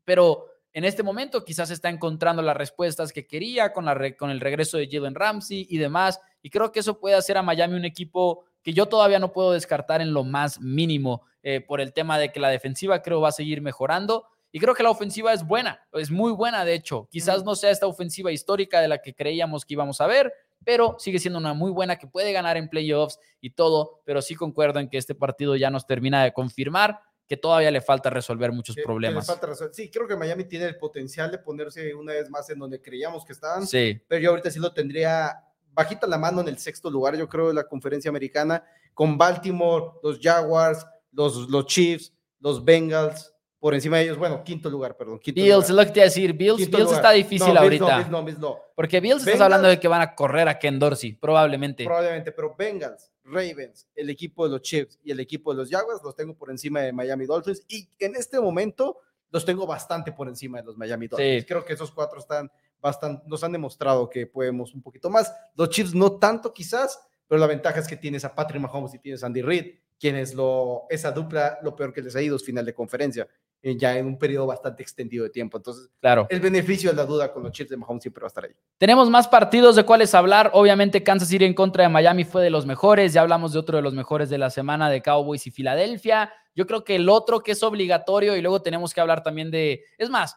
Pero 0.05 0.45
en 0.73 0.85
este 0.85 1.03
momento 1.03 1.43
quizás 1.43 1.71
está 1.71 1.89
encontrando 1.89 2.41
las 2.41 2.55
respuestas 2.55 3.11
que 3.11 3.25
quería 3.25 3.73
con, 3.73 3.85
la 3.85 4.15
con 4.15 4.29
el 4.29 4.39
regreso 4.39 4.77
de 4.77 4.87
Jalen 4.89 5.15
Ramsey 5.15 5.65
y 5.69 5.77
demás. 5.77 6.19
Y 6.41 6.49
creo 6.49 6.71
que 6.71 6.81
eso 6.81 6.99
puede 6.99 7.15
hacer 7.15 7.37
a 7.37 7.41
Miami 7.41 7.75
un 7.75 7.85
equipo 7.85 8.45
que 8.61 8.73
yo 8.73 8.85
todavía 8.85 9.19
no 9.19 9.31
puedo 9.31 9.53
descartar 9.53 10.01
en 10.01 10.13
lo 10.13 10.23
más 10.23 10.59
mínimo 10.59 11.23
eh, 11.41 11.61
por 11.61 11.81
el 11.81 11.93
tema 11.93 12.19
de 12.19 12.31
que 12.31 12.39
la 12.39 12.49
defensiva 12.49 13.01
creo 13.01 13.21
va 13.21 13.29
a 13.29 13.31
seguir 13.31 13.61
mejorando. 13.61 14.25
Y 14.51 14.59
creo 14.59 14.75
que 14.75 14.83
la 14.83 14.89
ofensiva 14.89 15.33
es 15.33 15.45
buena, 15.45 15.81
es 15.93 16.09
muy 16.11 16.31
buena 16.31 16.63
de 16.65 16.73
hecho. 16.73 17.07
Quizás 17.11 17.43
no 17.43 17.55
sea 17.55 17.71
esta 17.71 17.87
ofensiva 17.87 18.31
histórica 18.31 18.81
de 18.81 18.87
la 18.87 18.99
que 18.99 19.13
creíamos 19.13 19.65
que 19.65 19.73
íbamos 19.73 19.99
a 20.01 20.07
ver, 20.07 20.33
pero 20.63 20.95
sigue 20.99 21.19
siendo 21.19 21.39
una 21.39 21.53
muy 21.53 21.71
buena 21.71 21.97
que 21.97 22.07
puede 22.07 22.33
ganar 22.33 22.57
en 22.57 22.69
playoffs 22.69 23.19
y 23.41 23.51
todo. 23.51 24.01
Pero 24.03 24.21
sí 24.21 24.35
concuerdo 24.35 24.79
en 24.79 24.89
que 24.89 24.97
este 24.97 25.15
partido 25.15 25.55
ya 25.55 25.69
nos 25.69 25.85
termina 25.85 26.23
de 26.23 26.33
confirmar 26.33 26.99
que 27.27 27.37
todavía 27.37 27.69
le 27.71 27.81
falta 27.81 28.09
resolver 28.09 28.51
muchos 28.51 28.75
Que- 28.75 28.81
que 28.81 28.83
les 28.83 28.85
problemas. 28.85 29.27
falta. 29.27 29.49
Sí, 29.73 29.89
creo 29.91 30.07
que 30.07 30.15
Miami 30.15 30.45
tiene 30.45 30.65
el 30.65 30.77
potencial 30.77 31.29
de 31.29 31.37
ponerse 31.39 31.93
una 31.93 32.13
vez 32.13 32.29
más 32.29 32.49
en 32.49 32.59
donde 32.59 32.81
creíamos 32.81 33.25
que 33.25 33.33
estaban, 33.33 33.67
Sí, 33.67 34.01
pero 34.07 34.21
yo 34.21 34.29
ahorita 34.31 34.49
sí 34.49 34.59
lo 34.59 34.73
tendría 34.73 35.43
bajita 35.73 36.07
la 36.07 36.17
mano 36.17 36.41
en 36.41 36.47
el 36.47 36.57
sexto 36.57 36.89
lugar, 36.89 37.15
yo 37.17 37.27
creo, 37.29 37.49
de 37.49 37.53
la 37.53 37.67
conferencia 37.67 38.09
americana, 38.09 38.63
con 38.93 39.17
Baltimore, 39.17 39.85
los 40.01 40.19
Jaguars, 40.19 40.83
los, 41.11 41.49
los 41.49 41.65
Chiefs, 41.67 42.13
los 42.39 42.63
Bengals, 42.65 43.33
por 43.59 43.73
encima 43.73 43.97
de 43.97 44.03
ellos, 44.03 44.17
bueno, 44.17 44.43
quinto 44.43 44.69
lugar, 44.69 44.95
perdón. 44.95 45.19
Quinto 45.19 45.41
Bills, 45.41 45.65
es 45.65 45.69
lo 45.71 45.83
que 45.83 45.91
te 45.91 45.99
iba 45.99 46.03
a 46.03 46.05
decir. 46.05 46.33
Bills, 46.33 46.57
Quinto 46.57 46.77
Bills 46.77 46.89
lugar. 46.91 47.03
está 47.03 47.11
difícil 47.11 47.53
No, 47.53 47.61
Bills 47.61 47.79
no, 47.79 47.85
ahorita. 47.87 47.97
Bills 47.97 48.09
no, 48.11 48.23
Bills 48.23 48.39
no. 48.39 48.59
Porque 48.75 48.99
Bills 48.99 49.17
estás 49.21 49.35
Bengals- 49.35 49.43
hablando 49.43 49.67
de 49.67 49.79
que 49.79 49.87
van 49.87 50.01
a 50.01 50.15
correr 50.15 50.47
a 50.47 50.57
Ken 50.57 50.79
Dorsey, 50.79 51.13
probablemente. 51.13 51.83
Probablemente, 51.83 52.31
pero 52.31 52.55
Bengals, 52.55 53.11
Ravens, 53.27 53.87
el 53.95 54.09
equipo 54.09 54.45
de 54.45 54.51
los 54.51 54.61
Chiefs 54.61 54.99
y 55.03 55.11
el 55.11 55.19
equipo 55.19 55.53
de 55.53 55.57
los 55.57 55.69
Jaguars 55.69 56.01
los 56.03 56.15
tengo 56.15 56.35
por 56.35 56.49
encima 56.49 56.81
de 56.81 56.93
Miami 56.93 57.25
Dolphins 57.25 57.63
y 57.67 57.87
en 57.99 58.15
este 58.15 58.39
momento 58.39 58.99
los 59.29 59.45
tengo 59.45 59.67
bastante 59.67 60.11
por 60.11 60.27
encima 60.27 60.59
de 60.59 60.65
los 60.65 60.77
Miami 60.77 61.07
Dolphins. 61.07 61.43
Sí. 61.43 61.47
Creo 61.47 61.65
que 61.65 61.73
esos 61.73 61.91
cuatro 61.91 62.19
están 62.19 62.49
bastante, 62.81 63.23
nos 63.27 63.43
han 63.43 63.51
demostrado 63.51 64.09
que 64.09 64.25
podemos 64.27 64.73
un 64.73 64.81
poquito 64.81 65.09
más. 65.09 65.33
Los 65.55 65.69
Chiefs 65.69 65.93
no 65.93 66.17
tanto 66.17 66.53
quizás, 66.53 66.99
pero 67.27 67.39
la 67.39 67.47
ventaja 67.47 67.79
es 67.79 67.87
que 67.87 67.97
tienes 67.97 68.23
a 68.23 68.33
Patrick 68.33 68.61
Mahomes 68.61 68.93
y 68.93 68.99
tienes 68.99 69.23
a 69.23 69.27
Andy 69.27 69.41
Reid, 69.41 69.75
quienes 69.99 70.33
lo, 70.33 70.85
esa 70.89 71.11
dupla, 71.11 71.59
lo 71.61 71.75
peor 71.75 71.91
que 71.91 72.01
les 72.01 72.15
ha 72.15 72.21
ido 72.21 72.35
es 72.35 72.43
final 72.43 72.65
de 72.65 72.73
conferencia, 72.73 73.27
eh, 73.61 73.75
ya 73.77 73.97
en 73.97 74.05
un 74.05 74.17
periodo 74.17 74.45
bastante 74.45 74.83
extendido 74.83 75.23
de 75.23 75.29
tiempo. 75.29 75.57
Entonces, 75.57 75.89
Claro. 75.99 76.27
el 76.29 76.39
beneficio 76.39 76.89
de 76.91 76.95
la 76.95 77.05
duda 77.05 77.33
con 77.33 77.43
los 77.43 77.51
Chiefs 77.51 77.69
de 77.71 77.77
Mahomes 77.77 78.03
siempre 78.03 78.21
va 78.21 78.27
a 78.27 78.29
estar 78.29 78.45
ahí. 78.45 78.55
Tenemos 78.77 79.09
más 79.09 79.27
partidos 79.27 79.75
de 79.75 79.83
cuáles 79.83 80.13
hablar. 80.13 80.51
Obviamente, 80.53 81.03
Kansas 81.03 81.27
City 81.29 81.45
en 81.45 81.53
contra 81.53 81.83
de 81.83 81.89
Miami 81.89 82.23
fue 82.23 82.43
de 82.43 82.49
los 82.49 82.65
mejores. 82.65 83.13
Ya 83.13 83.21
hablamos 83.21 83.53
de 83.53 83.59
otro 83.59 83.77
de 83.77 83.83
los 83.83 83.93
mejores 83.93 84.29
de 84.29 84.37
la 84.37 84.49
semana 84.49 84.89
de 84.89 85.01
Cowboys 85.01 85.47
y 85.47 85.51
Filadelfia. 85.51 86.31
Yo 86.55 86.65
creo 86.65 86.83
que 86.83 86.95
el 86.95 87.09
otro 87.09 87.41
que 87.41 87.51
es 87.51 87.63
obligatorio 87.63 88.35
y 88.35 88.41
luego 88.41 88.61
tenemos 88.61 88.93
que 88.93 89.01
hablar 89.01 89.23
también 89.23 89.51
de. 89.51 89.83
Es 89.97 90.09
más, 90.09 90.35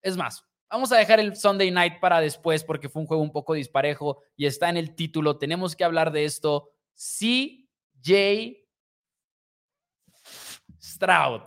es 0.00 0.16
más. 0.16 0.44
Vamos 0.70 0.90
a 0.90 0.96
dejar 0.96 1.20
el 1.20 1.36
Sunday 1.36 1.70
night 1.70 2.00
para 2.00 2.20
después 2.20 2.64
porque 2.64 2.88
fue 2.88 3.02
un 3.02 3.06
juego 3.06 3.22
un 3.22 3.30
poco 3.30 3.52
disparejo 3.52 4.22
y 4.36 4.46
está 4.46 4.70
en 4.70 4.78
el 4.78 4.94
título. 4.94 5.36
Tenemos 5.36 5.76
que 5.76 5.84
hablar 5.84 6.10
de 6.12 6.24
esto. 6.24 6.70
CJ 6.94 8.56
Stroud. 10.80 11.42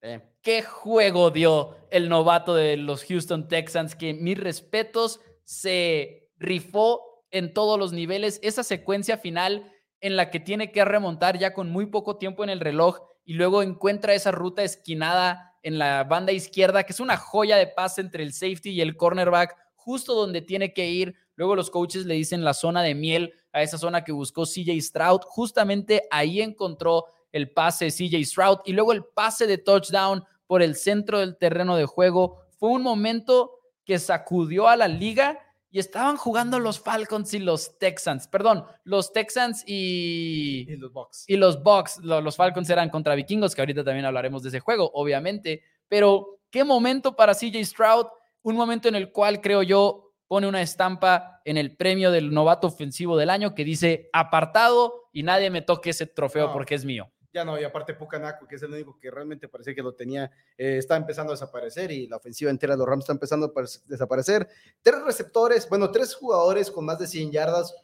Eh, 0.00 0.20
qué 0.46 0.62
juego 0.62 1.32
dio 1.32 1.74
el 1.90 2.08
novato 2.08 2.54
de 2.54 2.76
los 2.76 3.02
Houston 3.02 3.48
Texans, 3.48 3.96
que 3.96 4.14
mis 4.14 4.38
respetos 4.38 5.18
se 5.42 6.30
rifó 6.38 7.24
en 7.32 7.52
todos 7.52 7.80
los 7.80 7.92
niveles. 7.92 8.38
Esa 8.44 8.62
secuencia 8.62 9.18
final 9.18 9.72
en 10.00 10.14
la 10.14 10.30
que 10.30 10.38
tiene 10.38 10.70
que 10.70 10.84
remontar 10.84 11.36
ya 11.36 11.52
con 11.52 11.68
muy 11.68 11.86
poco 11.86 12.16
tiempo 12.16 12.44
en 12.44 12.50
el 12.50 12.60
reloj 12.60 13.00
y 13.24 13.34
luego 13.34 13.60
encuentra 13.64 14.14
esa 14.14 14.30
ruta 14.30 14.62
esquinada 14.62 15.52
en 15.64 15.80
la 15.80 16.04
banda 16.04 16.30
izquierda, 16.30 16.84
que 16.84 16.92
es 16.92 17.00
una 17.00 17.16
joya 17.16 17.56
de 17.56 17.66
pase 17.66 18.00
entre 18.00 18.22
el 18.22 18.32
safety 18.32 18.70
y 18.70 18.80
el 18.82 18.96
cornerback, 18.96 19.52
justo 19.74 20.14
donde 20.14 20.42
tiene 20.42 20.72
que 20.72 20.88
ir. 20.88 21.16
Luego 21.34 21.56
los 21.56 21.70
coaches 21.70 22.06
le 22.06 22.14
dicen 22.14 22.44
la 22.44 22.54
zona 22.54 22.84
de 22.84 22.94
miel 22.94 23.34
a 23.50 23.62
esa 23.62 23.78
zona 23.78 24.04
que 24.04 24.12
buscó 24.12 24.44
CJ 24.44 24.80
Stroud. 24.80 25.22
Justamente 25.24 26.04
ahí 26.08 26.40
encontró 26.40 27.06
el 27.32 27.50
pase 27.50 27.90
CJ 27.90 28.24
Stroud 28.24 28.58
y 28.64 28.74
luego 28.74 28.92
el 28.92 29.04
pase 29.06 29.48
de 29.48 29.58
touchdown 29.58 30.24
por 30.46 30.62
el 30.62 30.74
centro 30.76 31.18
del 31.20 31.36
terreno 31.36 31.76
de 31.76 31.86
juego. 31.86 32.42
Fue 32.58 32.70
un 32.70 32.82
momento 32.82 33.52
que 33.84 33.98
sacudió 33.98 34.68
a 34.68 34.76
la 34.76 34.88
liga 34.88 35.38
y 35.70 35.78
estaban 35.78 36.16
jugando 36.16 36.58
los 36.58 36.80
Falcons 36.80 37.34
y 37.34 37.38
los 37.38 37.78
Texans. 37.78 38.28
Perdón, 38.28 38.64
los 38.84 39.12
Texans 39.12 39.62
y, 39.66 40.64
y 40.68 40.76
los 40.76 40.92
Bucks. 40.92 41.24
y 41.28 41.36
los 41.36 41.62
Bucks. 41.62 41.98
Lo- 41.98 42.20
Los 42.20 42.36
Falcons 42.36 42.70
eran 42.70 42.88
contra 42.88 43.14
vikingos, 43.14 43.54
que 43.54 43.60
ahorita 43.62 43.84
también 43.84 44.06
hablaremos 44.06 44.42
de 44.42 44.48
ese 44.48 44.60
juego, 44.60 44.90
obviamente. 44.94 45.62
Pero 45.88 46.38
qué 46.50 46.64
momento 46.64 47.14
para 47.16 47.34
CJ 47.34 47.64
Stroud. 47.64 48.06
Un 48.42 48.54
momento 48.56 48.88
en 48.88 48.94
el 48.94 49.10
cual 49.12 49.40
creo 49.40 49.62
yo 49.62 50.12
pone 50.28 50.46
una 50.48 50.62
estampa 50.62 51.40
en 51.44 51.56
el 51.56 51.76
premio 51.76 52.10
del 52.10 52.32
novato 52.32 52.68
ofensivo 52.68 53.16
del 53.16 53.30
año 53.30 53.54
que 53.54 53.64
dice 53.64 54.08
apartado 54.12 55.08
y 55.12 55.22
nadie 55.22 55.50
me 55.50 55.62
toque 55.62 55.90
ese 55.90 56.06
trofeo 56.06 56.46
No. 56.48 56.52
porque 56.52 56.74
es 56.76 56.84
mío. 56.84 57.10
Ya 57.36 57.44
no, 57.44 57.60
y 57.60 57.64
aparte 57.64 57.92
Pucanaco, 57.92 58.48
que 58.48 58.54
es 58.56 58.62
el 58.62 58.72
único 58.72 58.98
que 58.98 59.10
realmente 59.10 59.46
parecía 59.46 59.74
que 59.74 59.82
lo 59.82 59.92
tenía, 59.92 60.30
eh, 60.56 60.78
está 60.78 60.96
empezando 60.96 61.32
a 61.32 61.34
desaparecer 61.34 61.90
y 61.92 62.06
la 62.06 62.16
ofensiva 62.16 62.50
entera 62.50 62.72
de 62.72 62.78
los 62.78 62.88
Rams 62.88 63.02
está 63.02 63.12
empezando 63.12 63.44
a 63.44 63.52
parec- 63.52 63.82
desaparecer. 63.84 64.48
Tres 64.80 65.02
receptores, 65.04 65.68
bueno, 65.68 65.90
tres 65.90 66.14
jugadores 66.14 66.70
con 66.70 66.86
más 66.86 66.98
de 66.98 67.06
100 67.06 67.30
yardas, 67.30 67.74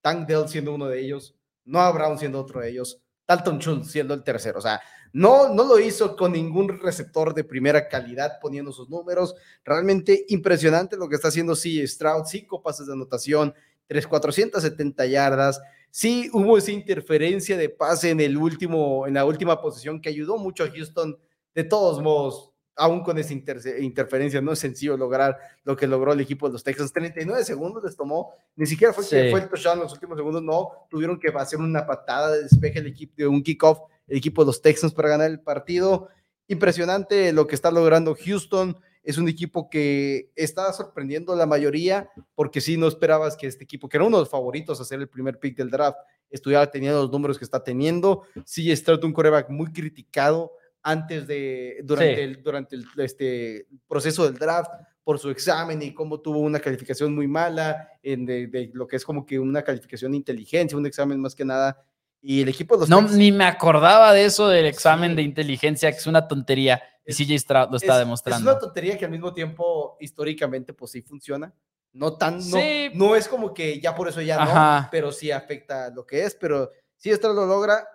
Tank 0.00 0.26
Dell 0.26 0.48
siendo 0.48 0.72
uno 0.74 0.88
de 0.88 0.98
ellos, 0.98 1.36
Noah 1.66 1.92
Brown 1.92 2.18
siendo 2.18 2.40
otro 2.40 2.62
de 2.62 2.70
ellos, 2.70 3.02
Dalton 3.28 3.58
Schultz 3.58 3.90
siendo 3.90 4.14
el 4.14 4.24
tercero. 4.24 4.58
O 4.58 4.62
sea, 4.62 4.80
no, 5.12 5.50
no 5.52 5.64
lo 5.64 5.78
hizo 5.78 6.16
con 6.16 6.32
ningún 6.32 6.80
receptor 6.80 7.34
de 7.34 7.44
primera 7.44 7.88
calidad 7.88 8.38
poniendo 8.40 8.72
sus 8.72 8.88
números. 8.88 9.34
Realmente 9.62 10.24
impresionante 10.28 10.96
lo 10.96 11.06
que 11.06 11.16
está 11.16 11.28
haciendo 11.28 11.54
CJ 11.54 11.86
Stroud, 11.86 12.24
cinco 12.24 12.62
pases 12.62 12.86
de 12.86 12.94
anotación, 12.94 13.52
3, 13.88 14.06
470 14.06 15.04
yardas. 15.04 15.60
Sí, 15.94 16.30
hubo 16.32 16.56
esa 16.56 16.72
interferencia 16.72 17.54
de 17.58 17.68
pase 17.68 18.08
en 18.08 18.20
el 18.20 18.38
último, 18.38 19.06
en 19.06 19.12
la 19.12 19.26
última 19.26 19.60
posición 19.60 20.00
que 20.00 20.08
ayudó 20.08 20.38
mucho 20.38 20.64
a 20.64 20.70
Houston. 20.70 21.18
De 21.54 21.64
todos 21.64 22.02
modos, 22.02 22.50
aún 22.74 23.02
con 23.02 23.18
esa 23.18 23.34
interce- 23.34 23.78
interferencia, 23.82 24.40
no 24.40 24.52
es 24.52 24.58
sencillo 24.58 24.96
lograr 24.96 25.36
lo 25.64 25.76
que 25.76 25.86
logró 25.86 26.14
el 26.14 26.20
equipo 26.22 26.46
de 26.48 26.54
los 26.54 26.64
Texans. 26.64 26.94
39 26.94 27.44
segundos 27.44 27.84
les 27.84 27.94
tomó, 27.94 28.32
ni 28.56 28.64
siquiera 28.64 28.94
fue, 28.94 29.04
que 29.06 29.30
fue 29.30 29.40
el 29.40 29.48
touchdown 29.50 29.76
en 29.76 29.82
los 29.82 29.92
últimos 29.92 30.16
segundos, 30.16 30.42
no, 30.42 30.70
tuvieron 30.88 31.20
que 31.20 31.28
hacer 31.28 31.58
una 31.58 31.86
patada 31.86 32.32
de 32.32 32.44
despeje 32.44 32.78
el 32.78 32.86
equipo, 32.86 33.12
de 33.18 33.26
un 33.26 33.42
kickoff, 33.42 33.80
el 34.08 34.16
equipo 34.16 34.42
de 34.42 34.46
los 34.46 34.62
Texans 34.62 34.94
para 34.94 35.10
ganar 35.10 35.30
el 35.30 35.40
partido. 35.40 36.08
Impresionante 36.48 37.32
lo 37.34 37.46
que 37.46 37.54
está 37.54 37.70
logrando 37.70 38.16
Houston. 38.24 38.78
Es 39.02 39.18
un 39.18 39.28
equipo 39.28 39.68
que 39.68 40.30
está 40.36 40.72
sorprendiendo 40.72 41.32
a 41.32 41.36
la 41.36 41.46
mayoría, 41.46 42.08
porque 42.34 42.60
sí 42.60 42.76
no 42.76 42.86
esperabas 42.86 43.36
que 43.36 43.46
este 43.46 43.64
equipo, 43.64 43.88
que 43.88 43.96
era 43.96 44.04
uno 44.06 44.18
de 44.18 44.22
los 44.22 44.30
favoritos 44.30 44.80
a 44.80 44.84
ser 44.84 45.00
el 45.00 45.08
primer 45.08 45.38
pick 45.38 45.56
del 45.56 45.70
draft, 45.70 45.98
estuviera 46.30 46.70
teniendo 46.70 47.02
los 47.02 47.10
números 47.10 47.38
que 47.38 47.44
está 47.44 47.62
teniendo. 47.62 48.22
Sí, 48.44 48.74
Stroud, 48.74 49.04
un 49.04 49.12
coreback 49.12 49.50
muy 49.50 49.72
criticado 49.72 50.52
antes 50.82 51.26
de, 51.26 51.80
durante, 51.84 52.14
Sí. 52.16 52.20
el, 52.22 52.42
durante 52.42 52.76
el 52.76 52.86
este, 52.98 53.66
proceso 53.88 54.24
del 54.24 54.34
draft, 54.34 54.70
por 55.04 55.18
su 55.18 55.30
examen 55.30 55.82
y 55.82 55.92
cómo 55.92 56.20
tuvo 56.20 56.38
una 56.38 56.60
calificación 56.60 57.12
muy 57.12 57.26
mala 57.26 57.88
en 58.04 58.24
de, 58.24 58.46
de 58.46 58.70
lo 58.72 58.86
que 58.86 58.94
es 58.96 59.04
como 59.04 59.26
que 59.26 59.36
una 59.38 59.62
calificación 59.62 60.12
de 60.12 60.18
inteligencia, 60.18 60.78
un 60.78 60.86
examen 60.86 61.18
más 61.20 61.34
que 61.34 61.44
nada. 61.44 61.84
Y 62.24 62.42
el 62.42 62.48
equipo 62.48 62.76
de 62.76 62.80
los 62.82 62.88
No, 62.88 62.98
Texans- 63.00 63.16
ni 63.16 63.32
me 63.32 63.44
acordaba 63.44 64.12
de 64.12 64.24
eso 64.24 64.46
del 64.48 64.66
examen 64.66 65.10
Sí. 65.10 65.16
de 65.16 65.22
inteligencia, 65.22 65.90
que 65.90 65.98
es 65.98 66.06
una 66.06 66.28
tontería. 66.28 66.80
Y 67.04 67.10
Es- 67.10 67.16
CJ 67.16 67.36
Stroud 67.38 67.70
lo 67.70 67.76
está 67.76 67.94
es, 67.94 67.98
demostrando. 67.98 68.48
Es 68.48 68.54
una 68.54 68.60
tontería 68.60 68.96
que 68.96 69.04
al 69.04 69.10
mismo 69.10 69.34
tiempo, 69.34 69.96
históricamente, 70.00 70.72
pues 70.72 70.92
sí 70.92 71.02
funciona. 71.02 71.52
No 71.92 72.16
tan, 72.16 72.36
no, 72.36 72.42
Sí. 72.58 72.90
no 72.94 73.16
es 73.16 73.26
como 73.28 73.52
que 73.52 73.80
ya 73.80 73.94
por 73.94 74.08
eso 74.08 74.22
ya 74.22 74.40
Ajá. 74.42 74.80
no, 74.82 74.88
pero 74.90 75.10
sí 75.12 75.30
afecta 75.32 75.90
lo 75.90 76.06
que 76.06 76.24
es. 76.24 76.34
Pero 76.36 76.70
si 76.96 77.10
esto 77.10 77.32
lo 77.34 77.44
logra, 77.44 77.86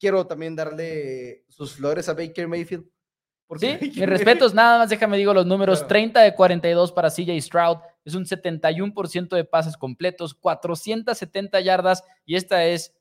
quiero 0.00 0.26
también 0.26 0.56
darle 0.56 1.44
sus 1.50 1.74
flores 1.74 2.08
a 2.08 2.14
Baker 2.14 2.48
Mayfield. 2.48 2.84
porque 3.46 3.78
Sí, 3.78 3.90
mis 4.00 4.06
respetos, 4.08 4.54
nada 4.54 4.78
más 4.78 4.88
déjame 4.88 5.18
digo 5.18 5.34
los 5.34 5.44
números. 5.44 5.80
Claro. 5.80 5.88
30 5.88 6.22
de 6.22 6.34
42 6.34 6.90
para 6.90 7.10
CJ 7.10 7.38
Stroud, 7.42 7.76
es 8.04 8.14
un 8.14 8.24
71% 8.24 9.36
de 9.36 9.44
pases 9.44 9.76
completos, 9.76 10.32
470 10.34 11.60
yardas 11.60 12.02
y 12.24 12.36
esta 12.36 12.64
es 12.64 12.94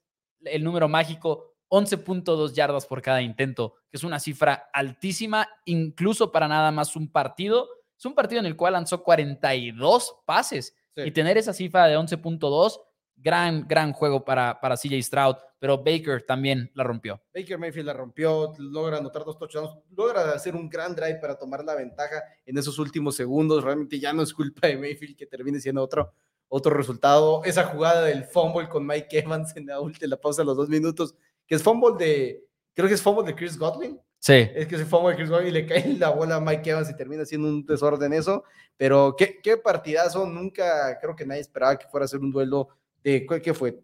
el 0.45 0.63
número 0.63 0.87
mágico, 0.87 1.53
11.2 1.69 2.53
yardas 2.53 2.85
por 2.85 3.01
cada 3.01 3.21
intento, 3.21 3.75
que 3.89 3.97
es 3.97 4.03
una 4.03 4.19
cifra 4.19 4.69
altísima, 4.73 5.47
incluso 5.65 6.31
para 6.31 6.47
nada 6.47 6.71
más 6.71 6.95
un 6.95 7.11
partido. 7.11 7.67
Es 7.97 8.05
un 8.05 8.13
partido 8.13 8.39
en 8.39 8.45
el 8.45 8.55
cual 8.55 8.73
lanzó 8.73 9.03
42 9.03 10.17
pases 10.25 10.75
Sí. 10.95 11.01
y 11.05 11.11
tener 11.11 11.39
esa 11.39 11.53
cifra 11.53 11.87
de 11.87 11.97
11.2, 11.97 12.79
gran, 13.15 13.67
gran 13.67 13.93
juego 13.93 14.23
para, 14.23 14.59
para 14.59 14.75
CJ 14.77 15.01
Stroud, 15.01 15.35
pero 15.57 15.79
Baker 15.79 16.23
también 16.23 16.69
la 16.75 16.83
rompió. 16.83 17.19
Baker 17.33 17.57
Mayfield 17.57 17.87
la 17.87 17.93
rompió, 17.93 18.53
logra 18.59 18.97
anotar 18.97 19.23
dos 19.23 19.39
touchdowns, 19.39 19.75
logra 19.89 20.33
hacer 20.33 20.55
un 20.55 20.69
gran 20.69 20.93
drive 20.93 21.15
para 21.15 21.35
tomar 21.35 21.63
la 21.65 21.73
ventaja 21.73 22.21
en 22.45 22.59
esos 22.59 22.77
últimos 22.77 23.15
segundos. 23.15 23.63
Realmente 23.63 23.99
ya 23.99 24.13
no 24.13 24.21
es 24.21 24.33
culpa 24.35 24.67
de 24.67 24.77
Mayfield 24.77 25.15
que 25.17 25.25
termine 25.25 25.59
siendo 25.59 25.81
otro, 25.81 26.13
otro 26.55 26.71
resultado. 26.75 27.41
Esa 27.45 27.63
jugada 27.63 28.03
del 28.03 28.25
fumble 28.25 28.69
con 28.69 28.85
Mike 28.85 29.17
Evans 29.19 29.55
en 29.55 29.65
la, 29.65 29.79
última- 29.79 30.07
la 30.07 30.21
pausa 30.21 30.43
de 30.43 30.45
los 30.45 30.55
dos 30.55 30.69
minutos, 30.69 31.15
que 31.47 31.55
es 31.55 31.63
fumble 31.63 31.95
de, 31.97 32.45
creo 32.75 32.87
que 32.87 32.93
es 32.93 33.01
fumble 33.01 33.25
de 33.25 33.35
Chris 33.35 33.57
Godwin. 33.57 33.99
Sí. 34.19 34.47
Es 34.53 34.67
que 34.67 34.77
se 34.77 34.85
fumble 34.85 35.09
de 35.11 35.15
Chris 35.17 35.29
Godwin 35.31 35.47
y 35.47 35.51
le 35.51 35.65
cae 35.65 35.97
la 35.97 36.09
bola 36.11 36.35
a 36.35 36.39
Mike 36.39 36.69
Evans 36.69 36.89
y 36.91 36.95
termina 36.95 37.25
siendo 37.25 37.47
un 37.47 37.65
desorden 37.65 38.13
eso. 38.13 38.43
Pero 38.77 39.15
qué, 39.17 39.39
qué 39.41 39.57
partidazo, 39.57 40.27
nunca 40.27 40.97
creo 41.01 41.15
que 41.15 41.25
nadie 41.25 41.41
esperaba 41.41 41.77
que 41.77 41.87
fuera 41.87 42.05
a 42.05 42.07
ser 42.07 42.19
un 42.19 42.31
duelo 42.31 42.67
de, 43.03 43.25
¿qué 43.25 43.41
qué 43.41 43.53
fue? 43.53 43.79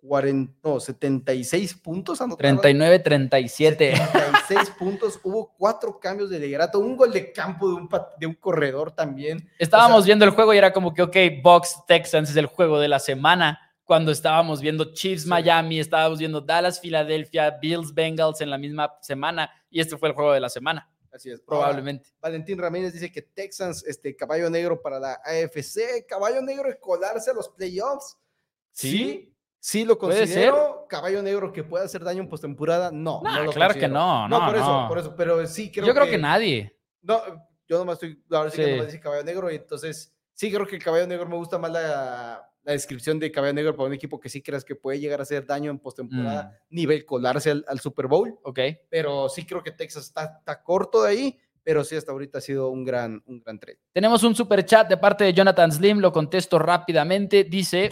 40, 0.00 0.52
no, 0.62 0.80
76 0.80 1.74
puntos 1.74 2.20
anotaron. 2.20 2.58
39-37. 2.58 3.76
76 3.96 4.70
puntos, 4.78 5.20
hubo 5.22 5.52
cuatro 5.56 5.98
cambios 6.00 6.30
de 6.30 6.38
liderato, 6.38 6.78
un 6.78 6.96
gol 6.96 7.12
de 7.12 7.32
campo 7.32 7.68
de 7.68 7.74
un, 7.74 7.88
de 8.18 8.26
un 8.26 8.34
corredor 8.34 8.92
también. 8.92 9.48
Estábamos 9.58 9.98
O 9.98 10.00
sea- 10.02 10.06
viendo 10.06 10.24
el 10.24 10.30
juego 10.32 10.54
y 10.54 10.58
era 10.58 10.72
como 10.72 10.94
que, 10.94 11.02
ok, 11.02 11.16
Box 11.42 11.82
Texans 11.86 12.30
es 12.30 12.36
el 12.36 12.46
juego 12.46 12.78
de 12.80 12.88
la 12.88 12.98
semana. 12.98 13.60
Cuando 13.84 14.12
estábamos 14.12 14.60
viendo 14.60 14.94
Chiefs 14.94 15.24
Sí. 15.24 15.28
Miami, 15.28 15.80
estábamos 15.80 16.18
viendo 16.20 16.40
Dallas 16.40 16.80
Filadelfia, 16.80 17.50
Bills 17.60 17.92
Bengals 17.92 18.40
en 18.40 18.48
la 18.50 18.56
misma 18.56 18.94
semana 19.02 19.50
y 19.68 19.80
este 19.80 19.96
fue 19.96 20.08
el 20.10 20.14
juego 20.14 20.32
de 20.32 20.40
la 20.40 20.48
semana, 20.48 20.88
Así 21.12 21.28
es, 21.28 21.40
Ahora, 21.40 21.46
probablemente. 21.66 22.08
Valentín 22.20 22.56
Ramírez 22.56 22.92
dice 22.92 23.10
que 23.10 23.20
Texans, 23.22 23.84
este 23.84 24.14
caballo 24.14 24.48
negro 24.48 24.80
para 24.80 25.00
la 25.00 25.14
AFC, 25.24 26.06
caballo 26.08 26.40
negro 26.40 26.68
de 26.68 26.78
colarse 26.78 27.32
a 27.32 27.34
los 27.34 27.48
playoffs. 27.48 28.16
Sí. 28.70 28.90
sí 28.92 29.29
lo 29.84 29.98
Puede 29.98 30.20
considero. 30.20 30.86
Caballo 30.88 31.22
negro 31.22 31.52
que 31.52 31.62
puede 31.64 31.84
hacer 31.84 32.02
daño 32.02 32.22
en 32.22 32.28
postemporada, 32.28 32.90
no. 32.90 33.20
Nah, 33.22 33.36
no 33.38 33.44
lo 33.44 33.52
claro 33.52 33.74
que 33.74 33.80
considero. 33.80 34.00
no, 34.00 34.28
no, 34.28 34.46
por 34.46 34.56
eso, 34.56 34.80
no. 34.82 34.88
por 34.88 34.98
eso, 34.98 35.14
pero 35.14 35.46
sí 35.46 35.70
creo 35.70 35.86
Yo 35.86 35.94
creo 35.94 36.06
que 36.06 36.18
nadie. 36.18 36.76
No, 37.02 37.20
yo 37.68 37.78
nomás 37.78 37.94
estoy, 37.94 38.22
ahora 38.30 38.50
sí, 38.50 38.56
que 38.56 38.64
Sí. 38.64 38.70
nomás 38.72 38.86
dice 38.86 39.00
caballo 39.00 39.22
negro, 39.24 39.50
y 39.50 39.56
entonces 39.56 40.12
sí 40.34 40.50
creo 40.52 40.66
que 40.66 40.76
el 40.76 40.82
caballo 40.82 41.06
negro 41.06 41.26
me 41.28 41.36
gusta 41.36 41.58
más 41.58 41.70
la, 41.70 42.42
la 42.62 42.72
descripción 42.72 43.18
de 43.18 43.30
caballo 43.30 43.52
negro 43.54 43.76
para 43.76 43.86
un 43.88 43.94
equipo 43.94 44.18
que 44.18 44.28
sí 44.28 44.42
creas 44.42 44.64
que 44.64 44.74
puede 44.74 44.98
llegar 44.98 45.20
a 45.20 45.22
hacer 45.22 45.46
daño 45.46 45.70
en 45.70 45.78
postemporada, 45.78 46.58
Mm. 46.68 46.74
nivel 46.74 47.04
colarse 47.06 47.50
al, 47.50 47.64
al 47.68 47.80
Super 47.80 48.06
Bowl, 48.06 48.38
Ok. 48.42 48.58
pero 48.88 49.28
sí 49.28 49.44
creo 49.46 49.62
que 49.62 49.70
Texas 49.70 50.04
está, 50.06 50.36
está 50.38 50.62
corto 50.62 51.02
de 51.04 51.10
ahí, 51.10 51.38
pero 51.62 51.84
sí 51.84 51.94
hasta 51.94 52.10
ahorita 52.10 52.38
ha 52.38 52.40
sido 52.40 52.70
un 52.70 52.84
gran, 52.84 53.22
un 53.26 53.38
gran 53.40 53.58
trade. 53.58 53.78
Tenemos 53.92 54.22
un 54.24 54.34
super 54.34 54.64
chat 54.64 54.88
de 54.88 54.96
parte 54.96 55.24
de 55.24 55.32
Jonathan 55.34 55.70
Slim, 55.70 55.98
lo 56.00 56.10
contesto 56.10 56.58
rápidamente. 56.58 57.44
Dice, 57.44 57.90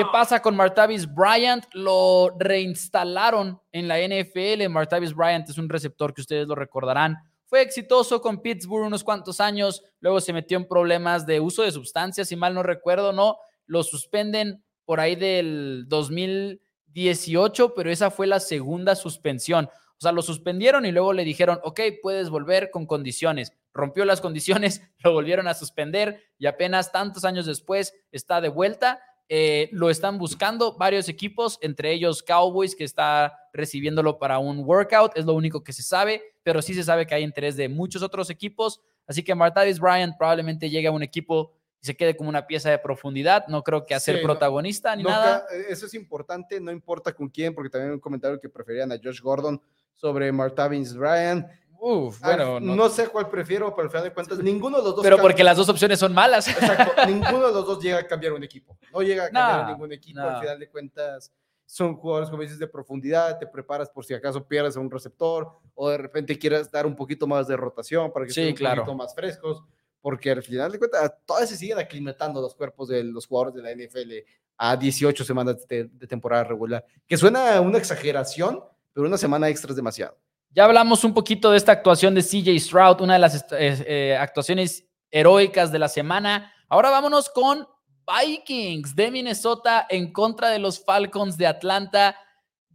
¿qué 0.00 0.06
pasa 0.10 0.40
con 0.40 0.56
Martavis 0.56 1.06
Bryant? 1.12 1.66
Lo 1.74 2.34
reinstalaron 2.38 3.60
en 3.70 3.86
la 3.86 3.98
NFL. 3.98 4.66
Martavis 4.70 5.14
Bryant 5.14 5.46
es 5.50 5.58
un 5.58 5.68
receptor 5.68 6.14
que 6.14 6.22
ustedes 6.22 6.48
lo 6.48 6.54
recordarán. 6.54 7.18
Fue 7.44 7.60
exitoso 7.60 8.22
con 8.22 8.40
Pittsburgh 8.40 8.86
unos 8.86 9.04
cuantos 9.04 9.42
años, 9.42 9.82
luego 10.00 10.22
se 10.22 10.32
metió 10.32 10.56
en 10.56 10.66
problemas 10.66 11.26
de 11.26 11.38
uso 11.40 11.64
de 11.64 11.72
sustancias, 11.72 12.28
si 12.28 12.36
mal 12.36 12.54
no 12.54 12.62
recuerdo, 12.62 13.12
¿no? 13.12 13.36
Lo 13.66 13.82
suspenden 13.82 14.64
por 14.86 15.00
ahí 15.00 15.16
del 15.16 15.84
2018, 15.88 17.74
pero 17.74 17.90
esa 17.90 18.10
fue 18.10 18.26
la 18.26 18.40
segunda 18.40 18.94
suspensión. 18.94 19.66
O 19.66 20.00
sea, 20.00 20.12
lo 20.12 20.22
suspendieron 20.22 20.86
y 20.86 20.92
luego 20.92 21.12
le 21.12 21.24
dijeron, 21.24 21.60
ok, 21.62 21.78
puedes 22.00 22.30
volver 22.30 22.70
con 22.70 22.86
condiciones. 22.86 23.52
Rompió 23.74 24.06
las 24.06 24.22
condiciones, 24.22 24.80
lo 25.04 25.12
volvieron 25.12 25.46
a 25.46 25.52
suspender 25.52 26.22
y 26.38 26.46
apenas 26.46 26.90
tantos 26.90 27.26
años 27.26 27.44
después 27.44 27.92
está 28.12 28.40
de 28.40 28.48
vuelta. 28.48 29.02
Eh, 29.32 29.68
lo 29.70 29.90
están 29.90 30.18
buscando 30.18 30.76
varios 30.76 31.08
equipos, 31.08 31.56
entre 31.62 31.92
ellos 31.92 32.20
Cowboys, 32.20 32.74
que 32.74 32.82
está 32.82 33.32
recibiéndolo 33.52 34.18
para 34.18 34.40
un 34.40 34.58
workout. 34.64 35.12
Es 35.16 35.24
lo 35.24 35.34
único 35.34 35.62
que 35.62 35.72
se 35.72 35.84
sabe, 35.84 36.20
pero 36.42 36.60
sí 36.60 36.74
se 36.74 36.82
sabe 36.82 37.06
que 37.06 37.14
hay 37.14 37.22
interés 37.22 37.56
de 37.56 37.68
muchos 37.68 38.02
otros 38.02 38.28
equipos. 38.28 38.80
Así 39.06 39.22
que 39.22 39.32
Martavis 39.36 39.78
Bryant 39.78 40.16
probablemente 40.18 40.68
llegue 40.68 40.88
a 40.88 40.90
un 40.92 41.04
equipo 41.04 41.52
y 41.80 41.86
se 41.86 41.96
quede 41.96 42.16
como 42.16 42.28
una 42.28 42.44
pieza 42.48 42.70
de 42.70 42.78
profundidad. 42.80 43.46
No 43.46 43.62
creo 43.62 43.86
que 43.86 43.94
a 43.94 44.00
ser 44.00 44.16
Sí, 44.16 44.20
no- 44.22 44.26
protagonista 44.26 44.96
ni 44.96 45.04
No 45.04 45.10
nada. 45.10 45.46
eh, 45.52 45.66
Eso 45.68 45.86
es 45.86 45.94
importante, 45.94 46.60
no 46.60 46.72
importa 46.72 47.12
con 47.12 47.28
quién, 47.28 47.54
porque 47.54 47.70
también 47.70 47.92
un 47.92 48.00
comentario 48.00 48.40
que 48.40 48.48
preferían 48.48 48.90
a 48.90 48.96
Josh 49.00 49.20
Gordon 49.20 49.62
sobre 49.94 50.32
Martavis 50.32 50.92
Bryant. 50.92 51.46
Uf, 51.82 52.22
Al- 52.22 52.36
bueno, 52.36 52.60
no, 52.60 52.76
no- 52.76 52.88
sé 52.90 53.08
cuál 53.08 53.28
prefiero, 53.28 53.74
pero 53.74 53.84
al 53.86 53.90
final 53.90 54.04
de 54.04 54.12
cuentas, 54.12 54.38
ninguno 54.38 54.78
de 54.78 54.84
los 54.84 54.94
dos 54.96 55.02
pero 55.02 55.16
cambia- 55.16 55.22
porque 55.30 55.44
las 55.44 55.56
dos 55.56 55.68
opciones 55.68 55.98
son 55.98 56.12
malas. 56.12 56.46
Exacto, 56.48 56.92
ninguno 57.08 57.46
de 57.48 57.52
los 57.54 57.66
dos 57.66 57.82
llega 57.82 57.98
a 57.98 58.06
cambiar 58.06 58.32
un 58.34 58.42
equipo. 58.44 58.76
No 58.92 59.00
llega 59.02 59.24
a 59.24 59.30
cambiar 59.30 59.62
No, 59.66 59.72
ningún 59.72 59.92
equipo. 59.92 60.20
no. 60.20 60.28
Al 60.28 60.40
final 60.40 60.58
de 60.60 60.68
cuentas, 60.68 61.32
son 61.64 61.94
jugadores, 61.96 62.28
como 62.30 62.42
dices, 62.42 62.58
de 62.58 62.66
profundidad. 62.66 63.38
Te 63.38 63.46
preparas 63.46 63.88
por 63.88 64.04
si 64.04 64.12
acaso 64.12 64.46
pierdes 64.46 64.76
a 64.76 64.80
un 64.80 64.90
receptor 64.90 65.50
o 65.74 65.88
de 65.88 65.98
repente 65.98 66.36
quieras 66.38 66.70
dar 66.70 66.84
un 66.86 66.96
poquito 66.96 67.26
más 67.26 67.46
de 67.48 67.56
rotación 67.56 68.12
para 68.12 68.26
que 68.26 68.32
Sí, 68.32 68.42
estén 68.48 68.66
un 68.68 68.74
poquito 68.76 68.94
más 68.94 69.14
frescos. 69.14 69.62
Porque 70.02 70.30
al 70.30 70.42
final 70.42 70.72
de 70.72 70.78
cuentas, 70.78 71.12
todavía 71.24 71.46
se 71.46 71.56
siguen 71.56 71.78
aclimatando 71.78 72.40
los 72.40 72.54
cuerpos 72.54 72.88
de 72.88 73.04
los 73.04 73.26
jugadores 73.26 73.54
de 73.54 73.62
la 73.62 73.70
NFL 73.70 74.12
a 74.56 74.76
18 74.76 75.24
semanas 75.24 75.66
de, 75.68 75.84
de 75.84 76.06
temporada 76.06 76.42
regular. 76.44 76.84
Que 77.06 77.16
suena 77.16 77.60
una 77.60 77.78
exageración, 77.78 78.64
pero 78.92 79.06
una 79.06 79.16
semana 79.18 79.48
extra 79.48 79.70
es 79.70 79.76
demasiado. 79.76 80.18
Ya 80.52 80.64
hablamos 80.64 81.04
un 81.04 81.14
poquito 81.14 81.52
de 81.52 81.56
esta 81.56 81.70
actuación 81.70 82.12
de 82.12 82.22
CJ 82.22 82.58
Stroud, 82.58 83.02
una 83.02 83.12
de 83.12 83.18
las 83.20 83.36
eh, 83.52 83.84
eh, 83.86 84.16
actuaciones 84.18 84.84
heroicas 85.08 85.70
de 85.70 85.78
la 85.78 85.88
semana. 85.88 86.52
Ahora 86.68 86.90
vámonos 86.90 87.30
con 87.30 87.68
Vikings 88.04 88.96
de 88.96 89.12
Minnesota 89.12 89.86
en 89.88 90.12
contra 90.12 90.48
de 90.48 90.58
los 90.58 90.84
Falcons 90.84 91.36
de 91.36 91.46
Atlanta. 91.46 92.16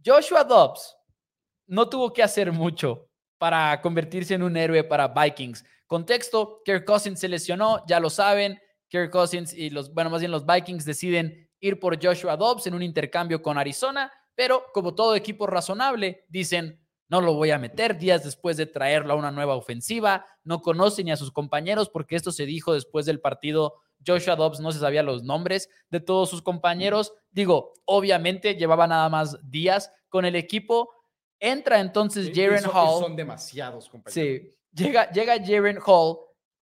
Joshua 0.02 0.42
Dobbs 0.44 0.96
no 1.66 1.86
tuvo 1.90 2.14
que 2.14 2.22
hacer 2.22 2.50
mucho 2.50 3.10
para 3.36 3.78
convertirse 3.82 4.32
en 4.32 4.42
un 4.42 4.56
héroe 4.56 4.82
para 4.82 5.08
Vikings. 5.08 5.62
Contexto, 5.86 6.62
Kirk 6.64 6.86
Cousins 6.86 7.20
se 7.20 7.28
lesionó, 7.28 7.84
ya 7.86 8.00
lo 8.00 8.08
saben. 8.08 8.58
Kirk 8.88 9.10
Cousins 9.10 9.52
y 9.52 9.68
los, 9.68 9.92
bueno, 9.92 10.08
más 10.08 10.20
bien 10.20 10.32
los 10.32 10.46
Vikings 10.46 10.86
deciden 10.86 11.50
ir 11.60 11.78
por 11.78 12.02
Joshua 12.02 12.38
Dobbs 12.38 12.68
en 12.68 12.74
un 12.74 12.82
intercambio 12.82 13.42
con 13.42 13.58
Arizona, 13.58 14.10
pero 14.34 14.64
como 14.72 14.94
todo 14.94 15.14
equipo 15.14 15.46
razonable, 15.46 16.24
dicen, 16.30 16.85
no 17.08 17.20
lo 17.20 17.34
voy 17.34 17.50
a 17.50 17.58
meter 17.58 17.98
días 17.98 18.24
después 18.24 18.56
de 18.56 18.66
traerlo 18.66 19.12
a 19.12 19.16
una 19.16 19.30
nueva 19.30 19.54
ofensiva, 19.56 20.26
no 20.44 20.60
conoce 20.60 21.04
ni 21.04 21.12
a 21.12 21.16
sus 21.16 21.30
compañeros 21.30 21.88
porque 21.88 22.16
esto 22.16 22.32
se 22.32 22.46
dijo 22.46 22.74
después 22.74 23.06
del 23.06 23.20
partido. 23.20 23.74
Joshua 24.06 24.36
Dobbs 24.36 24.60
no 24.60 24.72
se 24.72 24.78
sabía 24.78 25.02
los 25.02 25.22
nombres 25.22 25.68
de 25.90 26.00
todos 26.00 26.30
sus 26.30 26.42
compañeros. 26.42 27.12
Digo, 27.30 27.74
obviamente 27.84 28.54
llevaba 28.54 28.86
nada 28.86 29.08
más 29.08 29.38
días 29.48 29.90
con 30.08 30.24
el 30.24 30.36
equipo. 30.36 30.90
Entra 31.38 31.80
entonces 31.80 32.30
Jaren 32.34 32.64
Hall. 32.72 33.00
Son 33.00 33.16
demasiados, 33.16 33.88
compañeros. 33.88 34.14
Sí, 34.14 34.54
llega, 34.72 35.10
llega 35.10 35.44
Jaren 35.44 35.78
Hall 35.84 36.18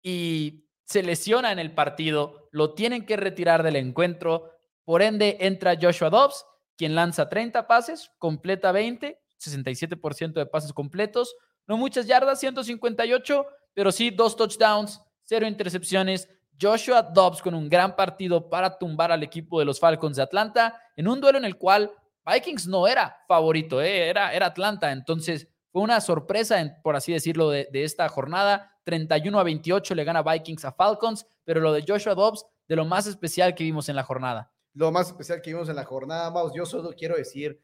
y 0.02 0.66
se 0.84 1.02
lesiona 1.02 1.50
en 1.50 1.58
el 1.58 1.74
partido, 1.74 2.48
lo 2.52 2.74
tienen 2.74 3.04
que 3.04 3.16
retirar 3.16 3.62
del 3.62 3.76
encuentro, 3.76 4.52
por 4.84 5.02
ende 5.02 5.36
entra 5.40 5.76
Joshua 5.80 6.10
Dobbs, 6.10 6.46
quien 6.76 6.94
lanza 6.94 7.28
30 7.28 7.66
pases, 7.66 8.12
completa 8.18 8.70
20, 8.70 9.20
67% 9.38 10.32
de 10.32 10.46
pases 10.46 10.72
completos, 10.72 11.34
no 11.66 11.76
muchas 11.76 12.06
yardas, 12.06 12.40
158, 12.40 13.46
pero 13.74 13.92
sí 13.92 14.10
dos 14.10 14.36
touchdowns, 14.36 15.00
cero 15.22 15.46
intercepciones. 15.46 16.28
Joshua 16.60 17.02
Dobbs 17.02 17.42
con 17.42 17.54
un 17.54 17.68
gran 17.68 17.94
partido 17.94 18.48
para 18.48 18.78
tumbar 18.78 19.12
al 19.12 19.22
equipo 19.22 19.58
de 19.58 19.66
los 19.66 19.78
Falcons 19.78 20.16
de 20.16 20.22
Atlanta 20.22 20.80
en 20.96 21.06
un 21.06 21.20
duelo 21.20 21.36
en 21.36 21.44
el 21.44 21.56
cual 21.58 21.92
Vikings 22.24 22.66
no 22.66 22.88
era 22.88 23.18
favorito, 23.28 23.82
¿eh? 23.82 24.08
era, 24.08 24.32
era 24.32 24.46
Atlanta, 24.46 24.90
entonces 24.90 25.48
fue 25.70 25.82
una 25.82 26.00
sorpresa, 26.00 26.80
por 26.82 26.96
así 26.96 27.12
decirlo, 27.12 27.50
de, 27.50 27.68
de 27.70 27.84
esta 27.84 28.08
jornada. 28.08 28.72
31 28.84 29.38
a 29.38 29.42
28 29.42 29.94
le 29.94 30.04
gana 30.04 30.22
Vikings 30.22 30.64
a 30.64 30.72
Falcons, 30.72 31.26
pero 31.44 31.60
lo 31.60 31.72
de 31.72 31.84
Joshua 31.86 32.14
Dobbs, 32.14 32.46
de 32.66 32.76
lo 32.76 32.84
más 32.84 33.06
especial 33.06 33.54
que 33.54 33.64
vimos 33.64 33.88
en 33.88 33.96
la 33.96 34.02
jornada. 34.02 34.52
lo 34.74 34.90
más 34.90 35.08
especial 35.08 35.42
que 35.42 35.50
vimos 35.50 35.68
en 35.68 35.76
la 35.76 35.84
jornada, 35.84 36.30
Maus, 36.30 36.52
yo 36.54 36.66
solo 36.66 36.92
quiero 36.96 37.16
decir, 37.16 37.60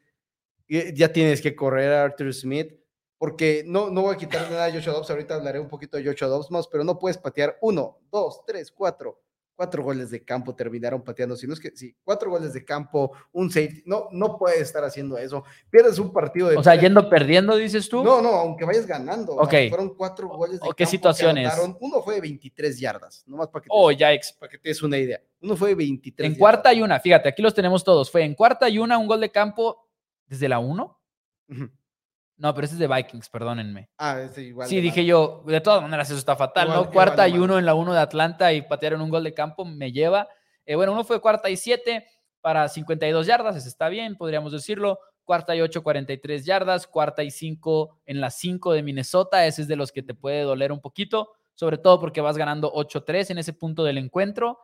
ya 0.95 1.13
tienes 1.13 1.41
que 1.43 1.55
correr 1.55 1.93
a 1.93 2.05
Arthur 2.05 2.33
Smith, 2.33 2.75
porque 3.19 3.63
no, 3.67 3.91
no 3.91 4.03
voy 4.03 4.15
a 4.15 4.19
quitarle 4.19 4.51
nada 4.51 4.67
a 4.67 4.73
Joshua 4.73 4.95
Dobbs, 4.95 5.11
ahorita 5.11 5.35
hablaré 5.35 5.61
un 5.61 5.69
poquito 5.69 5.97
de 5.97 6.05
Joshua 6.05 6.29
Dobbs, 6.29 6.51
Maus, 6.51 6.69
pero 6.69 6.83
no 6.83 6.99
puedes 6.99 7.19
patear 7.19 7.57
uno, 7.61 7.99
dos, 8.11 8.43
tres, 8.47 8.73
cuatro, 8.73 9.21
cuatro 9.55 9.85
goles 9.85 10.11
de 10.11 10.25
campo 10.25 10.55
terminaron 10.57 11.03
pateando. 11.05 11.37
Si 11.37 11.47
no 11.47 11.53
es 11.53 11.61
que, 11.61 11.71
sí, 11.77 11.95
cuatro 12.03 12.31
goles 12.31 12.53
de 12.53 12.65
campo, 12.65 13.13
un 13.33 13.49
safety. 13.49 13.83
No, 13.87 14.09
no 14.11 14.37
puedes 14.37 14.61
estar 14.63 14.83
haciendo 14.83 15.19
eso. 15.19 15.45
Pierdes 15.71 15.99
un 16.01 16.13
partido 16.13 16.49
de. 16.49 16.57
O 16.57 16.63
sea, 16.65 16.75
yendo 16.75 17.09
perdiendo, 17.09 17.55
dices 17.55 17.89
tú. 17.89 18.03
No, 18.03 18.21
no, 18.21 18.31
aunque 18.31 18.65
vayas 18.65 18.87
ganando. 18.87 19.35
Ok. 19.35 19.55
Fueron 19.69 19.95
cuatro 19.95 20.29
goles 20.29 20.59
de 20.61 20.69
¿O 20.69 20.73
qué 20.73 20.83
campo 20.85 20.91
situaciones? 20.91 21.53
Uno 21.81 22.03
fue 22.03 22.15
de 22.17 22.23
23 22.23 22.81
yardas, 22.81 23.23
nomás 23.27 23.49
para 23.49 23.63
que, 23.63 23.67
te, 23.69 23.73
Oh, 23.73 23.93
ya 23.93 24.13
ex. 24.13 24.33
para 24.33 24.51
que 24.51 24.59
te 24.59 24.71
des 24.71 24.83
una 24.83 24.99
idea. 24.99 25.21
Uno 25.41 25.55
fue 25.55 25.69
de 25.69 25.75
23 25.77 26.27
En 26.27 26.33
yardas. 26.33 26.39
cuarta 26.41 26.73
y 26.75 26.83
una, 26.83 26.99
fíjate, 26.99 27.29
aquí 27.29 27.43
los 27.43 27.55
tenemos 27.55 27.85
todos. 27.85 28.11
Fue 28.11 28.25
en 28.25 28.35
cuarta 28.35 28.69
y 28.69 28.79
una, 28.79 28.99
un 28.99 29.07
gol 29.07 29.21
de 29.21 29.31
campo 29.31 29.87
desde 30.33 30.49
la 30.49 30.59
uno. 30.59 30.99
Ujú. 31.49 31.71
No, 32.39 32.55
pero 32.55 32.65
ese 32.65 32.75
es 32.75 32.81
de 32.81 32.89
Vikings, 32.89 33.29
perdónenme. 33.29 33.91
Ah, 33.99 34.19
ese 34.21 34.43
igual. 34.43 34.67
Sí, 34.67 34.81
dije 34.81 35.01
mal. 35.03 35.07
yo, 35.07 35.45
de 35.47 35.61
todas 35.61 35.83
maneras 35.83 36.09
eso 36.09 36.19
está 36.19 36.35
fatal, 36.35 36.69
Igual- 36.69 36.85
¿no? 36.87 36.91
Cuarta 36.91 37.29
y 37.29 37.33
mal. 37.33 37.43
uno 37.43 37.59
en 37.59 37.67
la 37.67 37.75
uno 37.75 37.93
de 37.93 38.01
Atlanta 38.01 38.53
y 38.53 38.63
patearon 38.63 39.03
un 39.03 39.11
gol 39.11 39.23
de 39.25 39.35
campo, 39.35 39.65
me 39.67 39.93
lleva. 39.93 40.27
Eh, 40.65 40.75
bueno, 40.75 40.93
uno 40.93 41.05
fue 41.05 41.21
cuarta 41.21 41.51
y 41.51 41.57
siete 41.57 42.07
para 42.41 42.69
52 42.69 43.27
yardas, 43.27 43.55
ese 43.57 43.69
está 43.69 43.89
bien, 43.89 44.17
podríamos 44.17 44.53
decirlo. 44.53 44.99
Cuarta 45.25 45.55
y 45.55 45.61
ocho, 45.61 45.83
43 45.85 46.45
yardas. 46.45 46.87
Cuarta 46.89 47.23
y 47.23 47.31
cinco 47.31 48.01
en 48.07 48.21
la 48.21 48.31
cinco 48.31 48.73
de 48.73 48.83
Minnesota, 48.83 49.47
ese 49.47 49.63
es 49.63 49.69
de 49.69 49.77
los 49.77 49.93
que 49.93 50.03
te 50.03 50.15
puede 50.15 50.43
doler 50.43 50.73
un 50.73 50.81
poquito, 50.81 51.33
sobre 51.55 51.79
todo 51.79 52.01
porque 52.01 52.21
vas 52.23 52.37
ganando 52.39 52.73
8-3 52.73 53.31
en 53.31 53.39
ese 53.39 53.53
punto 53.53 53.85
del 53.85 53.99
encuentro. 53.99 54.59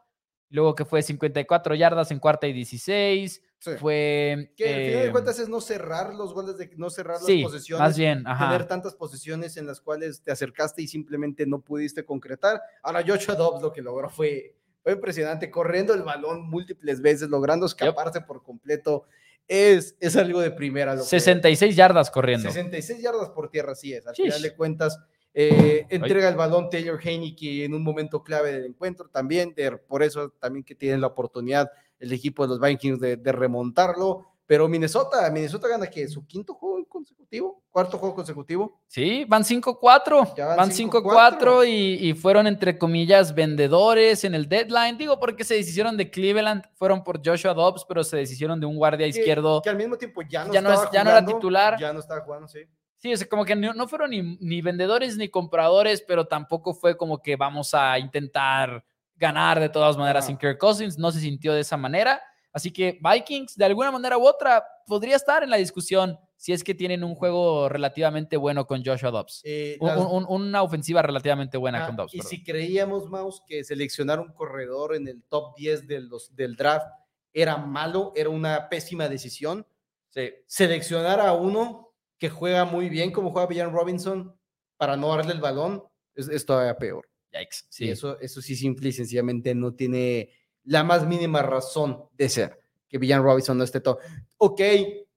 Luego 0.51 0.74
que 0.74 0.84
fue 0.84 1.03
54 1.03 1.74
yardas 1.74 2.11
en 2.11 2.18
cuarta 2.18 2.46
y 2.46 2.53
16. 2.53 3.42
Sí. 3.61 3.70
Fue... 3.78 4.53
Que 4.57 4.68
al 4.68 4.74
final 4.86 5.03
de 5.03 5.09
eh, 5.09 5.12
cuentas 5.12 5.38
es 5.40 5.49
no 5.49 5.61
cerrar 5.61 6.14
los 6.14 6.32
goles, 6.32 6.57
de, 6.57 6.70
no 6.76 6.90
cerrar 6.90 7.18
sí, 7.18 7.42
las 7.42 7.51
posesiones. 7.51 7.86
más 7.86 7.99
bien, 7.99 8.26
ajá. 8.26 8.51
tener 8.53 8.68
tantas 8.68 8.94
posiciones 8.94 9.57
en 9.57 9.66
las 9.66 9.80
cuales 9.80 10.22
te 10.22 10.30
acercaste 10.30 10.82
y 10.82 10.86
simplemente 10.86 11.44
no 11.44 11.61
pudiste 11.61 12.05
concretar. 12.05 12.62
Ahora, 12.82 13.03
Joshua 13.07 13.34
Dobbs 13.34 13.61
lo 13.61 13.72
que 13.72 13.82
logró 13.82 14.09
fue, 14.09 14.55
fue 14.82 14.92
impresionante, 14.92 15.51
corriendo 15.51 15.92
el 15.92 16.03
balón 16.03 16.49
múltiples 16.49 17.03
veces, 17.03 17.28
logrando 17.28 17.66
escaparse 17.66 18.20
por 18.20 18.42
completo. 18.42 19.07
Es, 19.49 19.96
es 19.99 20.14
algo 20.14 20.40
de 20.40 20.51
primera. 20.53 20.94
Lo 20.94 21.03
que- 21.03 21.09
66 21.09 21.74
yardas 21.74 22.11
corriendo. 22.11 22.49
66 22.49 23.03
yardas 23.03 23.30
por 23.30 23.51
tierra, 23.51 23.72
así 23.72 23.92
es. 23.92 24.07
Al 24.07 24.14
Shish. 24.14 24.26
final 24.26 24.42
de 24.42 24.55
cuentas, 24.55 25.01
eh, 25.41 25.86
entrega 25.91 26.28
el 26.28 26.34
balón 26.36 26.68
Taylor 26.68 26.99
Heineke 27.01 27.64
en 27.64 27.72
un 27.74 27.82
momento 27.84 28.22
clave 28.24 28.53
del 28.53 28.64
encuentro 28.66 29.09
también. 29.09 29.55
de- 29.55 29.76
por 29.76 30.03
eso 30.03 30.30
también 30.41 30.64
que 30.64 30.74
tienen 30.74 31.01
la 31.01 31.07
oportunidad 31.07 31.70
el 32.01 32.12
equipo 32.12 32.43
de 32.43 32.49
los 32.49 32.61
Vikings 32.61 32.99
de, 33.01 33.16
de 33.16 33.32
remontarlo. 33.32 34.26
Pero 34.47 34.66
Minnesota, 34.66 35.30
Minnesota 35.30 35.68
gana 35.68 35.86
que 35.89 36.09
su 36.09 36.26
quinto 36.26 36.55
juego 36.55 36.82
consecutivo, 36.89 37.62
cuarto 37.70 37.99
juego 37.99 38.14
consecutivo. 38.14 38.80
Sí, 38.86 39.26
van 39.28 39.45
5-4. 39.45 40.34
Ya 40.34 40.47
van 40.47 40.57
Van 40.57 40.70
5-4. 40.70 41.03
5-4 41.03 41.68
y, 41.68 42.09
y 42.09 42.14
fueron, 42.14 42.47
entre 42.47 42.78
comillas, 42.78 43.34
vendedores 43.34 44.24
en 44.24 44.34
el 44.34 44.49
deadline. 44.49 44.97
Digo, 44.97 45.20
porque 45.20 45.45
se 45.45 45.55
deshicieron 45.55 45.99
de 45.99 46.11
Cleveland, 46.11 46.64
fueron 46.76 47.05
por 47.05 47.20
Joshua 47.22 47.53
Dobbs, 47.53 47.84
pero 47.86 48.03
se 48.03 48.16
deshicieron 48.16 48.59
de 48.59 48.64
un 48.66 48.76
guardia 48.76 49.05
Que- 49.11 49.18
izquierdo. 49.18 49.61
Que, 49.62 49.68
al 49.70 49.76
mismo 49.76 49.99
tiempo 49.99 50.22
ya 50.22 50.45
no, 50.47 50.53
Ya 50.55 50.62
no 50.62 50.70
es- 50.70 50.74
estaba 50.76 50.93
ya 50.95 51.05
no 51.05 51.11
era 51.11 51.20
jugando, 51.20 51.39
titular. 51.39 51.78
Ya 51.78 51.93
no 51.93 52.01
estaba 52.01 52.20
jugando, 52.22 52.49
sí. 52.49 52.61
Sí, 52.99 53.12
es 53.12 53.24
como 53.26 53.44
que 53.44 53.55
no, 53.57 53.72
no 53.74 53.86
fueron 53.88 54.11
ni, 54.11 54.36
ni 54.40 54.61
vendedores 54.61 55.16
ni 55.16 55.28
compradores, 55.28 56.03
pero 56.07 56.26
tampoco 56.26 56.74
fue 56.74 56.96
como 56.96 57.22
que 57.22 57.36
vamos 57.36 57.72
a 57.74 57.99
intentar 57.99 58.84
ganar 59.16 59.59
de 59.61 59.68
todas 59.68 59.96
maneras 59.96 60.26
sin 60.26 60.36
Kirk 60.36 60.59
Cousins. 60.59 60.99
No 60.99 61.11
se 61.12 61.20
sintió 61.20 61.53
de 61.55 61.61
esa 61.61 61.76
manera. 61.76 62.20
Así 62.53 62.72
que 62.72 62.99
Vikings, 63.01 63.57
de 63.57 63.64
alguna 63.66 63.90
manera 63.92 64.18
u 64.18 64.26
otra, 64.26 64.64
podría 64.86 65.16
estar 65.16 65.42
en 65.44 65.51
la 65.51 65.57
discusión 65.59 66.18
si 66.36 66.53
es 66.53 66.62
que 66.64 66.74
tienen 66.74 67.03
un 67.05 67.14
juego 67.14 67.68
relativamente 67.68 68.36
bueno 68.36 68.66
con 68.66 68.84
Joshua 68.84 69.11
Dobbs. 69.11 69.42
Eh, 69.44 69.76
Un- 69.80 69.88
las- 69.88 69.99
un- 69.99 70.26
una 70.28 70.62
ofensiva 70.62 71.03
relativamente 71.03 71.57
buena 71.59 71.82
Ah, 71.82 71.86
con 71.86 71.96
Dobbs. 71.96 72.14
y 72.14 72.18
perdón. 72.18 72.30
si 72.30 72.44
creíamos, 72.44 73.09
Maus, 73.11 73.42
que 73.46 73.64
seleccionar 73.64 74.18
un 74.20 74.32
corredor 74.32 74.94
en 74.94 75.07
el 75.09 75.22
top 75.24 75.55
10 75.57 75.86
de 75.86 76.01
los, 76.01 76.34
del 76.34 76.57
draft 76.57 76.86
era 77.32 77.57
malo, 77.59 78.12
era 78.16 78.30
una 78.30 78.68
pésima 78.68 79.09
decisión, 79.09 79.66
Sí. 80.11 80.30
seleccionar 80.46 81.20
a 81.20 81.32
uno 81.34 81.88
que 82.19 82.29
juega 82.31 82.64
muy 82.64 82.89
bien 82.89 83.12
como 83.12 83.31
juega 83.31 83.47
Villan 83.47 83.73
Robinson 83.73 84.35
para 84.77 84.97
no 84.97 85.09
darle 85.14 85.33
el 85.33 85.41
balón 85.41 85.83
es, 86.14 86.29
es 86.29 86.45
todavía 86.45 86.77
peor. 86.77 87.09
Yikes. 87.33 87.66
Sí, 87.69 87.85
Sí. 87.85 87.91
eso, 87.91 88.19
eso 88.21 88.41
sí 88.43 88.57
simple 88.57 88.89
y 88.89 88.93
sencillamente 88.93 89.55
no 89.55 89.75
tiene 89.75 90.31
la 90.64 90.83
más 90.85 91.07
mínima 91.07 91.43
razón 91.43 92.05
de 92.16 92.29
ser 92.29 92.61
que 92.89 92.99
Villan 92.99 93.23
Robinson 93.23 93.57
no 93.59 93.64
esté 93.64 93.81
todo. 93.81 93.99
Ok, 94.39 94.61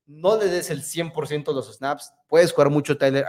no 0.07 0.37
le 0.37 0.47
des 0.47 0.69
el 0.69 0.81
100% 0.83 1.45
de 1.45 1.53
los 1.53 1.73
snaps, 1.73 2.11
puedes 2.27 2.51
jugar 2.51 2.69
mucho 2.69 2.97
Tyler 2.97 3.25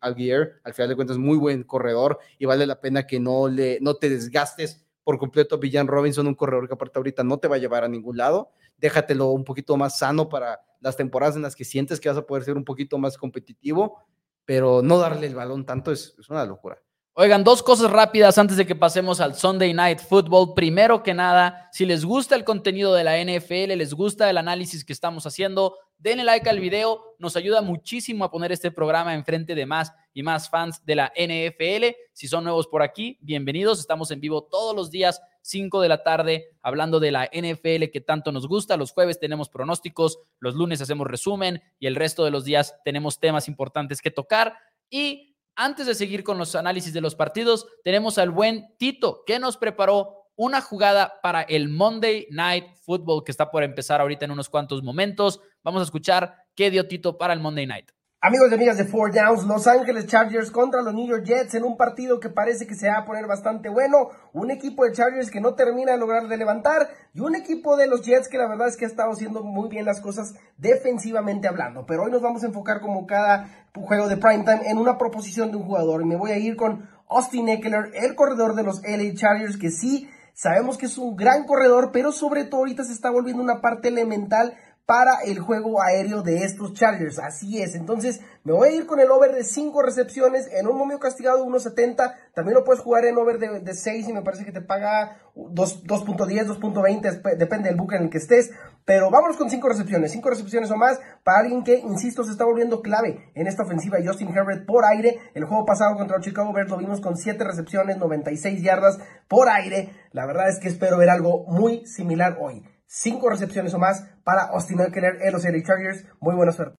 Algier, 0.00 0.60
al 0.64 0.72
final 0.72 0.88
de 0.88 0.96
cuentas 0.96 1.18
muy 1.18 1.36
buen 1.36 1.62
corredor 1.62 2.18
y 2.38 2.46
vale 2.46 2.66
la 2.66 2.80
pena 2.80 3.06
que 3.06 3.20
no, 3.20 3.48
le, 3.48 3.78
no 3.82 3.96
te 3.96 4.08
desgastes 4.08 4.85
por 5.06 5.20
completo 5.20 5.54
a 5.54 5.58
Villan 5.58 5.86
Robinson, 5.86 6.26
un 6.26 6.34
corredor 6.34 6.66
que 6.66 6.74
aparte 6.74 6.98
ahorita 6.98 7.22
no 7.22 7.38
te 7.38 7.46
va 7.46 7.54
a 7.54 7.58
llevar 7.60 7.84
a 7.84 7.88
ningún 7.88 8.16
lado, 8.16 8.50
déjatelo 8.76 9.28
un 9.28 9.44
poquito 9.44 9.76
más 9.76 10.00
sano 10.00 10.28
para 10.28 10.60
las 10.80 10.96
temporadas 10.96 11.36
en 11.36 11.42
las 11.42 11.54
que 11.54 11.64
sientes 11.64 12.00
que 12.00 12.08
vas 12.08 12.18
a 12.18 12.26
poder 12.26 12.42
ser 12.42 12.56
un 12.56 12.64
poquito 12.64 12.98
más 12.98 13.16
competitivo, 13.16 14.02
pero 14.44 14.82
no 14.82 14.98
darle 14.98 15.28
el 15.28 15.36
balón 15.36 15.64
tanto 15.64 15.92
es, 15.92 16.16
es 16.18 16.28
una 16.28 16.44
locura. 16.44 16.82
Oigan, 17.18 17.44
dos 17.44 17.62
cosas 17.62 17.90
rápidas 17.90 18.36
antes 18.36 18.58
de 18.58 18.66
que 18.66 18.74
pasemos 18.74 19.20
al 19.20 19.34
Sunday 19.34 19.72
Night 19.72 20.00
Football. 20.00 20.52
Primero 20.52 21.02
que 21.02 21.14
nada, 21.14 21.70
si 21.72 21.86
les 21.86 22.04
gusta 22.04 22.34
el 22.34 22.44
contenido 22.44 22.92
de 22.92 23.04
la 23.04 23.16
NFL, 23.18 23.74
les 23.74 23.94
gusta 23.94 24.28
el 24.28 24.36
análisis 24.36 24.84
que 24.84 24.92
estamos 24.92 25.24
haciendo, 25.24 25.78
denle 25.96 26.24
like 26.24 26.46
al 26.50 26.60
video. 26.60 27.16
Nos 27.18 27.34
ayuda 27.36 27.62
muchísimo 27.62 28.22
a 28.22 28.30
poner 28.30 28.52
este 28.52 28.70
programa 28.70 29.14
enfrente 29.14 29.54
de 29.54 29.64
más 29.64 29.94
y 30.12 30.22
más 30.22 30.50
fans 30.50 30.84
de 30.84 30.94
la 30.94 31.10
NFL. 31.16 31.96
Si 32.12 32.28
son 32.28 32.44
nuevos 32.44 32.66
por 32.66 32.82
aquí, 32.82 33.16
bienvenidos. 33.22 33.80
Estamos 33.80 34.10
en 34.10 34.20
vivo 34.20 34.42
todos 34.44 34.76
los 34.76 34.90
días, 34.90 35.22
5 35.40 35.80
de 35.80 35.88
la 35.88 36.02
tarde, 36.02 36.50
hablando 36.60 37.00
de 37.00 37.12
la 37.12 37.30
NFL 37.32 37.90
que 37.90 38.02
tanto 38.06 38.30
nos 38.30 38.46
gusta. 38.46 38.76
Los 38.76 38.92
jueves 38.92 39.18
tenemos 39.18 39.48
pronósticos, 39.48 40.18
los 40.38 40.54
lunes 40.54 40.82
hacemos 40.82 41.06
resumen 41.06 41.62
y 41.78 41.86
el 41.86 41.96
resto 41.96 42.26
de 42.26 42.30
los 42.30 42.44
días 42.44 42.74
tenemos 42.84 43.18
temas 43.20 43.48
importantes 43.48 44.02
que 44.02 44.10
tocar. 44.10 44.52
Y 44.90 45.35
antes 45.56 45.86
de 45.86 45.94
seguir 45.94 46.22
con 46.22 46.38
los 46.38 46.54
análisis 46.54 46.92
de 46.92 47.00
los 47.00 47.14
partidos, 47.14 47.66
tenemos 47.82 48.18
al 48.18 48.30
buen 48.30 48.76
Tito, 48.78 49.24
que 49.26 49.38
nos 49.38 49.56
preparó 49.56 50.26
una 50.36 50.60
jugada 50.60 51.20
para 51.22 51.42
el 51.42 51.68
Monday 51.68 52.26
Night 52.30 52.66
Football 52.84 53.24
que 53.24 53.32
está 53.32 53.50
por 53.50 53.62
empezar 53.62 54.00
ahorita 54.00 54.26
en 54.26 54.30
unos 54.30 54.50
cuantos 54.50 54.82
momentos. 54.82 55.40
Vamos 55.62 55.80
a 55.80 55.84
escuchar 55.84 56.34
qué 56.54 56.70
dio 56.70 56.86
Tito 56.86 57.16
para 57.16 57.32
el 57.32 57.40
Monday 57.40 57.66
Night. 57.66 57.95
Amigos 58.26 58.50
y 58.50 58.54
amigas 58.54 58.76
de 58.76 58.86
Four 58.86 59.12
Downs, 59.14 59.44
Los 59.44 59.68
Ángeles 59.68 60.08
Chargers 60.08 60.50
contra 60.50 60.82
los 60.82 60.92
New 60.92 61.06
York 61.06 61.22
Jets 61.22 61.54
en 61.54 61.62
un 61.62 61.76
partido 61.76 62.18
que 62.18 62.28
parece 62.28 62.66
que 62.66 62.74
se 62.74 62.88
va 62.88 62.96
a 62.96 63.04
poner 63.04 63.28
bastante 63.28 63.68
bueno. 63.68 64.08
Un 64.32 64.50
equipo 64.50 64.84
de 64.84 64.90
Chargers 64.90 65.30
que 65.30 65.40
no 65.40 65.54
termina 65.54 65.92
de 65.92 65.98
lograr 65.98 66.26
de 66.26 66.36
levantar 66.36 66.88
y 67.14 67.20
un 67.20 67.36
equipo 67.36 67.76
de 67.76 67.86
los 67.86 68.02
Jets 68.02 68.26
que 68.28 68.36
la 68.36 68.48
verdad 68.48 68.66
es 68.66 68.76
que 68.76 68.84
ha 68.84 68.88
estado 68.88 69.12
haciendo 69.12 69.44
muy 69.44 69.68
bien 69.68 69.84
las 69.84 70.00
cosas 70.00 70.34
defensivamente 70.58 71.46
hablando. 71.46 71.86
Pero 71.86 72.02
hoy 72.02 72.10
nos 72.10 72.20
vamos 72.20 72.42
a 72.42 72.48
enfocar 72.48 72.80
como 72.80 73.06
cada 73.06 73.48
juego 73.72 74.08
de 74.08 74.16
primetime 74.16 74.70
en 74.70 74.78
una 74.78 74.98
proposición 74.98 75.52
de 75.52 75.58
un 75.58 75.62
jugador. 75.62 76.02
Y 76.02 76.06
me 76.06 76.16
voy 76.16 76.32
a 76.32 76.36
ir 76.36 76.56
con 76.56 76.90
Austin 77.08 77.48
Eckler, 77.48 77.92
el 77.94 78.16
corredor 78.16 78.56
de 78.56 78.64
los 78.64 78.82
LA 78.82 79.14
Chargers, 79.14 79.56
que 79.56 79.70
sí 79.70 80.10
sabemos 80.34 80.78
que 80.78 80.86
es 80.86 80.98
un 80.98 81.14
gran 81.14 81.44
corredor, 81.44 81.90
pero 81.92 82.10
sobre 82.10 82.44
todo 82.44 82.62
ahorita 82.62 82.82
se 82.82 82.92
está 82.92 83.08
volviendo 83.08 83.40
una 83.40 83.60
parte 83.60 83.86
elemental 83.86 84.54
para 84.86 85.16
el 85.24 85.40
juego 85.40 85.82
aéreo 85.82 86.22
de 86.22 86.44
estos 86.44 86.72
Chargers. 86.72 87.18
Así 87.18 87.60
es. 87.60 87.74
Entonces, 87.74 88.20
me 88.44 88.52
voy 88.52 88.68
a 88.68 88.72
ir 88.72 88.86
con 88.86 89.00
el 89.00 89.10
over 89.10 89.32
de 89.34 89.42
5 89.42 89.82
recepciones 89.82 90.48
en 90.52 90.68
un 90.68 90.78
momio 90.78 91.00
castigado 91.00 91.42
de 91.42 91.50
1.70. 91.50 92.14
También 92.32 92.54
lo 92.54 92.62
puedes 92.62 92.80
jugar 92.82 93.04
en 93.04 93.18
over 93.18 93.38
de, 93.40 93.58
de 93.60 93.74
6 93.74 94.08
y 94.08 94.12
me 94.12 94.22
parece 94.22 94.44
que 94.44 94.52
te 94.52 94.60
paga 94.60 95.18
2 95.34 95.84
2.10, 95.84 96.46
2.20, 96.46 97.00
despe- 97.02 97.36
depende 97.36 97.68
del 97.68 97.76
book 97.76 97.94
en 97.94 98.04
el 98.04 98.10
que 98.10 98.18
estés. 98.18 98.52
Pero 98.84 99.10
vámonos 99.10 99.36
con 99.36 99.50
5 99.50 99.68
recepciones. 99.68 100.12
5 100.12 100.30
recepciones 100.30 100.70
o 100.70 100.76
más 100.76 101.00
para 101.24 101.40
alguien 101.40 101.64
que, 101.64 101.76
insisto, 101.80 102.22
se 102.22 102.30
está 102.30 102.44
volviendo 102.44 102.80
clave 102.80 103.32
en 103.34 103.48
esta 103.48 103.64
ofensiva. 103.64 103.98
Justin 104.04 104.28
Herbert 104.28 104.66
por 104.66 104.84
aire. 104.84 105.18
El 105.34 105.46
juego 105.46 105.66
pasado 105.66 105.96
contra 105.96 106.20
Chicago 106.20 106.52
Bears 106.52 106.70
lo 106.70 106.76
vimos 106.76 107.00
con 107.00 107.16
7 107.16 107.42
recepciones, 107.42 107.96
96 107.98 108.62
yardas 108.62 108.98
por 109.26 109.48
aire. 109.48 109.90
La 110.12 110.26
verdad 110.26 110.48
es 110.48 110.60
que 110.60 110.68
espero 110.68 110.96
ver 110.96 111.10
algo 111.10 111.44
muy 111.48 111.84
similar 111.86 112.38
hoy. 112.40 112.62
5 112.86 113.28
recepciones 113.30 113.74
o 113.74 113.78
más 113.78 114.04
para 114.24 114.42
Austin 114.48 114.80
Eckler 114.80 115.18
en 115.22 115.32
los 115.32 115.44
LA 115.44 115.62
Chargers. 115.62 116.04
Muy 116.20 116.34
buena 116.34 116.52
suerte. 116.52 116.76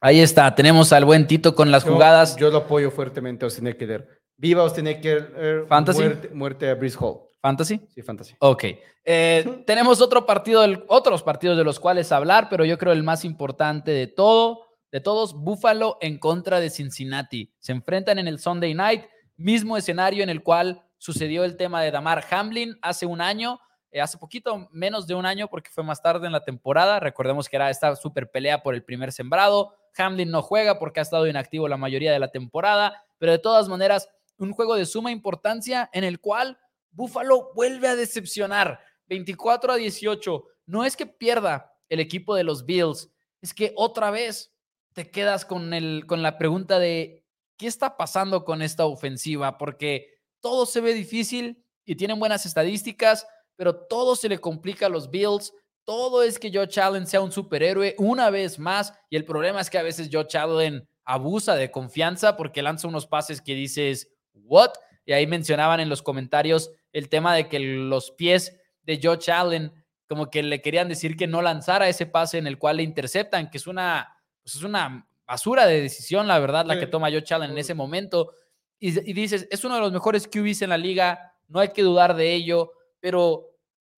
Ahí 0.00 0.20
está, 0.20 0.54
tenemos 0.54 0.92
al 0.92 1.04
buen 1.04 1.26
Tito 1.26 1.54
con 1.54 1.70
las 1.70 1.84
Yo- 1.84 1.92
jugadas. 1.94 2.36
Yo, 2.36 2.50
lo 2.50 2.58
apoyo 2.58 2.90
fuertemente 2.90 3.44
a 3.44 3.46
Austin 3.46 3.66
Eckler. 3.66 4.08
Viva 4.36 4.62
Austin 4.62 4.86
Eckler. 4.86 5.66
Fantasy. 5.68 6.02
Muerte, 6.02 6.28
muerte 6.32 6.70
a 6.70 6.74
Brice 6.74 6.96
Hall. 7.00 7.20
Fantasy. 7.40 7.80
Sí, 7.88 8.02
fantasy. 8.02 8.34
Ok. 8.40 8.64
Eh, 9.04 9.62
tenemos 9.66 10.00
otro 10.00 10.26
partido, 10.26 10.64
otros 10.88 11.22
partidos 11.22 11.56
de 11.56 11.64
los 11.64 11.80
cuales 11.80 12.12
hablar, 12.12 12.48
pero 12.48 12.64
yo 12.64 12.78
creo 12.78 12.92
el 12.92 13.02
más 13.02 13.24
importante 13.24 13.90
de 13.90 14.06
todo, 14.06 14.66
de 14.92 15.00
todos, 15.00 15.34
Buffalo 15.34 15.98
en 16.00 16.18
contra 16.18 16.60
de 16.60 16.70
Cincinnati. 16.70 17.52
Se 17.58 17.72
enfrentan 17.72 18.18
en 18.18 18.28
el 18.28 18.38
Sunday 18.38 18.74
Night, 18.74 19.04
mismo 19.36 19.76
escenario 19.76 20.22
en 20.22 20.30
el 20.30 20.42
cual 20.42 20.82
sucedió 20.98 21.44
el 21.44 21.56
tema 21.56 21.80
de 21.82 21.90
Damar 21.90 22.24
Hamlin 22.30 22.76
hace 22.82 23.06
un 23.06 23.20
año, 23.20 23.60
eh, 23.90 24.00
hace 24.00 24.18
poquito 24.18 24.68
menos 24.70 25.06
de 25.06 25.14
un 25.14 25.26
año 25.26 25.48
porque 25.48 25.70
fue 25.70 25.84
más 25.84 26.02
tarde 26.02 26.26
en 26.26 26.32
la 26.32 26.44
temporada. 26.44 27.00
Recordemos 27.00 27.48
que 27.48 27.56
era 27.56 27.70
esta 27.70 27.96
super 27.96 28.30
pelea 28.30 28.62
por 28.62 28.74
el 28.74 28.84
primer 28.84 29.12
sembrado. 29.12 29.74
Hamlin 29.96 30.30
no 30.30 30.42
juega 30.42 30.78
porque 30.78 31.00
ha 31.00 31.02
estado 31.02 31.26
inactivo 31.26 31.68
la 31.68 31.76
mayoría 31.76 32.12
de 32.12 32.18
la 32.18 32.30
temporada, 32.30 33.04
pero 33.18 33.32
de 33.32 33.38
todas 33.38 33.68
maneras, 33.68 34.08
un 34.38 34.52
juego 34.52 34.76
de 34.76 34.86
suma 34.86 35.10
importancia 35.10 35.90
en 35.92 36.04
el 36.04 36.20
cual 36.20 36.58
Buffalo 36.90 37.52
vuelve 37.54 37.88
a 37.88 37.96
decepcionar. 37.96 38.80
24 39.08 39.72
a 39.72 39.76
18. 39.76 40.44
No 40.66 40.84
es 40.84 40.96
que 40.96 41.06
pierda 41.06 41.72
el 41.88 42.00
equipo 42.00 42.34
de 42.34 42.44
los 42.44 42.66
Bills, 42.66 43.10
es 43.40 43.54
que 43.54 43.72
otra 43.76 44.10
vez 44.10 44.52
te 44.92 45.10
quedas 45.10 45.44
con, 45.44 45.72
el, 45.72 46.04
con 46.06 46.22
la 46.22 46.38
pregunta 46.38 46.78
de 46.78 47.24
qué 47.56 47.66
está 47.66 47.96
pasando 47.96 48.44
con 48.44 48.62
esta 48.62 48.84
ofensiva, 48.84 49.58
porque 49.58 50.18
todo 50.40 50.66
se 50.66 50.80
ve 50.80 50.92
difícil 50.92 51.64
y 51.84 51.96
tienen 51.96 52.18
buenas 52.18 52.46
estadísticas, 52.46 53.26
pero 53.58 53.74
todo 53.74 54.14
se 54.14 54.28
le 54.28 54.38
complica 54.38 54.86
a 54.86 54.88
los 54.88 55.10
Bills. 55.10 55.52
Todo 55.84 56.22
es 56.22 56.38
que 56.38 56.50
Joe 56.52 56.68
Allen 56.80 57.08
sea 57.08 57.20
un 57.20 57.32
superhéroe 57.32 57.96
una 57.98 58.30
vez 58.30 58.58
más 58.58 58.94
y 59.10 59.16
el 59.16 59.24
problema 59.24 59.60
es 59.60 59.68
que 59.68 59.78
a 59.78 59.82
veces 59.82 60.08
Joe 60.12 60.26
Allen 60.34 60.88
abusa 61.04 61.56
de 61.56 61.72
confianza 61.72 62.36
porque 62.36 62.62
lanza 62.62 62.86
unos 62.86 63.06
pases 63.06 63.42
que 63.42 63.54
dices, 63.54 64.08
¿what? 64.32 64.70
Y 65.04 65.12
ahí 65.12 65.26
mencionaban 65.26 65.80
en 65.80 65.88
los 65.88 66.02
comentarios 66.02 66.70
el 66.92 67.08
tema 67.08 67.34
de 67.34 67.48
que 67.48 67.58
los 67.58 68.12
pies 68.12 68.56
de 68.82 69.00
Joe 69.02 69.18
Allen 69.34 69.72
como 70.08 70.30
que 70.30 70.42
le 70.42 70.62
querían 70.62 70.88
decir 70.88 71.16
que 71.16 71.26
no 71.26 71.42
lanzara 71.42 71.88
ese 71.88 72.06
pase 72.06 72.38
en 72.38 72.46
el 72.46 72.58
cual 72.58 72.76
le 72.76 72.84
interceptan, 72.84 73.50
que 73.50 73.58
es 73.58 73.66
una, 73.66 74.16
pues 74.42 74.54
es 74.54 74.62
una 74.62 75.08
basura 75.26 75.66
de 75.66 75.82
decisión, 75.82 76.28
la 76.28 76.38
verdad, 76.38 76.64
la 76.64 76.78
que 76.78 76.86
toma 76.86 77.10
Joe 77.10 77.24
Allen 77.28 77.50
en 77.50 77.58
ese 77.58 77.74
momento. 77.74 78.32
Y, 78.78 78.98
y, 78.98 79.12
dices, 79.12 79.48
es 79.50 79.64
uno 79.64 79.74
de 79.74 79.80
los 79.80 79.92
mejores 79.92 80.28
QBs 80.28 80.62
en 80.62 80.70
la 80.70 80.78
liga, 80.78 81.34
no 81.48 81.58
hay 81.58 81.70
que 81.70 81.82
dudar 81.82 82.14
de 82.14 82.32
ello, 82.32 82.72
pero 83.00 83.47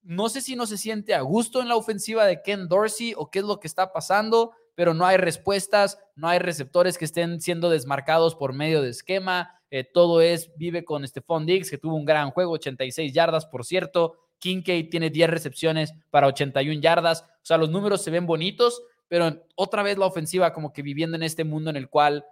no 0.02 0.28
sé 0.28 0.40
si 0.40 0.56
no 0.56 0.66
se 0.66 0.78
siente 0.78 1.14
a 1.14 1.20
gusto 1.20 1.60
en 1.60 1.68
la 1.68 1.76
ofensiva 1.76 2.24
de 2.26 2.42
Ken 2.42 2.68
Dorsey 2.68 3.14
o 3.16 3.30
qué 3.30 3.40
es 3.40 3.44
lo 3.44 3.60
que 3.60 3.66
está 3.66 3.92
pasando 3.92 4.52
pero 4.80 4.94
no 4.94 5.04
hay 5.04 5.18
respuestas, 5.18 5.98
no 6.16 6.26
hay 6.26 6.38
receptores 6.38 6.96
que 6.96 7.04
estén 7.04 7.42
siendo 7.42 7.68
desmarcados 7.68 8.34
por 8.34 8.54
medio 8.54 8.80
de 8.80 8.88
esquema. 8.88 9.60
Eh, 9.70 9.84
todo 9.84 10.22
es, 10.22 10.52
vive 10.56 10.86
con 10.86 11.06
Stephon 11.06 11.44
Diggs, 11.44 11.68
que 11.70 11.76
tuvo 11.76 11.96
un 11.96 12.06
gran 12.06 12.30
juego, 12.30 12.52
86 12.52 13.12
yardas, 13.12 13.44
por 13.44 13.66
cierto. 13.66 14.14
Kincaid 14.38 14.88
tiene 14.88 15.10
10 15.10 15.28
recepciones 15.28 15.92
para 16.08 16.28
81 16.28 16.80
yardas. 16.80 17.22
O 17.22 17.44
sea, 17.44 17.58
los 17.58 17.68
números 17.68 18.02
se 18.02 18.10
ven 18.10 18.24
bonitos, 18.24 18.82
pero 19.06 19.44
otra 19.54 19.82
vez 19.82 19.98
la 19.98 20.06
ofensiva 20.06 20.54
como 20.54 20.72
que 20.72 20.80
viviendo 20.80 21.14
en 21.14 21.24
este 21.24 21.44
mundo 21.44 21.68
en 21.68 21.76
el 21.76 21.90
cual 21.90 22.24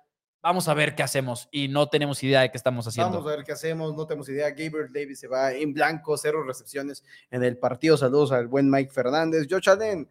vamos 0.48 0.66
a 0.66 0.72
ver 0.72 0.94
qué 0.94 1.02
hacemos 1.02 1.46
y 1.52 1.68
no 1.68 1.90
tenemos 1.90 2.22
idea 2.22 2.40
de 2.40 2.50
qué 2.50 2.56
estamos 2.56 2.86
haciendo. 2.88 3.18
Vamos 3.18 3.30
a 3.30 3.36
ver 3.36 3.44
qué 3.44 3.52
hacemos, 3.52 3.94
no 3.94 4.06
tenemos 4.06 4.30
idea. 4.30 4.48
Gabriel 4.48 4.90
Davis 4.90 5.20
se 5.20 5.28
va 5.28 5.52
en 5.52 5.74
blanco, 5.74 6.16
cero 6.16 6.42
recepciones 6.42 7.04
en 7.30 7.44
el 7.44 7.58
partido. 7.58 7.98
Saludos 7.98 8.32
al 8.32 8.48
buen 8.48 8.70
Mike 8.70 8.90
Fernández. 8.90 9.46
Josh 9.50 9.68
Allen 9.68 10.08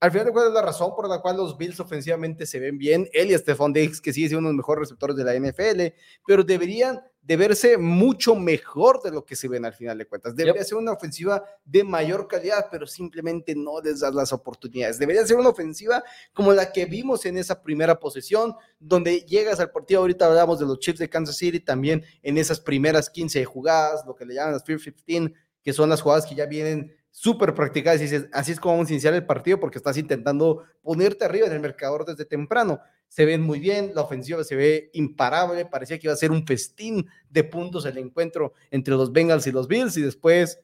al 0.00 0.10
final 0.10 0.26
de 0.26 0.32
cuentas, 0.32 0.54
la 0.54 0.62
razón 0.62 0.94
por 0.96 1.06
la 1.08 1.20
cual 1.20 1.36
los 1.36 1.58
Bills 1.58 1.78
ofensivamente 1.78 2.46
se 2.46 2.58
ven 2.58 2.78
bien, 2.78 3.08
él 3.12 3.30
y 3.30 3.36
Stephon 3.36 3.72
Diggs, 3.72 4.00
que 4.00 4.14
sigue 4.14 4.28
siendo 4.28 4.40
uno 4.40 4.48
de 4.48 4.54
los 4.54 4.58
mejores 4.58 4.80
receptores 4.80 5.14
de 5.14 5.24
la 5.24 5.34
NFL, 5.34 5.94
pero 6.26 6.42
deberían 6.42 7.02
de 7.20 7.36
verse 7.36 7.76
mucho 7.76 8.34
mejor 8.34 9.02
de 9.02 9.10
lo 9.10 9.26
que 9.26 9.36
se 9.36 9.46
ven 9.46 9.66
al 9.66 9.74
final 9.74 9.98
de 9.98 10.06
cuentas. 10.06 10.34
Debería 10.34 10.64
ser 10.64 10.78
una 10.78 10.92
ofensiva 10.92 11.44
de 11.66 11.84
mayor 11.84 12.26
calidad, 12.28 12.68
pero 12.70 12.86
simplemente 12.86 13.54
no 13.54 13.82
les 13.82 14.00
das 14.00 14.14
las 14.14 14.32
oportunidades. 14.32 14.98
Debería 14.98 15.26
ser 15.26 15.36
una 15.36 15.50
ofensiva 15.50 16.02
como 16.32 16.52
la 16.54 16.72
que 16.72 16.86
vimos 16.86 17.26
en 17.26 17.36
esa 17.36 17.62
primera 17.62 18.00
posesión, 18.00 18.54
donde 18.78 19.20
llegas 19.20 19.60
al 19.60 19.70
partido, 19.70 20.00
ahorita 20.00 20.26
hablamos 20.26 20.58
de 20.58 20.64
los 20.64 20.78
Chiefs 20.78 20.98
de 20.98 21.10
Kansas 21.10 21.36
City, 21.36 21.60
también 21.60 22.04
en 22.22 22.38
esas 22.38 22.58
primeras 22.58 23.10
15 23.10 23.44
jugadas, 23.44 24.02
lo 24.06 24.14
que 24.14 24.24
le 24.24 24.34
llaman 24.34 24.54
las 24.54 24.64
Fear 24.64 24.80
15, 24.80 25.34
que 25.62 25.72
son 25.74 25.90
las 25.90 26.00
jugadas 26.00 26.24
que 26.24 26.34
ya 26.34 26.46
vienen 26.46 26.96
súper 27.10 27.54
practicadas 27.54 28.00
y 28.00 28.04
dices, 28.04 28.28
así 28.32 28.52
es 28.52 28.60
como 28.60 28.74
vamos 28.74 28.88
a 28.88 28.92
iniciar 28.92 29.14
el 29.14 29.26
partido 29.26 29.58
porque 29.58 29.78
estás 29.78 29.96
intentando 29.96 30.64
ponerte 30.82 31.24
arriba 31.24 31.46
en 31.46 31.52
el 31.52 31.60
marcador 31.60 32.04
desde 32.04 32.24
temprano. 32.24 32.80
Se 33.08 33.24
ven 33.24 33.42
muy 33.42 33.58
bien, 33.58 33.92
la 33.94 34.02
ofensiva 34.02 34.44
se 34.44 34.54
ve 34.54 34.90
imparable, 34.92 35.66
parecía 35.66 35.98
que 35.98 36.06
iba 36.06 36.14
a 36.14 36.16
ser 36.16 36.30
un 36.30 36.46
festín 36.46 37.08
de 37.28 37.44
puntos 37.44 37.84
el 37.84 37.98
encuentro 37.98 38.54
entre 38.70 38.94
los 38.94 39.12
Bengals 39.12 39.46
y 39.46 39.52
los 39.52 39.66
Bills 39.66 39.96
y 39.96 40.02
después 40.02 40.60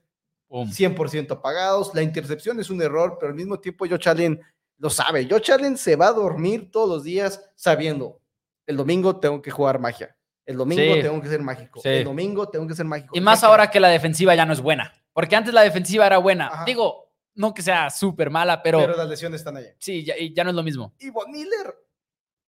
100% 0.48 1.32
apagados. 1.32 1.92
La 1.94 2.02
intercepción 2.02 2.60
es 2.60 2.70
un 2.70 2.80
error, 2.80 3.16
pero 3.18 3.30
al 3.30 3.36
mismo 3.36 3.58
tiempo 3.58 3.86
Joe 3.88 3.98
Allen 4.04 4.40
lo 4.78 4.90
sabe. 4.90 5.26
Joe 5.28 5.42
Allen 5.52 5.76
se 5.76 5.96
va 5.96 6.08
a 6.08 6.12
dormir 6.12 6.70
todos 6.70 6.88
los 6.88 7.02
días 7.02 7.50
sabiendo, 7.56 8.20
el 8.66 8.76
domingo 8.76 9.18
tengo 9.18 9.42
que 9.42 9.50
jugar 9.50 9.78
magia. 9.80 10.16
El 10.44 10.56
domingo 10.58 10.94
tengo 11.02 11.20
que 11.20 11.28
ser 11.28 11.42
mágico. 11.42 11.80
El 11.82 12.04
domingo 12.04 12.48
tengo 12.48 12.66
que 12.68 12.74
ser 12.74 12.86
mágico. 12.86 13.16
Y 13.16 13.20
más 13.20 13.42
ahora 13.42 13.68
que 13.68 13.80
la 13.80 13.88
defensiva 13.88 14.34
ya 14.36 14.46
no 14.46 14.52
es 14.52 14.60
buena. 14.60 14.92
Porque 15.16 15.34
antes 15.34 15.54
la 15.54 15.62
defensiva 15.62 16.06
era 16.06 16.18
buena. 16.18 16.62
Digo, 16.66 17.10
no 17.36 17.54
que 17.54 17.62
sea 17.62 17.88
súper 17.88 18.28
mala, 18.28 18.62
pero. 18.62 18.80
Pero 18.80 18.98
las 18.98 19.08
lesiones 19.08 19.40
están 19.40 19.56
allá. 19.56 19.74
Sí, 19.78 20.04
ya, 20.04 20.14
ya 20.34 20.44
no 20.44 20.50
es 20.50 20.56
lo 20.56 20.62
mismo. 20.62 20.94
Y 20.98 21.08
Von 21.08 21.30
Miller. 21.30 21.74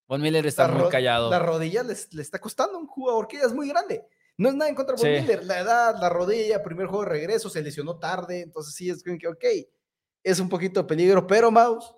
Von 0.07 0.21
Miller 0.21 0.45
está 0.45 0.69
muy 0.69 0.91
callado. 0.91 1.31
La 1.31 1.39
rodilla 1.39 1.83
le, 1.83 1.95
está 1.95 2.39
costando 2.39 2.77
a 2.77 2.79
un 2.79 2.87
jugador 2.87 3.29
que 3.29 3.39
ya 3.39 3.45
es 3.45 3.55
muy 3.55 3.67
grande. 3.67 4.07
No 4.37 4.51
es 4.51 4.55
nada 4.55 4.69
en 4.69 4.75
contra 4.75 4.95
de 4.95 5.03
Von 5.03 5.23
Miller. 5.23 5.43
La 5.47 5.61
edad, 5.61 5.97
la 5.99 6.11
rodilla, 6.11 6.63
primer 6.63 6.87
juego 6.87 7.05
de 7.05 7.09
regreso, 7.09 7.49
se 7.49 7.63
lesionó 7.63 7.99
tarde. 7.99 8.43
Entonces 8.43 8.75
sí, 8.75 8.91
es 8.91 9.03
que, 9.03 9.27
ok, 9.27 9.45
es 10.23 10.39
un 10.39 10.51
poquito 10.51 10.83
de 10.83 10.87
peligro, 10.87 11.27
pero 11.27 11.51
Mouse, 11.51 11.95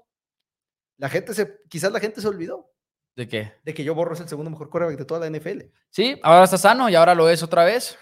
la 0.96 1.08
gente 1.08 1.34
se, 1.34 1.58
quizás 1.68 1.90
la 1.90 1.98
gente 1.98 2.20
se 2.20 2.28
olvidó. 2.28 2.72
¿De 3.16 3.26
qué? 3.26 3.54
De 3.64 3.74
que 3.74 3.82
yo 3.82 3.96
borro 3.96 4.14
es 4.14 4.20
el 4.20 4.28
segundo 4.28 4.52
mejor 4.52 4.70
quarterback 4.70 4.96
de 4.96 5.04
toda 5.06 5.28
la 5.28 5.36
NFL. 5.36 5.62
Sí, 5.90 6.20
ahora 6.22 6.44
está 6.44 6.56
sano 6.56 6.88
y 6.88 6.94
ahora 6.94 7.16
lo 7.16 7.28
es 7.28 7.42
otra 7.42 7.64
vez. 7.64 7.98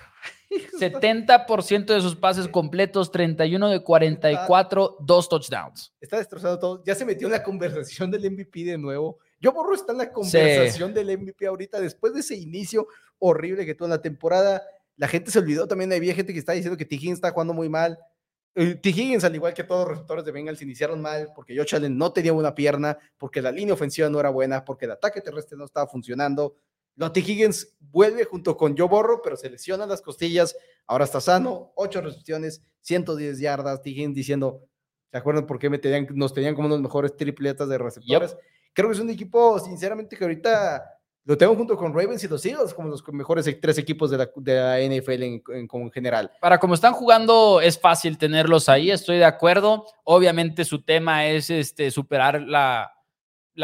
70% 0.50 1.86
de 1.86 2.00
sus 2.00 2.16
pases 2.16 2.48
completos, 2.48 3.10
31 3.10 3.68
de 3.68 3.82
44, 3.82 4.96
dos 5.00 5.28
touchdowns. 5.28 5.94
Está 6.00 6.18
destrozado 6.18 6.58
todo. 6.58 6.82
Ya 6.84 6.94
se 6.94 7.04
metió 7.04 7.28
en 7.28 7.32
la 7.32 7.42
conversación 7.42 8.10
del 8.10 8.30
MVP 8.30 8.64
de 8.64 8.78
nuevo. 8.78 9.18
Yo 9.40 9.52
borro 9.52 9.74
está 9.74 9.92
en 9.92 9.98
la 9.98 10.12
conversación 10.12 10.92
del 10.92 11.18
MVP 11.18 11.46
ahorita, 11.46 11.80
después 11.80 12.12
de 12.12 12.20
ese 12.20 12.36
inicio 12.36 12.88
horrible 13.18 13.64
que 13.64 13.74
tuvo 13.74 13.86
en 13.86 13.92
la 13.92 14.02
temporada. 14.02 14.62
La 14.96 15.08
gente 15.08 15.30
se 15.30 15.38
olvidó 15.38 15.66
también, 15.66 15.92
había 15.92 16.14
gente 16.14 16.32
que 16.32 16.38
está 16.38 16.52
diciendo 16.52 16.76
que 16.76 16.84
T. 16.84 16.96
Higgins 16.96 17.18
está 17.18 17.30
jugando 17.30 17.54
muy 17.54 17.68
mal. 17.68 17.98
Eh, 18.54 18.74
T. 18.74 18.90
Higgins, 18.90 19.24
al 19.24 19.34
igual 19.34 19.54
que 19.54 19.64
todos 19.64 19.82
los 19.82 19.90
receptores 19.90 20.24
de 20.24 20.32
Bengals, 20.32 20.60
iniciaron 20.60 21.00
mal 21.00 21.28
porque 21.34 21.56
Josh 21.56 21.76
Allen 21.76 21.96
no 21.96 22.12
tenía 22.12 22.32
una 22.32 22.54
pierna, 22.54 22.98
porque 23.16 23.40
la 23.40 23.52
línea 23.52 23.74
ofensiva 23.74 24.08
no 24.08 24.18
era 24.20 24.30
buena, 24.30 24.64
porque 24.64 24.86
el 24.86 24.90
ataque 24.90 25.20
terrestre 25.20 25.56
no 25.56 25.64
estaba 25.64 25.86
funcionando. 25.86 26.56
Lotte 26.96 27.20
Higgins 27.20 27.76
vuelve 27.80 28.24
junto 28.24 28.56
con 28.56 28.76
Joe 28.76 28.88
Borro, 28.88 29.22
pero 29.22 29.36
se 29.36 29.50
lesiona 29.50 29.86
las 29.86 30.02
costillas. 30.02 30.56
Ahora 30.86 31.04
está 31.04 31.20
sano, 31.20 31.72
ocho 31.76 32.00
recepciones, 32.00 32.62
110 32.82 33.38
yardas. 33.38 33.80
Higgins 33.84 34.14
diciendo, 34.14 34.62
¿se 35.10 35.18
acuerdan 35.18 35.46
por 35.46 35.58
qué 35.58 35.70
me 35.70 35.78
tenían, 35.78 36.06
nos 36.14 36.34
tenían 36.34 36.54
como 36.54 36.66
unos 36.66 36.80
mejores 36.80 37.16
tripletas 37.16 37.68
de 37.68 37.78
receptores? 37.78 38.36
Creo 38.72 38.88
que 38.88 38.94
es 38.94 39.00
un 39.00 39.10
equipo, 39.10 39.58
sinceramente, 39.58 40.16
que 40.16 40.24
ahorita 40.24 40.84
lo 41.24 41.36
tengo 41.36 41.54
junto 41.54 41.76
con 41.76 41.94
Ravens 41.94 42.24
y 42.24 42.28
los 42.28 42.44
Eagles 42.44 42.72
como 42.72 42.88
los 42.88 43.06
mejores 43.12 43.46
tres 43.60 43.78
equipos 43.78 44.10
de 44.10 44.18
la, 44.18 44.26
NFL 44.26 45.22
en, 45.22 45.42
en, 45.48 45.90
general. 45.92 46.30
Para 46.40 46.58
como 46.58 46.74
están 46.74 46.92
jugando, 46.92 47.60
es 47.60 47.78
fácil 47.78 48.18
tenerlos 48.18 48.68
ahí, 48.68 48.90
estoy 48.90 49.18
de 49.18 49.24
acuerdo. 49.24 49.84
Obviamente 50.04 50.64
su 50.64 50.82
tema 50.82 51.26
es 51.26 51.50
este, 51.50 51.90
superar 51.90 52.40
la, 52.40 52.92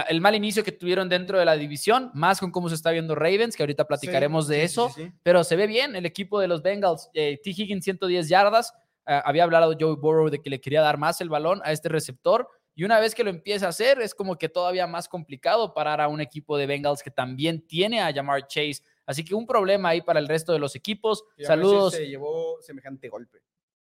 el 0.08 0.20
mal 0.20 0.34
inicio 0.34 0.64
que 0.64 0.72
tuvieron 0.72 1.08
dentro 1.08 1.38
de 1.38 1.44
la 1.44 1.56
división, 1.56 2.10
más 2.14 2.40
con 2.40 2.50
cómo 2.50 2.68
se 2.68 2.74
está 2.74 2.90
viendo 2.90 3.14
Ravens, 3.14 3.56
que 3.56 3.62
ahorita 3.62 3.86
platicaremos 3.86 4.48
de 4.48 4.64
eso, 4.64 4.94
pero 5.22 5.44
se 5.44 5.56
ve 5.56 5.66
bien 5.66 5.96
el 5.96 6.06
equipo 6.06 6.40
de 6.40 6.48
los 6.48 6.62
Bengals. 6.62 7.10
Eh, 7.14 7.40
T. 7.42 7.50
Higgins 7.50 7.84
110 7.84 8.28
yardas, 8.28 8.72
eh, 9.06 9.20
había 9.24 9.44
hablado 9.44 9.76
Joe 9.78 9.96
Burrow 9.96 10.28
de 10.30 10.40
que 10.40 10.50
le 10.50 10.60
quería 10.60 10.82
dar 10.82 10.98
más 10.98 11.20
el 11.20 11.28
balón 11.28 11.60
a 11.64 11.72
este 11.72 11.88
receptor, 11.88 12.48
y 12.78 12.84
una 12.84 13.00
vez 13.00 13.14
que 13.14 13.24
lo 13.24 13.30
empieza 13.30 13.66
a 13.66 13.68
hacer, 13.70 14.02
es 14.02 14.14
como 14.14 14.36
que 14.36 14.50
todavía 14.50 14.86
más 14.86 15.08
complicado 15.08 15.72
parar 15.72 15.98
a 16.02 16.08
un 16.08 16.20
equipo 16.20 16.58
de 16.58 16.66
Bengals 16.66 17.02
que 17.02 17.10
también 17.10 17.66
tiene 17.66 18.02
a 18.02 18.12
Jamar 18.12 18.46
Chase. 18.46 18.82
Así 19.06 19.24
que 19.24 19.34
un 19.34 19.46
problema 19.46 19.88
ahí 19.88 20.02
para 20.02 20.20
el 20.20 20.28
resto 20.28 20.52
de 20.52 20.58
los 20.58 20.76
equipos. 20.76 21.24
Saludos. 21.38 21.94
Se 21.94 22.06
llevó 22.06 22.60
semejante 22.60 23.08
golpe. 23.08 23.38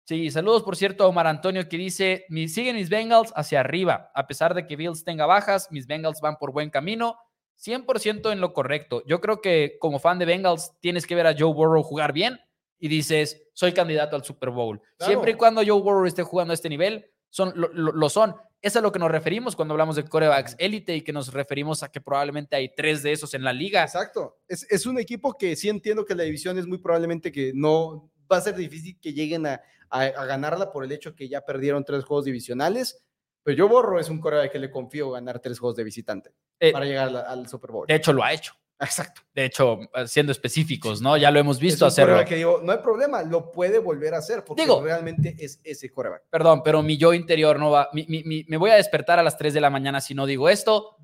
Sí, 0.08 0.32
saludos 0.32 0.64
por 0.64 0.78
cierto 0.78 1.04
a 1.04 1.08
Omar 1.08 1.28
Antonio 1.28 1.68
que 1.68 1.78
dice, 1.78 2.26
siguen 2.48 2.78
mis 2.78 2.90
Bengals 2.90 3.34
hacia 3.36 3.60
arriba, 3.60 4.10
a 4.16 4.26
pesar 4.26 4.54
de 4.54 4.66
que 4.66 4.78
Bills 4.78 5.04
tenga 5.04 5.26
bajas, 5.26 5.68
mis 5.70 5.86
Bengals 5.86 6.22
van 6.22 6.38
por 6.38 6.54
buen 6.54 6.70
camino, 6.70 7.18
100% 7.62 8.32
en 8.32 8.40
lo 8.40 8.54
correcto. 8.54 9.04
Yo 9.06 9.20
creo 9.20 9.42
que 9.42 9.76
como 9.82 10.00
fan 10.00 10.18
de 10.18 10.24
Bengals 10.24 10.72
tienes 10.80 11.06
que 11.06 11.14
ver 11.14 11.28
a 11.28 11.36
Joe 11.38 11.54
Burrow 11.54 11.84
jugar 11.84 12.14
bien 12.14 12.40
y 12.80 12.88
dices, 12.88 13.50
soy 13.52 13.74
candidato 13.74 14.16
al 14.16 14.24
Super 14.24 14.50
Bowl. 14.50 14.82
Siempre 14.98 15.32
y 15.32 15.34
cuando 15.34 15.62
Joe 15.62 15.82
Burrow 15.82 16.06
esté 16.06 16.24
jugando 16.24 16.54
a 16.54 16.56
este 16.56 16.70
nivel, 16.70 17.12
son, 17.30 17.52
lo, 17.56 18.10
son. 18.10 18.34
Es 18.62 18.78
a 18.78 18.82
lo 18.82 18.94
que 18.94 19.00
nos 19.00 19.12
referimos 19.12 19.58
cuando 19.58 19.74
hablamos 19.74 19.98
de 19.98 20.06
corebacks 20.06 20.56
élite 20.58 20.96
y 20.96 21.02
que 21.02 21.12
nos 21.12 21.34
referimos 21.34 21.84
a 21.84 21.92
que 21.92 22.00
probablemente 22.00 22.56
hay 22.56 22.74
tres 22.74 23.04
de 23.04 23.12
esos 23.12 23.34
en 23.34 23.44
la 23.44 23.52
liga. 23.52 23.84
Exacto. 23.84 24.38
Es, 24.48 24.66
es 24.72 24.86
un 24.86 25.00
equipo 25.00 25.38
que 25.38 25.58
sí 25.58 25.68
entiendo 25.68 26.06
que 26.06 26.16
la 26.16 26.24
división 26.24 26.58
es 26.58 26.66
muy 26.66 26.78
probablemente 26.78 27.30
que 27.30 27.52
no 27.54 28.10
va 28.32 28.38
a 28.38 28.42
ser 28.42 28.56
difícil 28.56 29.00
que 29.00 29.14
lleguen 29.14 29.46
a, 29.46 29.62
a, 29.90 30.26
ganarla 30.26 30.72
por 30.72 30.84
el 30.84 30.92
hecho 30.92 31.16
que 31.16 31.28
ya 31.30 31.42
perdieron 31.42 31.84
tres 31.84 32.04
juegos 32.04 32.26
divisionales. 32.26 33.04
Pero 33.44 33.58
yo 33.58 33.70
borro 33.70 34.00
es 34.00 34.10
un 34.10 34.22
de 34.22 34.50
que 34.52 34.60
le 34.60 34.70
confío 34.70 35.12
ganar 35.12 35.40
tres 35.40 35.58
juegos 35.60 35.78
de 35.78 35.84
visitante 35.86 36.34
eh, 36.60 36.72
para 36.74 36.86
llegar 36.86 37.16
al, 37.16 37.48
Super 37.48 37.72
Bowl. 37.72 37.88
De 37.88 37.96
hecho, 37.96 38.12
lo 38.12 38.24
ha 38.24 38.34
hecho. 38.34 38.54
Exacto. 38.80 39.22
De 39.34 39.46
hecho, 39.46 39.80
eh, 39.96 40.06
siendo 40.06 40.32
específicos, 40.32 41.02
¿no? 41.02 41.16
Ya 41.18 41.32
lo 41.32 41.40
hemos 41.40 41.60
visto 41.60 41.86
hacerlo. 41.86 42.24
que 42.26 42.36
digo, 42.36 42.60
no 42.62 42.74
hay 42.74 42.80
problema, 42.80 43.24
lo 43.24 43.50
puede 43.52 43.80
volver 43.80 44.14
a 44.14 44.18
hacer 44.18 44.44
porque 44.44 44.64
digo, 44.64 44.84
realmente 44.84 45.36
es 45.40 45.60
ese 45.64 45.92
coreback. 45.92 46.24
Perdón, 46.30 46.62
pero 46.62 46.84
mi 46.84 46.98
yo 46.98 47.14
interior 47.14 47.58
no 47.58 47.72
va. 47.72 47.90
me 47.94 48.58
voy 48.58 48.72
a 48.72 48.76
despertar 48.76 49.18
a 49.18 49.24
las 49.24 49.38
3 49.38 49.54
de 49.54 49.62
la 49.62 49.70
mañana 49.70 50.02
si 50.02 50.14
no 50.14 50.26
digo 50.26 50.50
esto. 50.50 50.98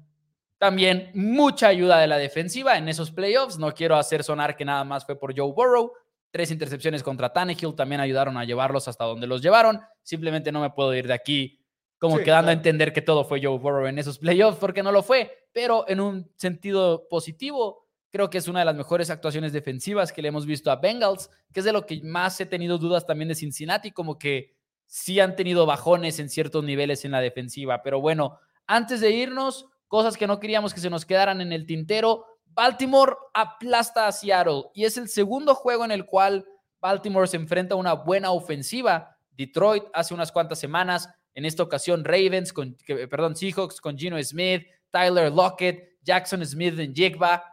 También 0.57 1.11
mucha 1.13 1.67
ayuda 1.67 1.99
de 1.99 2.07
la 2.07 2.17
defensiva 2.17 2.77
en 2.77 2.89
esos 2.89 3.11
playoffs. 3.11 3.57
No 3.57 3.73
quiero 3.73 3.95
hacer 3.95 4.23
sonar 4.23 4.55
que 4.55 4.65
nada 4.65 4.83
más 4.83 5.05
fue 5.05 5.17
por 5.17 5.37
Joe 5.37 5.51
Burrow 5.51 5.93
tres 6.33 6.49
intercepciones 6.49 7.03
contra 7.03 7.31
Tannehill 7.31 7.75
también 7.75 8.01
ayudaron 8.01 8.37
a 8.37 8.43
llevarlos 8.43 8.87
hasta 8.87 9.03
donde 9.05 9.27
los 9.27 9.43
llevaron. 9.43 9.79
Simplemente 10.01 10.51
no 10.51 10.61
me 10.61 10.71
puedo 10.71 10.91
ir 10.95 11.05
de 11.05 11.13
aquí 11.13 11.59
como 11.99 12.17
Sí, 12.17 12.23
quedando 12.23 12.49
a 12.49 12.53
entender 12.53 12.91
que 12.91 13.03
todo 13.03 13.23
fue 13.23 13.39
Joe 13.39 13.59
Burrow 13.59 13.85
en 13.85 13.99
esos 13.99 14.17
playoffs, 14.17 14.57
porque 14.57 14.81
no 14.81 14.91
lo 14.91 15.03
fue, 15.03 15.45
pero 15.53 15.85
en 15.87 15.99
un 15.99 16.27
sentido 16.35 17.07
positivo, 17.07 17.87
creo 18.09 18.31
que 18.31 18.39
es 18.39 18.47
una 18.47 18.59
de 18.59 18.65
las 18.65 18.75
mejores 18.75 19.11
actuaciones 19.11 19.53
defensivas 19.53 20.11
que 20.11 20.23
le 20.23 20.29
hemos 20.29 20.47
visto 20.47 20.71
a 20.71 20.77
Bengals, 20.77 21.29
que 21.53 21.59
es 21.59 21.65
de 21.65 21.71
lo 21.71 21.85
que 21.85 22.01
más 22.03 22.41
he 22.41 22.47
tenido 22.47 22.79
dudas 22.79 23.05
también 23.05 23.29
de 23.29 23.35
Cincinnati, 23.35 23.91
como 23.91 24.17
que 24.17 24.55
sí 24.87 25.19
han 25.19 25.35
tenido 25.35 25.67
bajones 25.67 26.17
en 26.17 26.29
ciertos 26.29 26.63
niveles 26.63 27.05
en 27.05 27.11
la 27.11 27.21
defensiva, 27.21 27.83
pero 27.83 28.01
bueno, 28.01 28.39
antes 28.65 29.01
de 29.01 29.11
irnos, 29.11 29.67
cosas 29.87 30.17
que 30.17 30.25
no 30.25 30.39
queríamos 30.39 30.73
que 30.73 30.79
se 30.81 30.89
nos 30.89 31.05
quedaran 31.05 31.41
en 31.41 31.53
el 31.53 31.67
tintero, 31.67 32.25
Baltimore 32.53 33.15
aplasta 33.33 34.07
a 34.07 34.11
Seattle 34.11 34.65
y 34.73 34.85
es 34.85 34.97
el 34.97 35.09
segundo 35.09 35.55
juego 35.55 35.85
en 35.85 35.91
el 35.91 36.05
cual 36.05 36.45
Baltimore 36.79 37.27
se 37.27 37.37
enfrenta 37.37 37.75
a 37.75 37.77
una 37.77 37.93
buena 37.93 38.31
ofensiva. 38.31 39.17
Detroit 39.31 39.85
hace 39.93 40.13
unas 40.13 40.31
cuantas 40.31 40.59
semanas, 40.59 41.09
en 41.33 41.45
esta 41.45 41.63
ocasión 41.63 42.05
Ravens, 42.05 42.53
con, 42.53 42.77
perdón, 43.09 43.35
Seahawks 43.35 43.81
con 43.81 43.97
Gino 43.97 44.21
Smith, 44.21 44.67
Tyler 44.91 45.31
Lockett, 45.31 45.97
Jackson 46.03 46.45
Smith 46.45 46.77
en 46.77 46.93
Jigba, 46.93 47.43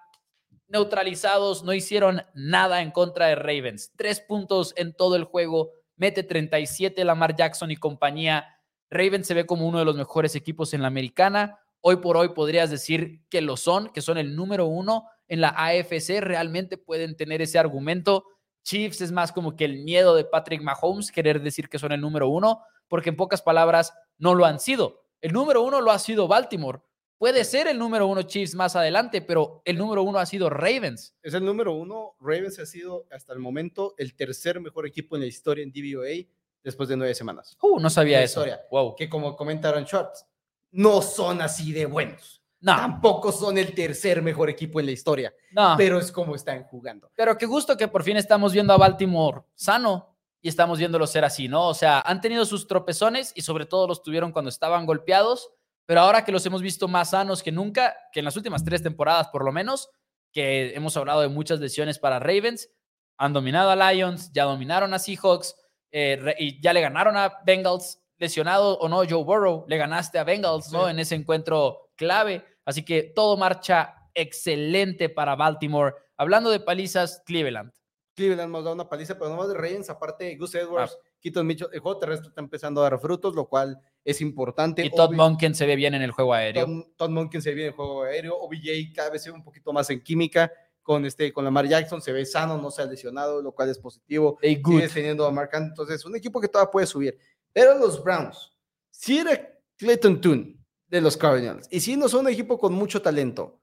neutralizados, 0.69 1.65
no 1.65 1.73
hicieron 1.73 2.23
nada 2.35 2.83
en 2.83 2.91
contra 2.91 3.27
de 3.29 3.37
Ravens. 3.37 3.93
Tres 3.97 4.21
puntos 4.21 4.75
en 4.77 4.95
todo 4.95 5.17
el 5.17 5.25
juego, 5.25 5.71
mete 5.97 6.23
37 6.23 7.05
Lamar 7.05 7.35
Jackson 7.35 7.71
y 7.71 7.77
compañía. 7.77 8.47
Ravens 8.91 9.27
se 9.27 9.35
ve 9.35 9.47
como 9.47 9.67
uno 9.67 9.79
de 9.79 9.85
los 9.85 9.97
mejores 9.97 10.35
equipos 10.35 10.75
en 10.75 10.83
la 10.83 10.89
americana. 10.89 11.59
Hoy 11.83 11.97
por 11.97 12.17
hoy 12.17 12.31
podrías 12.31 12.71
decir 12.71 13.23
que 13.31 13.41
lo 13.41 13.57
son, 13.57 13.91
que 13.93 14.03
son 14.03 14.19
el 14.19 14.37
número 14.37 14.67
uno 14.67 15.07
en 15.29 15.41
la 15.41 15.49
AFC. 15.49 16.21
Realmente 16.21 16.77
pueden 16.77 17.17
tener 17.17 17.41
ese 17.41 17.59
argumento. 17.59 18.25
Chiefs 18.63 19.01
es 19.01 19.13
más 19.13 19.33
como 19.33 19.57
que 19.57 19.65
el 19.65 19.83
miedo 19.83 20.15
de 20.15 20.25
Patrick 20.25 20.63
Mahomes 20.63 21.11
querer 21.11 21.41
decir 21.41 21.69
que 21.69 21.79
son 21.79 21.93
el 21.93 22.01
número 22.01 22.29
uno, 22.29 22.61
porque 22.89 23.09
en 23.09 23.17
pocas 23.17 23.41
palabras 23.41 23.95
no 24.19 24.35
lo 24.35 24.45
han 24.45 24.61
sido. 24.61 25.07
El 25.23 25.33
número 25.33 25.63
uno 25.63 25.81
lo 25.81 25.91
ha 25.91 25.99
sido 25.99 26.29
Baltimore. 26.29 26.81
Puede 27.17 27.45
ser 27.45 27.67
el 27.67 27.79
número 27.79 28.07
uno 28.07 28.23
Chiefs 28.23 28.55
más 28.55 28.77
adelante, 28.77 29.21
pero 29.21 29.63
el 29.65 29.77
número 29.77 30.03
uno 30.03 30.19
ha 30.19 30.27
sido 30.27 30.49
Ravens. 30.49 31.15
Es 31.23 31.35
el 31.35 31.45
número 31.45 31.75
uno. 31.75 32.15
Ravens 32.19 32.59
ha 32.59 32.67
sido 32.67 33.07
hasta 33.11 33.33
el 33.33 33.39
momento 33.39 33.95
el 33.99 34.15
tercer 34.15 34.61
mejor 34.61 34.87
equipo 34.87 35.17
en 35.17 35.23
la 35.23 35.27
historia 35.27 35.63
en 35.63 35.71
DVOA 35.71 36.27
después 36.63 36.89
de 36.89 36.97
nueve 36.97 37.15
semanas. 37.15 37.57
Uh, 37.61 37.79
no 37.79 37.91
sabía 37.91 38.23
eso. 38.23 38.41
historia. 38.41 38.63
Wow. 38.71 38.95
Que 38.97 39.09
como 39.09 39.37
comentaron 39.37 39.85
Shorts, 39.85 40.27
no 40.73 41.03
son 41.03 41.43
así 41.43 41.73
de 41.73 41.87
buenos. 41.87 42.43
No, 42.61 42.77
Tampoco 42.77 43.33
son 43.33 43.57
el 43.57 43.75
tercer 43.75 44.21
mejor 44.21 44.51
equipo 44.51 44.81
en 44.81 44.87
la 44.87 44.93
historia, 44.93 45.33
no. 45.53 45.75
pero 45.79 45.99
es 45.99 46.13
como 46.13 46.35
están 46.35 46.65
jugando. 46.65 47.11
Pero 47.15 47.39
qué 47.39 47.47
gusto 47.47 47.75
que 47.77 47.89
por 47.89 48.03
fin 48.03 48.19
estamos 48.19 48.53
viendo 48.53 48.75
a 48.75 48.77
Baltimore 48.77 49.43
sano 49.55 50.15
y 50.43 50.49
estamos 50.49 50.79
viéndolo 50.79 51.07
ser 51.07 51.25
así, 51.25 51.49
¿no? 51.49 51.69
O 51.69 51.75
sea, 51.75 52.01
han 52.01 52.21
tenido 52.21 52.45
sus 52.45 52.67
tropezones 52.67 53.33
y 53.35 53.43
sobre 53.43 53.65
todo 53.65 53.87
los 53.87 54.03
tuvieron 54.03 54.31
cuando 54.31 54.51
estaban 54.51 54.85
golpeados, 54.85 55.51
pero 55.87 56.01
ahora 56.01 56.23
que 56.23 56.33
los 56.33 56.45
hemos 56.45 56.61
visto 56.61 56.87
más 56.87 57.11
sanos 57.11 57.43
que 57.43 57.51
nunca, 57.51 57.97
que 58.13 58.21
en 58.21 58.27
las 58.27 58.37
últimas 58.37 58.63
tres 58.63 58.83
temporadas 58.83 59.29
por 59.29 59.43
lo 59.43 59.53
menos, 59.53 59.89
que 60.31 60.75
hemos 60.75 60.97
hablado 60.99 61.23
de 61.23 61.29
muchas 61.29 61.61
lesiones 61.61 61.99
para 61.99 62.19
Ravens, 62.19 62.71
han 63.17 63.33
dominado 63.33 63.71
a 63.71 63.93
Lions, 63.93 64.33
ya 64.33 64.45
dominaron 64.45 64.93
a 64.95 64.99
Seahawks 64.99 65.57
eh, 65.93 66.35
y 66.39 66.61
ya 66.61 66.73
le 66.73 66.81
ganaron 66.81 67.17
a 67.17 67.41
Bengals, 67.45 68.01
lesionado 68.21 68.79
o 68.79 68.89
no 68.89 68.99
Joe 68.99 69.25
Burrow, 69.25 69.65
le 69.67 69.77
ganaste 69.79 70.19
a 70.19 70.25
Bengals, 70.25 70.71
¿no? 70.71 70.85
Sí. 70.85 70.91
En 70.91 70.99
ese 71.01 71.17
encuentro 71.17 71.91
clave. 71.97 72.45
Así 72.65 72.85
que 72.85 73.03
todo 73.03 73.37
marcha 73.37 73.95
excelente 74.15 75.09
para 75.09 75.35
Baltimore. 75.35 75.95
Hablando 76.17 76.51
de 76.51 76.61
palizas, 76.61 77.23
Cleveland. 77.27 77.73
Cleveland 78.15 78.53
nos 78.53 78.65
da 78.65 78.73
una 78.73 78.89
paliza, 78.89 79.15
pero 79.19 79.31
no 79.31 79.37
más 79.37 79.49
de 79.49 79.55
Ravens, 79.55 79.89
aparte 79.89 80.37
Gus 80.37 80.55
Edwards, 80.55 80.97
Ah. 81.01 81.07
Keaton 81.21 81.47
Mitchell, 81.47 81.69
el 81.73 81.81
juego 81.81 81.99
terrestre 81.99 82.29
está 82.29 82.41
empezando 82.41 82.81
a 82.81 82.91
dar 82.91 82.99
frutos, 82.99 83.35
lo 83.35 83.47
cual 83.47 83.79
es 84.05 84.21
importante. 84.21 84.85
Y 84.85 84.91
Todd 84.91 85.13
Monken 85.13 85.55
se 85.55 85.67
ve 85.67 85.77
bien 85.77 85.95
en 85.95 86.03
el 86.03 86.11
juego 86.11 86.33
aéreo. 86.35 86.67
Todd, 86.67 86.85
Todd 86.97 87.11
Monken 87.11 87.43
se 87.43 87.55
ve 87.55 87.63
en 87.63 87.67
el 87.69 87.73
juego 87.73 88.03
aéreo, 88.05 88.37
OBJ 88.39 88.93
cada 88.95 89.11
vez 89.11 89.23
se 89.23 89.31
ve 89.31 89.37
un 89.37 89.43
poquito 89.45 89.73
más 89.73 89.89
en 89.91 90.03
química 90.03 90.53
con 90.83 91.05
este 91.05 91.33
con 91.33 91.45
Lamar 91.45 91.67
Jackson, 91.67 92.01
se 92.01 92.13
ve 92.13 92.25
sano, 92.25 92.59
no 92.59 92.71
se 92.71 92.83
ha 92.83 92.87
lesionado, 92.87 93.43
lo 93.43 93.53
cual 93.53 93.69
es 93.69 93.79
positivo. 93.79 94.39
Sigues 94.43 94.93
teniendo 94.95 95.27
a 95.27 95.31
Mark 95.31 95.51
entonces 95.53 96.05
un 96.05 96.17
equipo 96.17 96.41
que 96.41 96.49
todavía 96.49 96.71
puede 96.71 96.87
subir. 96.87 97.19
Pero 97.53 97.79
los 97.79 98.03
Browns, 98.03 98.53
si 98.91 99.19
era 99.19 99.59
Clayton 99.77 100.21
Toon 100.21 100.67
de 100.87 101.01
los 101.01 101.17
Cardinals, 101.17 101.69
y 101.71 101.81
si 101.81 101.97
no 101.97 102.09
son 102.09 102.27
un 102.27 102.33
equipo 102.33 102.59
con 102.59 102.73
mucho 102.73 103.01
talento, 103.03 103.61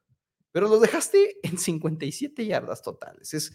pero 0.51 0.67
los 0.67 0.81
dejaste 0.81 1.37
en 1.43 1.57
57 1.57 2.45
yardas 2.45 2.81
totales. 2.81 3.33
Es, 3.33 3.53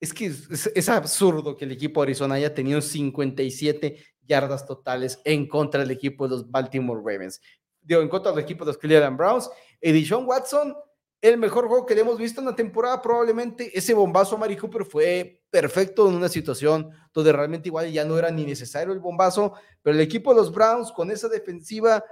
es 0.00 0.14
que 0.14 0.26
es, 0.26 0.88
absurdo 0.88 1.56
que 1.56 1.64
el 1.64 1.72
equipo 1.72 2.00
de 2.00 2.06
Arizona 2.06 2.36
haya 2.36 2.54
tenido 2.54 2.80
57 2.80 3.96
yardas 4.22 4.64
totales 4.64 5.20
en 5.24 5.48
contra 5.48 5.80
del 5.80 5.90
equipo 5.90 6.28
de 6.28 6.36
los 6.36 6.50
Baltimore 6.50 7.00
Ravens. 7.04 7.40
Digo, 7.80 8.02
en 8.02 8.08
contra 8.08 8.30
del 8.30 8.44
equipo 8.44 8.64
de 8.64 8.70
los 8.70 8.78
Cleveland 8.78 9.16
Browns. 9.16 9.50
Edison 9.80 10.26
Watson, 10.26 10.74
el 11.20 11.36
mejor 11.36 11.66
juego 11.66 11.84
que 11.84 11.94
le 11.94 12.02
hemos 12.02 12.18
visto 12.18 12.40
en 12.40 12.46
la 12.46 12.54
temporada, 12.54 13.02
probablemente 13.02 13.76
ese 13.76 13.92
bombazo 13.92 14.36
a 14.36 14.38
Mari 14.38 14.56
Cooper 14.56 14.84
fue 14.84 15.42
perfecto 15.50 16.08
en 16.08 16.14
una 16.14 16.28
situación 16.28 16.90
donde 17.12 17.32
realmente 17.32 17.68
igual 17.68 17.90
ya 17.90 18.04
no 18.04 18.18
era 18.18 18.30
ni 18.30 18.44
necesario 18.44 18.92
el 18.92 19.00
bombazo, 19.00 19.54
pero 19.82 19.96
el 19.96 20.02
equipo 20.02 20.32
de 20.32 20.40
los 20.40 20.52
Browns 20.52 20.92
con 20.92 21.10
esa 21.10 21.28
defensiva 21.28 22.04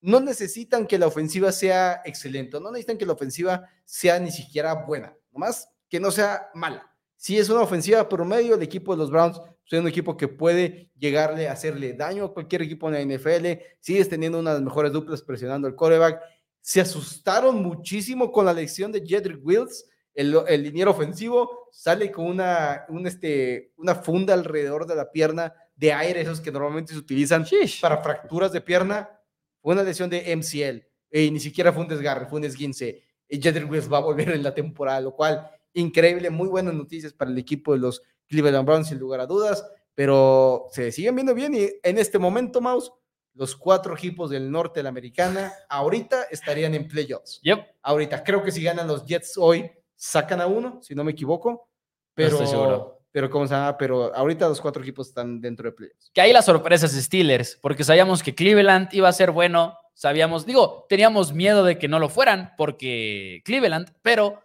no 0.00 0.20
necesitan 0.20 0.86
que 0.86 0.98
la 0.98 1.06
ofensiva 1.06 1.52
sea 1.52 2.02
excelente, 2.04 2.60
no 2.60 2.70
necesitan 2.70 2.98
que 2.98 3.06
la 3.06 3.12
ofensiva 3.12 3.68
sea 3.84 4.18
ni 4.18 4.32
siquiera 4.32 4.74
buena, 4.74 5.16
nomás 5.32 5.68
que 5.88 6.00
no 6.00 6.10
sea 6.10 6.50
mala. 6.54 6.92
Si 7.16 7.38
es 7.38 7.48
una 7.50 7.62
ofensiva 7.62 8.08
promedio, 8.08 8.54
el 8.54 8.62
equipo 8.62 8.92
de 8.92 8.98
los 8.98 9.10
Browns 9.10 9.40
es 9.70 9.80
un 9.80 9.88
equipo 9.88 10.16
que 10.16 10.28
puede 10.28 10.90
llegarle 10.96 11.48
a 11.48 11.52
hacerle 11.52 11.92
daño 11.92 12.24
a 12.24 12.32
cualquier 12.32 12.62
equipo 12.62 12.88
en 12.88 12.94
la 12.94 13.16
NFL, 13.16 13.60
sigues 13.80 14.08
teniendo 14.08 14.38
una 14.38 14.50
de 14.50 14.56
las 14.56 14.64
mejores 14.64 14.92
duplas 14.92 15.22
presionando 15.22 15.68
el 15.68 15.74
coreback. 15.74 16.22
Se 16.68 16.82
asustaron 16.82 17.62
muchísimo 17.62 18.30
con 18.30 18.44
la 18.44 18.50
elección 18.50 18.92
de 18.92 19.00
Jedrick 19.00 19.40
Wills, 19.42 19.86
el, 20.12 20.36
el 20.46 20.62
liniero 20.62 20.90
ofensivo, 20.90 21.70
sale 21.72 22.12
con 22.12 22.26
una, 22.26 22.84
un, 22.90 23.06
este, 23.06 23.72
una 23.78 23.94
funda 23.94 24.34
alrededor 24.34 24.86
de 24.86 24.94
la 24.94 25.10
pierna 25.10 25.54
de 25.74 25.94
aire, 25.94 26.20
esos 26.20 26.42
que 26.42 26.52
normalmente 26.52 26.92
se 26.92 26.98
utilizan 26.98 27.44
Sheesh. 27.44 27.80
para 27.80 28.02
fracturas 28.02 28.52
de 28.52 28.60
pierna. 28.60 29.08
Fue 29.62 29.72
una 29.72 29.82
lesión 29.82 30.10
de 30.10 30.36
MCL, 30.36 30.86
y 31.10 31.30
ni 31.30 31.40
siquiera 31.40 31.72
fue 31.72 31.84
un 31.84 31.88
desgarre, 31.88 32.26
fue 32.26 32.38
un 32.38 32.44
esguince. 32.44 33.02
Y 33.26 33.40
Jedrick 33.40 33.70
Wills 33.70 33.90
va 33.90 33.96
a 33.96 34.02
volver 34.02 34.28
en 34.28 34.42
la 34.42 34.52
temporada, 34.52 35.00
lo 35.00 35.14
cual 35.14 35.50
increíble, 35.72 36.28
muy 36.28 36.48
buenas 36.48 36.74
noticias 36.74 37.14
para 37.14 37.30
el 37.30 37.38
equipo 37.38 37.72
de 37.72 37.78
los 37.78 38.02
Cleveland 38.26 38.66
Browns, 38.66 38.88
sin 38.88 38.98
lugar 38.98 39.20
a 39.20 39.26
dudas, 39.26 39.64
pero 39.94 40.66
se 40.70 40.92
siguen 40.92 41.14
viendo 41.14 41.34
bien 41.34 41.54
y 41.54 41.70
en 41.82 41.96
este 41.96 42.18
momento, 42.18 42.60
Mouse, 42.60 42.92
los 43.34 43.54
cuatro 43.56 43.94
equipos 43.94 44.30
del 44.30 44.50
norte 44.50 44.80
de 44.80 44.84
la 44.84 44.88
americana 44.88 45.52
ahorita 45.68 46.24
estarían 46.30 46.74
en 46.74 46.88
playoffs. 46.88 47.40
Yep. 47.42 47.66
Ahorita, 47.82 48.24
creo 48.24 48.42
que 48.42 48.50
si 48.50 48.62
ganan 48.62 48.88
los 48.88 49.04
Jets 49.06 49.38
hoy, 49.38 49.70
sacan 49.94 50.40
a 50.40 50.46
uno, 50.46 50.80
si 50.82 50.94
no 50.94 51.04
me 51.04 51.12
equivoco, 51.12 51.68
pero, 52.14 52.30
estoy 52.30 52.46
seguro. 52.48 53.00
pero 53.12 53.30
¿cómo 53.30 53.46
se 53.46 53.54
llama? 53.54 53.76
Pero 53.78 54.14
ahorita 54.14 54.48
los 54.48 54.60
cuatro 54.60 54.82
equipos 54.82 55.08
están 55.08 55.40
dentro 55.40 55.70
de 55.70 55.76
playoffs. 55.76 56.10
Que 56.12 56.20
ahí 56.20 56.32
las 56.32 56.46
sorpresas 56.46 56.92
Steelers, 56.92 57.58
porque 57.62 57.84
sabíamos 57.84 58.22
que 58.22 58.34
Cleveland 58.34 58.88
iba 58.92 59.08
a 59.08 59.12
ser 59.12 59.30
bueno, 59.30 59.78
sabíamos, 59.94 60.46
digo, 60.46 60.86
teníamos 60.88 61.32
miedo 61.32 61.64
de 61.64 61.78
que 61.78 61.88
no 61.88 61.98
lo 61.98 62.08
fueran, 62.08 62.54
porque 62.56 63.42
Cleveland, 63.44 63.92
pero 64.02 64.40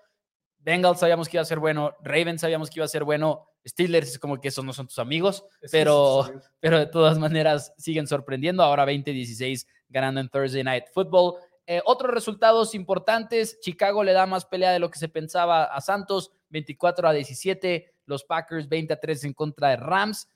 Bengals 0.64 0.99
sabíamos 0.99 1.28
que 1.28 1.38
iba 1.38 1.41
a 1.41 1.45
ser 1.45 1.59
bueno, 1.59 1.95
Ravens 2.01 2.41
sabíamos 2.41 2.70
que 2.70 2.80
iba 2.80 2.86
a 2.86 2.89
ser 2.89 3.03
bueno, 3.03 3.45
Steelers 3.68 4.09
es 4.11 4.20
como 4.20 4.39
que 4.39 4.47
esos 4.47 4.64
no 4.64 4.74
son 4.74 4.88
tus 4.88 4.99
amigos, 4.99 5.45
pero, 5.72 6.24
pero 6.59 6.80
de 6.80 6.86
todas 6.88 7.20
maneras 7.20 7.74
siguen 7.78 8.07
sorprendiendo. 8.07 8.64
Ahora 8.64 8.86
20-16 8.86 9.68
ganando 9.89 10.22
en 10.22 10.30
Thursday 10.30 10.64
Night 10.64 10.86
Football. 10.93 11.36
Eh, 11.66 11.82
otros 11.86 12.14
resultados 12.14 12.76
importantes, 12.76 13.59
Chicago 13.61 14.03
le 14.03 14.11
da 14.14 14.26
más 14.26 14.45
pelea 14.45 14.72
de 14.72 14.80
lo 14.80 14.89
que 14.89 14.99
se 14.99 15.07
pensaba 15.07 15.64
a 15.66 15.80
Santos, 15.82 16.32
24 16.49 17.07
a 17.07 17.14
17, 17.14 17.93
los 18.05 18.24
Packers 18.26 18.68
20 18.68 18.93
a 18.93 18.99
3 18.99 19.24
en 19.26 19.34
contra 19.34 19.70
de 19.70 19.78
Rams. 19.78 20.28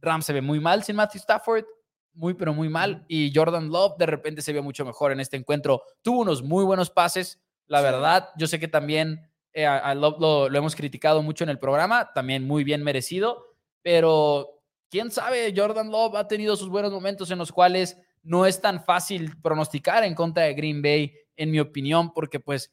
Rams 0.00 0.26
se 0.26 0.32
ve 0.32 0.42
muy 0.42 0.60
mal 0.60 0.82
sin 0.82 0.96
Matthew 0.96 1.20
Stafford, 1.20 1.64
muy 2.12 2.34
pero 2.34 2.52
muy 2.52 2.68
mal, 2.68 3.04
y 3.08 3.32
Jordan 3.34 3.68
Love 3.70 3.96
de 3.98 4.06
repente 4.06 4.42
se 4.42 4.52
vio 4.52 4.62
mucho 4.62 4.84
mejor 4.84 5.12
en 5.12 5.20
este 5.20 5.36
encuentro. 5.36 5.82
Tuvo 6.02 6.20
unos 6.20 6.42
muy 6.42 6.64
buenos 6.64 6.90
pases, 6.90 7.40
la 7.66 7.78
Sí. 7.78 7.84
verdad. 7.84 8.28
Yo 8.36 8.46
sé 8.46 8.58
que 8.60 8.68
también 8.68 9.27
a, 9.66 9.78
a 9.78 9.94
Love 9.94 10.20
lo, 10.20 10.48
lo 10.48 10.58
hemos 10.58 10.74
criticado 10.76 11.22
mucho 11.22 11.44
en 11.44 11.50
el 11.50 11.58
programa, 11.58 12.12
también 12.12 12.44
muy 12.46 12.64
bien 12.64 12.82
merecido, 12.82 13.44
pero 13.82 14.60
quién 14.90 15.10
sabe, 15.10 15.52
Jordan 15.56 15.90
Love 15.90 16.16
ha 16.16 16.28
tenido 16.28 16.56
sus 16.56 16.68
buenos 16.68 16.92
momentos 16.92 17.30
en 17.30 17.38
los 17.38 17.52
cuales 17.52 17.98
no 18.22 18.46
es 18.46 18.60
tan 18.60 18.82
fácil 18.84 19.40
pronosticar 19.40 20.04
en 20.04 20.14
contra 20.14 20.44
de 20.44 20.54
Green 20.54 20.82
Bay, 20.82 21.14
en 21.36 21.50
mi 21.50 21.60
opinión, 21.60 22.12
porque 22.12 22.40
pues 22.40 22.72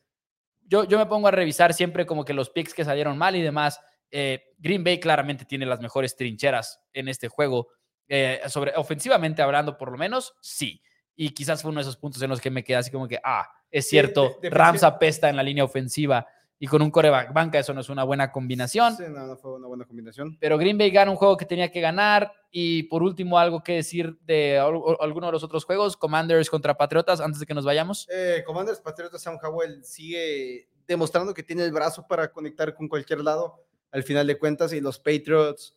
yo, 0.67 0.83
yo 0.85 0.97
me 0.97 1.05
pongo 1.05 1.27
a 1.27 1.31
revisar 1.31 1.73
siempre 1.73 2.05
como 2.05 2.25
que 2.25 2.33
los 2.33 2.49
picks 2.49 2.73
que 2.73 2.83
salieron 2.83 3.17
mal 3.17 3.35
y 3.35 3.41
demás. 3.41 3.79
Eh, 4.09 4.43
Green 4.57 4.83
Bay 4.83 4.99
claramente 4.99 5.45
tiene 5.45 5.65
las 5.65 5.79
mejores 5.81 6.15
trincheras 6.15 6.81
en 6.93 7.07
este 7.07 7.27
juego. 7.27 7.67
Eh, 8.07 8.41
sobre 8.47 8.73
ofensivamente 8.75 9.41
hablando, 9.43 9.77
por 9.77 9.91
lo 9.91 9.97
menos, 9.97 10.33
sí. 10.41 10.81
Y 11.15 11.29
quizás 11.29 11.61
fue 11.61 11.69
uno 11.71 11.79
de 11.79 11.83
esos 11.83 11.97
puntos 11.97 12.21
en 12.23 12.29
los 12.29 12.41
que 12.41 12.49
me 12.49 12.63
quedé 12.63 12.77
así 12.77 12.89
como 12.91 13.07
que, 13.07 13.19
ah, 13.23 13.47
es 13.69 13.85
Sí, 13.85 13.91
cierto, 13.91 14.39
defensi- 14.41 14.49
Rams 14.49 14.83
apesta 14.83 15.29
en 15.29 15.35
la 15.35 15.43
línea 15.43 15.63
ofensiva. 15.63 16.25
Y 16.57 16.67
con 16.67 16.81
un 16.81 16.89
coreback 16.91 17.33
banca, 17.33 17.59
eso 17.59 17.73
no 17.73 17.81
es 17.81 17.89
una 17.89 18.03
buena 18.03 18.31
combinación. 18.31 18.95
Sí, 18.95 19.03
no, 19.09 19.27
no 19.27 19.35
fue 19.35 19.55
una 19.55 19.67
buena 19.67 19.85
combinación. 19.85 20.37
Pero 20.39 20.57
Green 20.57 20.77
Bay 20.77 20.89
gana 20.89 21.11
un 21.11 21.17
juego 21.17 21.35
que 21.35 21.45
tenía 21.45 21.69
que 21.71 21.81
ganar. 21.81 22.31
Y 22.49 22.83
por 22.83 23.03
último, 23.03 23.37
algo 23.37 23.61
que 23.61 23.73
decir 23.73 24.17
de 24.21 24.57
al- 24.57 24.81
alguno 25.01 25.25
de 25.27 25.33
los 25.33 25.43
otros 25.43 25.65
juegos, 25.65 25.97
Commanders 25.97 26.49
contra 26.49 26.77
Patriotas, 26.77 27.19
antes 27.19 27.39
de 27.41 27.45
que 27.45 27.53
nos 27.53 27.65
vayamos. 27.65 28.07
Eh, 28.09 28.43
Commanders 28.45 28.79
Patriotas 28.79 29.21
Sam 29.21 29.37
Howell 29.43 29.83
sigue 29.83 30.69
demostrando 30.87 31.33
que 31.33 31.43
tiene 31.43 31.63
el 31.65 31.71
brazo 31.73 32.05
para 32.07 32.31
conectar 32.31 32.73
con 32.75 32.87
cualquier 32.87 33.19
lado 33.21 33.65
al 33.91 34.03
final 34.03 34.27
de 34.27 34.37
cuentas 34.37 34.71
y 34.73 34.79
los 34.81 34.99
Patriots, 34.99 35.75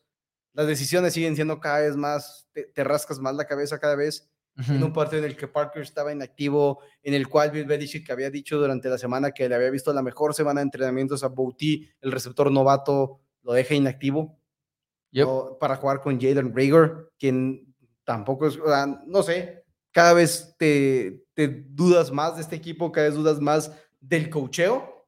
las 0.52 0.66
decisiones 0.66 1.14
siguen 1.14 1.34
siendo 1.36 1.60
cada 1.60 1.80
vez 1.80 1.96
más, 1.96 2.48
te, 2.52 2.64
te 2.64 2.84
rascas 2.84 3.18
más 3.20 3.34
la 3.34 3.46
cabeza 3.46 3.78
cada 3.78 3.94
vez. 3.96 4.28
En 4.68 4.82
un 4.82 4.92
partido 4.92 5.20
en 5.22 5.30
el 5.30 5.36
que 5.36 5.46
Parker 5.46 5.82
estaba 5.82 6.12
inactivo, 6.12 6.80
en 7.02 7.14
el 7.14 7.28
cual 7.28 7.52
Bill 7.52 7.64
Belichick 7.64 8.10
había 8.10 8.28
dicho 8.28 8.58
durante 8.58 8.88
la 8.88 8.98
semana 8.98 9.30
que 9.30 9.48
le 9.48 9.54
había 9.54 9.70
visto 9.70 9.92
la 9.92 10.02
mejor 10.02 10.34
semana 10.34 10.60
de 10.60 10.64
entrenamientos 10.64 11.22
a 11.22 11.28
Bouty, 11.28 11.88
el 12.00 12.10
receptor 12.10 12.50
novato, 12.50 13.20
lo 13.42 13.52
deja 13.52 13.74
inactivo 13.74 14.36
Yep. 15.12 15.26
¿no? 15.26 15.56
para 15.58 15.76
jugar 15.76 16.00
con 16.02 16.20
Jalen 16.20 16.54
Rager, 16.54 17.10
quien 17.18 17.74
tampoco 18.04 18.46
es, 18.48 18.58
o 18.58 18.66
sea, 18.66 18.86
no 19.06 19.22
sé, 19.22 19.64
cada 19.92 20.12
vez 20.12 20.54
te, 20.58 21.24
te 21.34 21.48
dudas 21.48 22.10
más 22.10 22.34
de 22.36 22.42
este 22.42 22.56
equipo, 22.56 22.90
cada 22.92 23.06
vez 23.06 23.14
dudas 23.16 23.40
más 23.40 23.72
del 24.00 24.28
cocheo, 24.28 25.06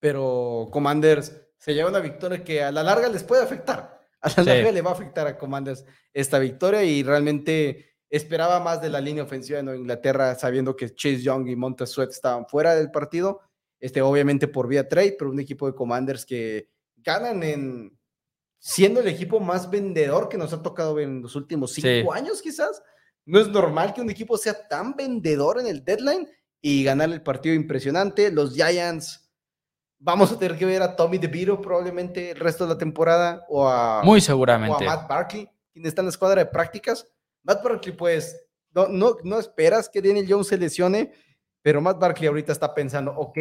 pero 0.00 0.68
Commanders 0.70 1.32
se 1.58 1.74
lleva 1.74 1.90
una 1.90 2.00
victoria 2.00 2.42
que 2.44 2.62
a 2.62 2.70
la 2.72 2.82
larga 2.82 3.08
les 3.08 3.24
puede 3.24 3.42
afectar. 3.42 3.98
A 4.20 4.28
la 4.28 4.34
Sí. 4.34 4.44
larga 4.44 4.72
le 4.72 4.82
va 4.82 4.90
a 4.90 4.94
afectar 4.94 5.26
a 5.26 5.36
Commanders 5.38 5.84
esta 6.12 6.38
victoria 6.38 6.82
y 6.82 7.02
realmente 7.02 7.97
esperaba 8.10 8.60
más 8.60 8.80
de 8.80 8.88
la 8.88 9.00
línea 9.00 9.24
ofensiva 9.24 9.58
de 9.58 9.62
Nueva 9.64 9.78
Inglaterra, 9.80 10.34
sabiendo 10.34 10.74
que 10.76 10.94
Chase 10.94 11.20
Young 11.22 11.48
y 11.48 11.56
Montez 11.56 11.90
Sweat 11.90 12.10
estaban 12.10 12.46
fuera 12.46 12.74
del 12.74 12.90
partido, 12.90 13.40
este, 13.80 14.00
obviamente 14.02 14.48
por 14.48 14.66
vía 14.66 14.88
trade, 14.88 15.16
pero 15.18 15.30
un 15.30 15.40
equipo 15.40 15.66
de 15.66 15.74
Commanders 15.74 16.24
que 16.26 16.68
ganan 16.96 17.42
en 17.42 17.98
siendo 18.58 19.00
el 19.00 19.08
equipo 19.08 19.38
más 19.38 19.70
vendedor 19.70 20.28
que 20.28 20.36
nos 20.36 20.52
ha 20.52 20.60
tocado 20.62 20.98
en 20.98 21.22
los 21.22 21.36
últimos 21.36 21.72
cinco 21.72 21.86
Sí. 22.12 22.18
años, 22.18 22.42
quizás. 22.42 22.82
No 23.24 23.38
es 23.38 23.46
normal 23.48 23.94
que 23.94 24.00
un 24.00 24.10
equipo 24.10 24.36
sea 24.36 24.66
tan 24.68 24.94
vendedor 24.96 25.60
en 25.60 25.66
el 25.68 25.84
deadline 25.84 26.28
y 26.60 26.82
ganar 26.82 27.10
el 27.10 27.22
partido 27.22 27.54
impresionante. 27.54 28.32
Los 28.32 28.54
Giants, 28.54 29.30
vamos 29.98 30.32
a 30.32 30.38
tener 30.38 30.58
que 30.58 30.64
ver 30.64 30.82
a 30.82 30.96
Tommy 30.96 31.18
DeVito 31.18 31.60
probablemente 31.60 32.30
el 32.32 32.38
resto 32.40 32.64
de 32.64 32.72
la 32.72 32.78
temporada 32.78 33.44
o 33.48 33.68
a, 33.68 34.02
Muy 34.02 34.18
o 34.18 34.22
a 34.22 34.24
seguramente. 34.24 34.84
Matt 34.84 35.08
Barkley, 35.08 35.48
quien 35.72 35.86
está 35.86 36.00
en 36.00 36.06
la 36.06 36.10
escuadra 36.10 36.42
de 36.42 36.50
prácticas. 36.50 37.06
Matt 37.42 37.62
Barkley, 37.62 37.94
pues, 37.94 38.40
no, 38.74 38.88
no, 38.88 39.16
no 39.24 39.38
esperas 39.38 39.88
que 39.88 40.02
Daniel 40.02 40.26
Jones 40.28 40.48
se 40.48 40.58
lesione, 40.58 41.12
pero 41.62 41.80
Matt 41.80 41.98
Barkley 41.98 42.26
ahorita 42.28 42.52
está 42.52 42.74
pensando, 42.74 43.12
ok, 43.16 43.38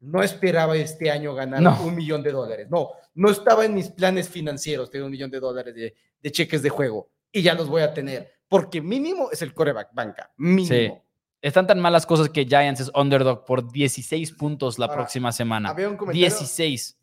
no 0.00 0.22
esperaba 0.22 0.76
este 0.76 1.10
año 1.10 1.34
ganar 1.34 1.62
No. 1.62 1.80
un 1.84 1.94
millón 1.94 2.22
de 2.22 2.32
dólares. 2.32 2.66
No, 2.70 2.90
no 3.14 3.30
estaba 3.30 3.64
en 3.64 3.74
mis 3.74 3.88
planes 3.88 4.28
financieros 4.28 4.90
tener 4.90 5.04
un 5.04 5.10
millón 5.12 5.30
de 5.30 5.38
dólares 5.40 5.74
de, 5.74 5.94
de 6.20 6.32
cheques 6.32 6.60
de 6.62 6.70
juego 6.70 7.08
y 7.30 7.42
ya 7.42 7.54
los 7.54 7.68
voy 7.68 7.82
a 7.82 7.94
tener, 7.94 8.32
porque 8.48 8.80
mínimo 8.80 9.30
es 9.30 9.42
el 9.42 9.54
coreback 9.54 9.90
banca, 9.94 10.32
mínimo. 10.36 10.66
Sí. 10.68 10.92
Están 11.40 11.66
tan 11.66 11.80
malas 11.80 12.06
cosas 12.06 12.28
que 12.28 12.44
Giants 12.44 12.80
es 12.80 12.90
underdog 12.94 13.44
por 13.44 13.70
16 13.72 14.32
puntos 14.32 14.78
la 14.78 14.86
Ahora, 14.86 14.98
próxima 14.98 15.32
semana. 15.32 15.70
Había 15.70 15.88
un 15.88 15.96
comentario. 15.96 16.20
16. 16.28 16.98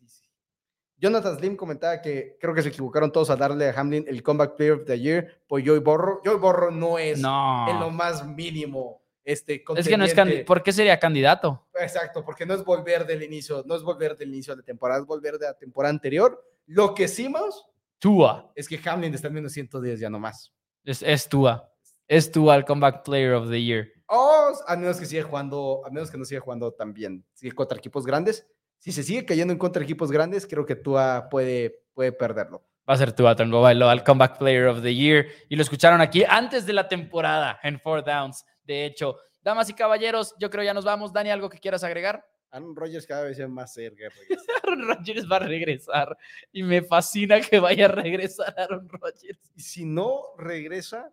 Jonathan 1.00 1.38
Slim 1.38 1.56
comentaba 1.56 2.02
que 2.02 2.36
creo 2.38 2.54
que 2.54 2.62
se 2.62 2.68
equivocaron 2.68 3.10
todos 3.10 3.30
a 3.30 3.36
darle 3.36 3.70
a 3.70 3.80
Hamlin 3.80 4.04
el 4.06 4.22
Comeback 4.22 4.56
Player 4.56 4.74
of 4.74 4.84
the 4.84 5.00
Year 5.00 5.40
por 5.48 5.64
Joey 5.66 5.80
Borro. 5.80 6.20
Joey 6.22 6.36
Borro 6.38 6.70
no 6.70 6.98
es 6.98 7.16
en 7.16 7.22
lo 7.22 7.80
No. 7.80 7.90
más 7.90 8.26
mínimo 8.26 9.00
este 9.24 9.64
Es 9.76 9.88
que 9.88 9.96
no 9.96 10.04
es. 10.04 10.44
¿Por 10.44 10.62
qué 10.62 10.72
sería 10.72 10.98
candidato? 10.98 11.66
Exacto, 11.74 12.22
porque 12.24 12.44
no 12.44 12.54
es 12.54 12.64
volver 12.64 13.06
del 13.06 13.22
inicio, 13.22 13.62
no 13.66 13.76
es 13.76 13.82
volver 13.82 14.16
del 14.16 14.28
inicio 14.28 14.54
de 14.54 14.62
temporada, 14.62 15.00
es 15.00 15.06
volver 15.06 15.38
de 15.38 15.46
la 15.46 15.54
temporada 15.54 15.90
anterior. 15.90 16.44
Lo 16.66 16.94
que 16.94 17.08
más 17.30 17.64
Tua. 17.98 18.52
es 18.54 18.68
que 18.68 18.80
Hamlin 18.84 19.14
está 19.14 19.28
en 19.28 19.34
menos 19.34 19.52
110 19.52 20.00
ya 20.00 20.10
nomás. 20.10 20.52
Es, 20.84 21.02
es 21.02 21.28
Tua. 21.28 21.70
Es 22.08 22.30
Tua 22.30 22.56
el 22.56 22.64
comeback 22.64 23.04
player 23.04 23.32
of 23.34 23.48
the 23.48 23.62
year. 23.62 23.88
O 24.06 24.52
a 24.66 24.76
menos 24.76 24.98
que 24.98 25.06
siga 25.06 25.22
jugando, 25.22 25.82
a 25.86 25.90
menos 25.90 26.10
que 26.10 26.18
no 26.18 26.24
siga 26.24 26.40
jugando 26.40 26.72
también, 26.72 27.24
sigue 27.32 27.52
contra 27.52 27.78
equipos 27.78 28.04
grandes. 28.04 28.46
Si 28.80 28.90
se 28.92 29.02
sigue 29.04 29.24
cayendo 29.24 29.52
en 29.52 29.58
contra 29.58 29.82
equipos 29.84 30.10
grandes, 30.10 30.46
creo 30.46 30.66
que 30.66 30.74
Tua 30.74 31.28
puede, 31.30 31.84
puede 31.94 32.10
perderlo. 32.12 32.62
Va 32.88 32.94
a 32.94 32.96
ser 32.96 33.12
Tua 33.12 33.36
Tagovailoa 33.36 33.92
el 33.92 34.02
comeback 34.02 34.38
player 34.38 34.66
of 34.66 34.82
the 34.82 34.92
year. 34.94 35.26
Y 35.48 35.54
lo 35.56 35.62
escucharon 35.62 36.00
aquí 36.00 36.24
antes 36.28 36.66
de 36.66 36.72
la 36.72 36.88
temporada 36.88 37.60
en 37.62 37.78
Four 37.78 38.02
Downs. 38.04 38.44
De 38.64 38.84
hecho, 38.86 39.18
damas 39.42 39.70
y 39.70 39.74
caballeros, 39.74 40.34
yo 40.40 40.50
creo 40.50 40.64
ya 40.64 40.74
nos 40.74 40.84
vamos. 40.84 41.12
Dani, 41.12 41.30
¿algo 41.30 41.48
que 41.48 41.58
quieras 41.60 41.84
agregar? 41.84 42.26
Aaron 42.52 42.74
Rodgers 42.74 43.06
cada 43.06 43.22
vez 43.24 43.38
es 43.38 43.48
más 43.48 43.72
cerca. 43.72 44.08
Aaron 44.64 44.88
Rodgers 44.88 45.30
va 45.30 45.36
a 45.36 45.40
regresar. 45.40 46.16
Y 46.50 46.64
me 46.64 46.82
fascina 46.82 47.40
que 47.40 47.60
vaya 47.60 47.84
a 47.84 47.88
regresar 47.88 48.52
Aaron 48.58 48.88
Rodgers. 48.88 49.38
y 49.54 49.60
si 49.62 49.84
no 49.84 50.22
regresa, 50.36 51.12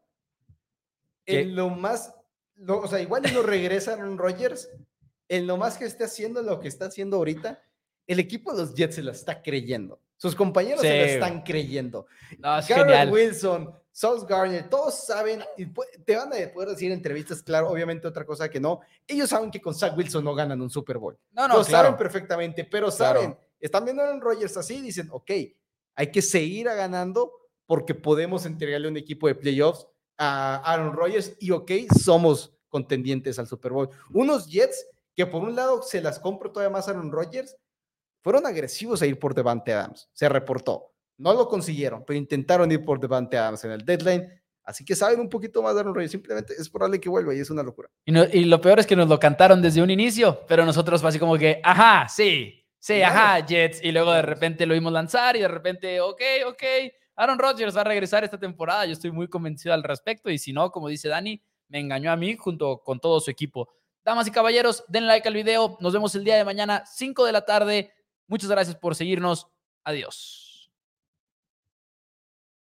¿Qué? 1.26 1.41
en 1.41 1.55
lo 1.55 1.70
más, 1.70 2.15
lo- 2.55 2.80
o 2.80 2.88
sea, 2.88 2.99
igual 3.01 3.22
no 3.34 3.43
regresa 3.43 3.93
Aaron 3.93 4.18
Rodgers, 4.18 4.68
en 5.30 5.47
lo 5.47 5.57
más 5.57 5.78
que 5.78 5.86
esté 5.86 6.03
haciendo 6.05 6.41
lo 6.41 6.59
que 6.59 6.67
está 6.67 6.86
haciendo 6.86 7.17
ahorita, 7.17 7.61
el 8.07 8.19
equipo 8.19 8.53
de 8.53 8.59
los 8.59 8.73
Jets 8.73 8.95
se 8.95 9.03
la 9.03 9.11
está 9.11 9.41
creyendo. 9.41 9.99
Sus 10.15 10.34
compañeros 10.34 10.82
se 10.82 10.89
la 10.89 11.05
están 11.05 11.41
creyendo. 11.43 12.07
No, 12.39 12.57
es 12.57 12.67
Garrett 12.67 12.86
genial. 12.88 13.11
Wilson, 13.11 13.73
Sauce 13.91 14.25
Garner, 14.28 14.67
todos 14.69 15.05
saben, 15.05 15.43
y 15.57 15.67
te 16.05 16.15
van 16.15 16.30
a 16.34 16.53
poder 16.53 16.69
decir 16.69 16.91
en 16.91 16.97
entrevistas, 16.97 17.43
claro, 17.43 17.69
obviamente 17.69 18.07
otra 18.07 18.25
cosa 18.25 18.49
que 18.49 18.59
no, 18.59 18.80
ellos 19.05 19.30
saben 19.30 19.51
que 19.51 19.61
con 19.61 19.75
Zach 19.75 19.95
Wilson 19.95 20.23
no 20.23 20.34
ganan 20.34 20.61
un 20.61 20.69
Super 20.69 20.97
Bowl. 20.97 21.17
No, 21.32 21.47
no, 21.47 21.57
Lo 21.57 21.63
saben 21.63 21.95
perfectamente, 21.97 22.63
pero 22.63 22.89
Claro. 22.89 23.21
saben, 23.21 23.38
están 23.59 23.84
viendo 23.86 24.01
a 24.01 24.05
Aaron 24.05 24.21
Rodgers 24.21 24.55
así, 24.57 24.82
dicen, 24.82 25.07
ok, 25.11 25.32
hay 25.95 26.11
que 26.11 26.21
seguir 26.21 26.69
a 26.69 26.73
ganando 26.75 27.32
porque 27.65 27.93
podemos 27.93 28.45
entregarle 28.45 28.88
un 28.88 28.97
equipo 28.97 29.28
de 29.28 29.36
playoffs 29.36 29.86
a 30.17 30.57
Aaron 30.63 30.93
Rodgers 30.93 31.34
y 31.39 31.51
ok, 31.51 31.71
somos 32.01 32.53
contendientes 32.69 33.38
al 33.39 33.47
Super 33.47 33.71
Bowl. 33.71 33.89
Unos 34.11 34.47
Jets 34.47 34.86
que 35.18 35.26
por 35.26 35.41
un 35.43 35.55
lado 35.55 35.82
se 35.82 35.99
las 35.99 36.20
compro 36.20 36.51
todavía 36.51 36.70
más 36.72 36.88
a 36.88 36.91
Aaron 36.91 37.11
Rodgers, 37.11 37.57
fueron 38.24 38.45
agresivos 38.45 39.01
a 39.01 39.07
ir 39.07 39.18
por 39.18 39.34
Devante 39.34 39.74
Adams, 39.74 40.09
se 40.13 40.30
reportó. 40.30 40.93
No 41.18 41.34
lo 41.34 41.47
consiguieron, 41.47 42.05
pero 42.05 42.18
intentaron 42.20 42.72
ir 42.72 42.86
por 42.86 42.99
Devante 42.99 43.36
Adams 43.38 43.63
en 43.65 43.72
el 43.72 43.84
deadline. 43.84 44.28
Así 44.63 44.86
que 44.86 44.95
saben 44.95 45.20
un 45.20 45.30
poquito 45.30 45.63
más 45.63 45.74
de 45.74 45.80
Aaron 45.80 45.95
Rodgers. 45.95 46.11
Simplemente 46.11 46.53
es 46.53 46.70
probable 46.70 46.99
que 46.99 47.09
vuelva 47.09 47.34
y 47.34 47.39
es 47.39 47.49
una 47.49 47.63
locura. 47.63 47.89
Y, 48.05 48.11
no- 48.11 48.26
y 48.32 48.43
lo 48.45 48.61
peor 48.61 48.80
es 48.80 48.86
que 48.86 48.95
nos 48.95 49.09
lo 49.09 49.18
cantaron 49.20 49.61
desde 49.61 49.82
un 49.82 49.89
inicio, 49.89 50.45
pero 50.47 50.63
nosotros 50.65 51.01
fue 51.01 51.09
así 51.09 51.18
como 51.20 51.36
que, 51.38 51.59
ajá, 51.63 52.07
sí, 52.09 52.63
sí, 52.78 52.97
Claro. 52.97 53.15
ajá, 53.15 53.45
Jets. 53.45 53.84
Y 53.84 53.91
luego 53.91 54.11
de 54.11 54.22
repente 54.22 54.65
lo 54.68 54.76
vimos 54.76 54.91
lanzar 54.93 55.36
y 55.36 55.39
de 55.39 55.47
repente, 55.47 55.99
ok, 56.01 56.22
ok, 56.47 56.63
Aaron 57.15 57.39
Rodgers 57.39 57.76
va 57.76 57.82
a 57.82 57.86
regresar 57.86 58.24
esta 58.24 58.38
temporada. 58.38 58.86
Yo 58.86 58.91
estoy 58.91 59.09
muy 59.11 59.28
convencido 59.30 59.74
al 59.74 59.82
respecto 59.84 60.30
y 60.30 60.38
si 60.38 60.53
no, 60.53 60.70
como 60.70 60.89
dice 60.89 61.07
Dani, 61.07 61.41
me 61.70 61.80
engañó 61.80 62.11
a 62.11 62.15
mí 62.18 62.36
junto 62.36 62.80
con 62.84 62.99
todo 62.99 63.20
su 63.22 63.32
equipo. 63.32 63.70
Damas 64.08 64.26
y 64.26 64.32
caballeros, 64.32 64.86
den 64.88 65.05
like 65.05 65.28
al 65.28 65.34
video. 65.34 65.76
Nos 65.82 65.91
vemos 65.91 66.16
el 66.16 66.24
día 66.24 66.38
de 66.38 66.45
mañana, 66.45 66.86
5 66.86 67.26
de 67.26 67.34
la 67.34 67.43
tarde. 67.43 67.93
Muchas 68.26 68.49
gracias 68.49 68.78
por 68.78 68.95
seguirnos. 68.95 69.47
Adiós. 69.84 70.47